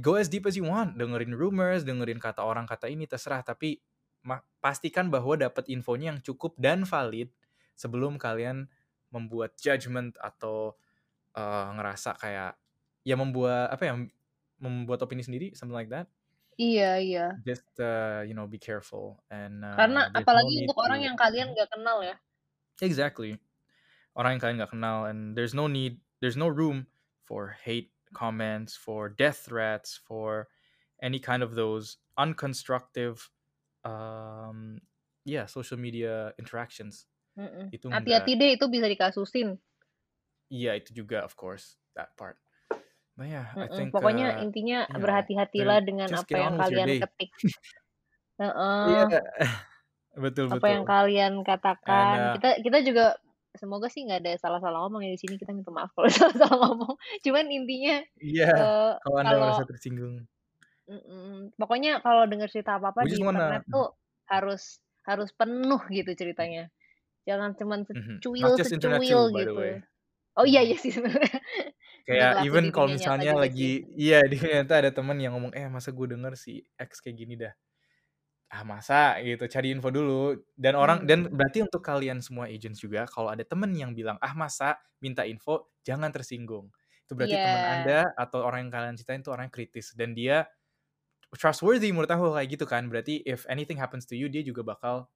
go 0.00 0.16
as 0.16 0.32
deep 0.32 0.48
as 0.48 0.56
you 0.56 0.64
want. 0.64 0.96
Dengerin 0.96 1.36
rumors, 1.36 1.84
dengerin 1.84 2.18
kata 2.18 2.40
orang, 2.40 2.64
kata 2.64 2.88
ini, 2.88 3.04
terserah. 3.04 3.44
Tapi 3.44 3.78
pastikan 4.64 5.08
bahwa 5.12 5.36
dapat 5.38 5.68
infonya 5.72 6.16
yang 6.16 6.20
cukup 6.24 6.56
dan 6.60 6.84
valid 6.88 7.30
sebelum 7.76 8.16
kalian 8.20 8.68
membuat 9.12 9.56
judgement 9.60 10.16
atau, 10.20 10.74
eee, 11.36 11.66
ngerasa 11.78 12.16
kayak 12.20 12.52
ya 13.06 13.16
membuat 13.18 13.70
apa 13.74 13.84
ya, 13.88 13.94
membuat 14.62 15.04
opini 15.04 15.22
sendiri, 15.26 15.52
something 15.56 15.76
like 15.76 15.90
that. 15.92 16.08
Iya 16.58 16.98
iya. 17.02 17.44
Just, 17.46 17.66
uh, 17.80 18.22
you 18.26 18.34
know, 18.34 18.46
be 18.46 18.58
careful 18.58 19.22
and, 19.30 19.64
Karena 19.78 20.00
uh, 20.14 20.14
no 20.14 20.20
apalagi 20.20 20.54
need 20.54 20.70
untuk 20.70 20.76
orang 20.86 21.00
to 21.00 21.06
yang 21.06 21.16
kalian 21.18 21.48
nggak 21.54 21.70
kenal 21.74 21.98
ya. 22.06 22.14
Exactly. 22.82 23.38
Orang 24.16 24.38
yang 24.38 24.42
kalian 24.42 24.56
nggak 24.62 24.72
kenal 24.74 24.98
and 25.06 25.34
there's 25.38 25.54
no 25.54 25.66
need 25.66 26.00
there's 26.22 26.38
no 26.38 26.48
room 26.48 26.86
for 27.24 27.54
hate 27.54 27.92
comments, 28.14 28.76
for 28.76 29.08
death 29.10 29.46
threats, 29.46 29.96
for 29.98 30.48
any 31.02 31.18
kind 31.18 31.42
of 31.42 31.54
those 31.54 31.98
unconstructive, 32.18 33.30
um, 33.84 34.80
yeah, 35.24 35.46
social 35.46 35.78
media 35.78 36.32
interactions. 36.38 37.06
Mhm. 37.36 37.74
Itu 37.74 37.88
Hati-hati 37.90 38.32
deh, 38.38 38.50
itu 38.56 38.64
bisa 38.70 38.86
dikasusin. 38.86 39.58
Iya, 40.52 40.70
itu 40.78 40.90
juga 41.04 41.24
of 41.24 41.34
course, 41.34 41.76
that 41.96 42.14
part. 42.20 42.36
But 43.16 43.30
yeah, 43.30 43.46
I 43.58 43.68
think, 43.70 43.94
pokoknya 43.94 44.34
uh, 44.34 44.44
intinya 44.44 44.78
you 44.90 44.94
know, 44.94 45.00
berhati-hatilah 45.02 45.78
dengan 45.86 46.10
apa 46.14 46.34
yang 46.44 46.54
kalian 46.58 46.90
ketik. 46.98 47.30
Heeh. 48.38 49.06
Iya, 49.08 49.20
betul 50.16 50.46
Apa 50.52 50.66
yang 50.76 50.84
betul. 50.84 50.88
kalian 50.88 51.32
And, 51.86 52.12
katakan. 52.12 52.14
uh 52.14 52.36
Kita 52.36 52.60
kita 52.60 52.78
juga 52.84 53.16
semoga 53.54 53.86
sih 53.88 54.02
nggak 54.04 54.20
ada 54.24 54.32
salah-salah 54.38 54.78
ngomong 54.86 55.02
ya 55.06 55.10
di 55.14 55.20
sini, 55.20 55.34
kita 55.40 55.54
minta 55.54 55.70
maaf 55.72 55.90
kalau 55.96 56.10
salah-salah 56.18 56.58
ngomong. 56.68 56.94
Cuman 57.24 57.44
intinya, 57.48 57.96
Iya, 58.22 58.46
eee, 58.54 58.92
kalau 59.02 59.16
Anda 59.22 59.34
kalau 59.34 59.42
merasa 59.42 59.62
tersinggung. 59.68 60.14
Mhm, 60.90 61.54
pokoknya 61.60 61.90
kalau 62.04 62.22
denger 62.30 62.48
cerita 62.52 62.72
apa-apa 62.78 63.02
We 63.02 63.08
di 63.12 63.16
just 63.16 63.22
wanna 63.22 63.38
internet 63.38 63.62
tuh 63.72 63.94
harus 64.32 64.80
harus 65.08 65.30
penuh 65.38 65.80
gitu 65.92 66.10
ceritanya. 66.20 66.68
Jangan 67.28 67.52
cuman 67.60 67.80
Mhm, 67.94 68.22
secuil 68.22 68.52
not 68.52 68.56
just 68.56 68.72
internet 68.72 69.04
secuil 69.04 69.08
too, 69.08 69.30
by 69.30 69.44
the 69.44 69.54
gitu. 69.54 69.60
way. 69.60 69.84
Oh 70.38 70.46
iya 70.48 70.60
iya 70.66 70.76
sih 70.80 70.92
sebenarnya. 70.96 71.40
Kayak 72.08 72.36
berlaku 72.36 72.54
even 72.54 72.64
di 72.64 72.68
kalau 72.68 72.84
dunia 72.84 72.96
nyata 73.00 73.22
misalnya 73.24 73.32
juga 73.32 73.48
sih. 73.56 73.70
lagi 73.72 73.88
iya, 73.96 74.20
di 74.28 74.36
ternyata 74.36 74.76
ada 74.76 74.92
temen 74.92 75.16
yang 75.16 75.32
ngomong, 75.40 75.56
"Eh, 75.56 75.72
masa 75.72 75.88
gue 75.88 76.04
denger 76.04 76.36
si 76.36 76.60
X 76.76 77.00
kayak 77.00 77.16
gini 77.16 77.34
dah." 77.40 77.56
Ah, 78.52 78.62
masa 78.62 79.18
gitu, 79.24 79.44
cari 79.50 79.74
info 79.74 79.90
dulu. 79.90 80.38
Dan 80.56 80.78
orang 80.78 81.04
dan 81.08 81.26
Hmm. 81.26 81.34
berarti 81.34 81.64
untuk 81.66 81.82
kalian 81.82 82.22
semua 82.22 82.46
agents 82.48 82.80
juga, 82.84 83.04
kalau 83.10 83.32
ada 83.34 83.42
temen 83.44 83.72
yang 83.74 83.92
bilang, 83.96 84.16
"Ah, 84.22 84.32
masa?" 84.38 84.78
Minta 85.02 85.24
info, 85.28 85.72
jangan 85.86 86.12
tersinggung. 86.14 86.70
Itu 87.04 87.14
berarti 87.18 87.40
teman 87.42 87.64
Iya. 87.68 87.68
Anda 87.68 88.08
atau 88.16 88.44
orang 88.46 88.68
yang 88.70 88.72
kalian 88.74 88.94
ceritain 89.00 89.20
itu 89.24 89.30
orang 89.34 89.50
yang 89.50 89.56
kritis 89.56 89.92
dan 89.98 90.12
dia 90.16 90.46
trustworthy 91.38 91.90
menurut 91.94 92.10
aku 92.10 92.34
kayak 92.36 92.48
gitu 92.58 92.64
kan. 92.68 92.88
Berarti 92.92 93.22
if 93.26 93.44
anything 93.50 93.78
happens 93.80 94.06
to 94.08 94.14
you, 94.18 94.28
dia 94.32 94.42
juga 94.46 94.62
bakal 94.66 95.08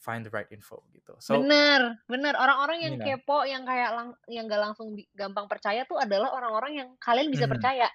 find 0.00 0.26
the 0.26 0.32
right 0.32 0.48
info 0.52 0.84
gitu. 0.94 1.16
So 1.20 1.34
Bener 1.34 1.80
bener, 2.10 2.34
orang-orang 2.34 2.78
yang 2.86 2.94
You 2.94 2.96
know. 2.96 3.20
kepo, 3.22 3.46
yang 3.46 3.62
kayak 3.62 3.90
lang 3.96 4.08
yang 4.26 4.44
nggak 4.50 4.62
langsung 4.66 4.88
gampang 5.14 5.46
percaya 5.46 5.86
tuh 5.86 5.94
adalah 6.04 6.28
orang-orang 6.34 6.72
yang 6.80 6.88
kalian 6.98 7.30
bisa 7.30 7.46
Mhm. 7.46 7.52
percaya. 7.52 7.86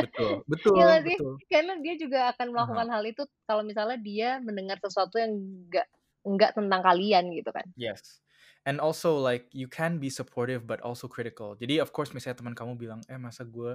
Betul 0.00 0.42
betul 0.52 0.76
Iya 0.76 0.82
nggak 0.88 1.02
sih? 1.08 1.18
betul. 1.18 1.32
Karena 1.52 1.72
dia 1.84 1.94
juga 2.00 2.18
akan 2.32 2.46
melakukan 2.54 2.88
hal 2.94 3.04
itu 3.04 3.22
kalau 3.48 3.62
misalnya 3.66 3.98
dia 4.00 4.28
mendengar 4.40 4.76
sesuatu 4.80 5.16
yang 5.20 5.32
nggak 5.68 5.86
nggak 6.24 6.50
tentang 6.56 6.80
kalian 6.86 7.24
gitu 7.36 7.50
kan. 7.52 7.66
Yes. 7.76 8.20
And 8.64 8.78
also 8.78 9.18
like 9.18 9.50
you 9.50 9.66
can 9.66 9.98
be 9.98 10.06
supportive 10.10 10.66
but 10.70 10.78
also 10.86 11.08
critical. 11.10 11.58
Jadi 11.58 11.82
of 11.82 11.90
course 11.90 12.14
misalnya 12.14 12.38
teman 12.38 12.54
kamu 12.54 12.78
bilang, 12.78 13.00
"Eh, 13.10 13.18
masa 13.18 13.42
gue 13.42 13.74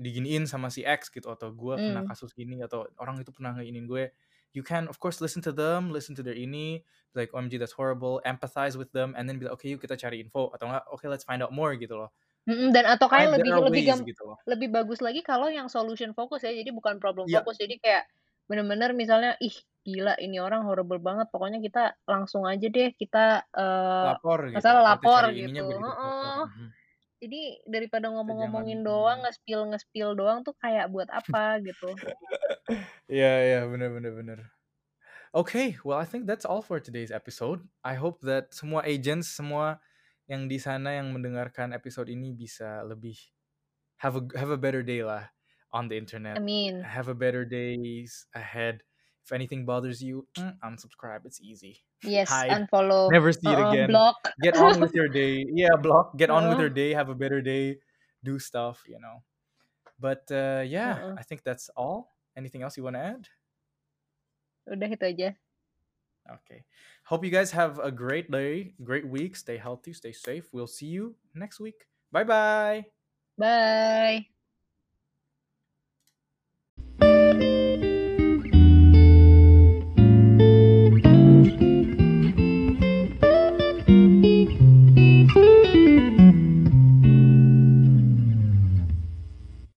diginiin 0.00 0.48
sama 0.48 0.68
si 0.72 0.82
X 0.88 1.12
gitu 1.12 1.28
atau 1.32 1.52
gue 1.52 1.76
kena 1.84 2.00
Mmm. 2.00 2.10
kasus 2.10 2.32
gini 2.32 2.64
atau 2.64 2.88
orang 3.00 3.20
itu 3.22 3.30
pernah 3.36 3.52
ngeinin 3.56 3.86
gue." 3.90 4.10
You 4.56 4.64
can 4.66 4.88
of 4.90 4.98
course 4.98 5.20
listen 5.22 5.44
to 5.46 5.52
them, 5.54 5.92
listen 5.94 6.16
to 6.18 6.24
their 6.26 6.34
ini, 6.38 6.82
like, 7.14 7.30
"OMG 7.36 7.60
that's 7.60 7.76
horrible," 7.78 8.18
empathize 8.26 8.74
with 8.80 8.90
them 8.96 9.14
and 9.18 9.28
then 9.30 9.38
be 9.38 9.46
like, 9.46 9.54
"Oke, 9.60 9.68
yuk 9.70 9.84
kita 9.84 9.94
cari 10.00 10.18
info," 10.24 10.50
atau 10.56 10.66
enggak, 10.72 10.84
"Oke, 10.90 11.06
let's 11.06 11.22
find 11.28 11.44
out 11.44 11.52
more," 11.54 11.76
gitu 11.78 11.94
loh. 12.00 12.10
Mhm, 12.48 12.72
dan 12.72 12.88
atau 12.88 13.04
kayak 13.12 13.36
lebih 13.36 13.52
lebih 13.60 13.84
ways 13.92 14.00
gitu 14.00 14.22
loh. 14.24 14.40
lebih 14.48 14.68
bagus 14.72 15.04
lagi 15.04 15.20
kalau 15.20 15.52
yang 15.52 15.68
solution 15.68 16.16
fokus 16.16 16.40
ya, 16.46 16.52
jadi 16.56 16.72
bukan 16.72 16.96
problem 16.96 17.28
Iya. 17.28 17.44
fokus. 17.44 17.60
Jadi 17.60 17.76
kayak 17.76 18.08
bener-bener 18.48 18.96
misalnya, 18.96 19.36
"Ih, 19.44 19.52
gila 19.84 20.16
ini 20.18 20.40
orang 20.40 20.64
horrible 20.64 20.96
banget, 20.98 21.28
pokoknya 21.28 21.60
kita 21.60 21.82
langsung 22.08 22.48
aja 22.48 22.66
deh 22.72 22.88
kita, 22.96 23.44
eee, 23.52 24.06
Lapor 24.06 24.40
gitu, 24.56 24.72
masalah 24.72 24.80
kita 24.88 24.96
lapor," 24.96 25.28
gitu. 25.36 25.60
lapor, 25.84 26.32
Heeh. 26.40 26.40
mhm. 26.40 26.72
Jadi 27.20 27.60
daripada 27.68 28.08
ngomong-ngomongin 28.08 28.80
doang, 28.80 29.20
mhm. 29.20 29.28
nge-spill 29.28 29.62
nge-spill 29.70 30.10
doang 30.16 30.40
tuh 30.40 30.56
kayak 30.56 30.88
buat 30.88 31.08
apa 31.12 31.60
gitu. 31.62 31.92
Iya 33.10 33.32
iya, 33.42 33.60
bener 33.66 33.90
bener 33.90 34.12
bener. 34.14 34.38
Okay, 35.34 35.74
well 35.82 35.98
I 35.98 36.06
think 36.06 36.30
that's 36.30 36.46
all 36.46 36.62
for 36.62 36.78
today's 36.78 37.10
episode. 37.10 37.66
I 37.82 37.98
hope 37.98 38.22
that 38.22 38.54
semua 38.54 38.86
agents, 38.86 39.26
semua 39.34 39.82
yang 40.30 40.46
di 40.46 40.62
sana 40.62 40.94
yang 40.94 41.10
mendengarkan 41.10 41.74
episode 41.74 42.06
ini 42.06 42.30
bisa 42.30 42.86
lebih 42.86 43.18
have 43.98 44.14
a 44.14 44.22
have 44.38 44.54
a 44.54 44.60
better 44.60 44.86
day 44.86 45.02
lah 45.02 45.26
on 45.74 45.90
the 45.90 45.98
internet. 45.98 46.38
Amin. 46.38 46.86
Have 46.86 47.10
a 47.10 47.18
better 47.18 47.42
days 47.42 48.30
ahead. 48.34 48.86
If 49.24 49.32
anything 49.32 49.64
bothers 49.64 50.02
you, 50.02 50.26
mm, 50.38 50.54
unsubscribe. 50.64 51.26
It's 51.26 51.40
easy. 51.40 51.80
Yes, 52.00 52.32
Hide. 52.32 52.48
unfollow. 52.48 53.12
Never 53.12 53.28
see 53.28 53.52
it 53.52 53.60
again. 53.60 53.92
block. 53.92 54.16
Get 54.40 54.56
on 54.56 54.80
with 54.80 54.96
your 54.96 55.08
day. 55.12 55.44
Yeah, 55.52 55.76
block. 55.76 56.16
Get 56.16 56.32
on 56.32 56.48
with 56.48 56.56
your 56.56 56.72
day. 56.72 56.96
Have 56.96 57.12
a 57.12 57.14
better 57.14 57.44
day. 57.44 57.76
Do 58.24 58.40
stuff, 58.40 58.80
you 58.88 58.96
know. 58.96 59.20
But 60.00 60.24
uh, 60.32 60.64
yeah, 60.64 60.96
Heeh. 60.96 61.20
I 61.20 61.22
think 61.28 61.44
that's 61.44 61.68
all. 61.76 62.16
Anything 62.32 62.64
else 62.64 62.80
you 62.80 62.88
want 62.88 62.96
to 62.96 63.04
add? 63.04 63.28
Udah 64.64 64.88
itu 64.88 65.04
aja. 65.04 65.36
Okay. 66.24 66.64
Hope 67.04 67.24
you 67.24 67.32
guys 67.32 67.50
have 67.52 67.76
a 67.82 67.90
great 67.90 68.30
day, 68.30 68.72
great 68.84 69.04
week. 69.04 69.36
Stay 69.36 69.56
healthy, 69.60 69.92
stay 69.92 70.12
safe. 70.12 70.48
We'll 70.52 70.70
see 70.70 70.86
you 70.88 71.16
next 71.34 71.60
week. 71.60 71.84
Bye 72.12 72.24
bye. 72.24 72.86
Bye. 73.36 74.39